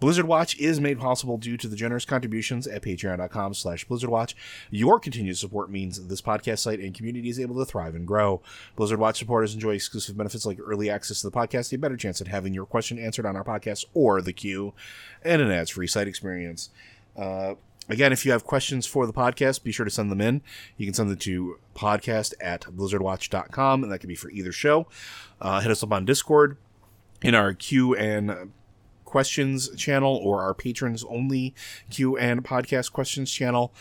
Blizzard 0.01 0.25
Watch 0.25 0.57
is 0.57 0.81
made 0.81 0.99
possible 0.99 1.37
due 1.37 1.57
to 1.57 1.67
the 1.67 1.75
generous 1.75 2.05
contributions 2.05 2.65
at 2.65 2.81
patreon.com 2.81 3.53
slash 3.53 3.87
blizzardwatch. 3.87 4.33
Your 4.71 4.99
continued 4.99 5.37
support 5.37 5.69
means 5.69 6.07
this 6.07 6.23
podcast 6.23 6.57
site 6.57 6.79
and 6.79 6.93
community 6.95 7.29
is 7.29 7.39
able 7.39 7.55
to 7.57 7.65
thrive 7.65 7.93
and 7.93 8.07
grow. 8.07 8.41
Blizzard 8.75 8.99
Watch 8.99 9.19
supporters 9.19 9.53
enjoy 9.53 9.75
exclusive 9.75 10.17
benefits 10.17 10.43
like 10.43 10.57
early 10.59 10.89
access 10.89 11.21
to 11.21 11.29
the 11.29 11.37
podcast, 11.37 11.71
a 11.71 11.77
better 11.77 11.95
chance 11.95 12.19
at 12.19 12.27
having 12.27 12.51
your 12.51 12.65
question 12.65 12.97
answered 12.97 13.27
on 13.27 13.35
our 13.35 13.43
podcast 13.43 13.85
or 13.93 14.23
the 14.23 14.33
queue, 14.33 14.73
and 15.23 15.39
an 15.39 15.51
ads-free 15.51 15.87
site 15.87 16.07
experience. 16.07 16.71
Uh, 17.15 17.53
Again, 17.89 18.13
if 18.13 18.25
you 18.25 18.31
have 18.31 18.45
questions 18.45 18.85
for 18.85 19.05
the 19.05 19.11
podcast, 19.11 19.63
be 19.63 19.71
sure 19.71 19.83
to 19.83 19.91
send 19.91 20.11
them 20.11 20.21
in. 20.21 20.41
You 20.77 20.85
can 20.85 20.93
send 20.93 21.09
them 21.09 21.17
to 21.17 21.59
podcast 21.75 22.33
at 22.39 22.61
blizzardwatch.com, 22.61 23.83
and 23.83 23.91
that 23.91 23.99
can 23.99 24.07
be 24.07 24.15
for 24.15 24.29
either 24.29 24.51
show. 24.51 24.87
Uh, 25.41 25.59
hit 25.59 25.71
us 25.71 25.83
up 25.83 25.91
on 25.91 26.05
Discord 26.05 26.57
in 27.21 27.35
our 27.35 27.53
Q 27.53 27.95
and 27.95 28.51
questions 29.11 29.69
channel 29.75 30.15
or 30.23 30.41
our 30.41 30.53
patrons 30.53 31.03
only 31.09 31.53
Q 31.89 32.17
and 32.17 32.43
podcast 32.43 32.93
questions 32.93 33.31
channel. 33.31 33.73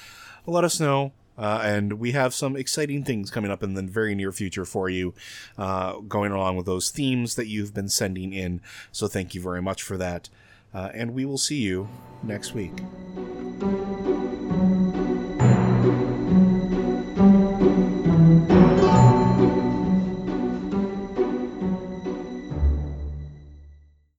Let 0.45 0.65
us 0.65 0.81
know. 0.81 1.13
Uh, 1.39 1.63
and 1.65 1.95
we 1.95 2.13
have 2.13 2.35
some 2.35 2.55
exciting 2.55 3.03
things 3.03 3.31
coming 3.31 3.51
up 3.51 3.63
in 3.63 3.73
the 3.73 3.83
very 3.83 4.15
near 4.15 4.31
future 4.31 4.67
for 4.67 4.91
you, 4.91 5.15
uh, 5.57 5.99
going 6.01 6.33
along 6.33 6.57
with 6.57 6.67
those 6.67 6.91
themes 6.91 7.35
that 7.37 7.47
you've 7.47 7.73
been 7.73 7.89
sending 7.89 8.35
in. 8.35 8.61
So 8.93 9.07
thank 9.07 9.35
you 9.35 9.41
very 9.41 9.63
much 9.63 9.83
for 9.83 9.97
that. 9.97 10.29
Uh, 10.75 10.91
and 10.93 11.15
we 11.15 11.25
will 11.25 11.39
see 11.39 11.61
you 11.61 11.89
next 12.23 12.53
week. 12.53 12.75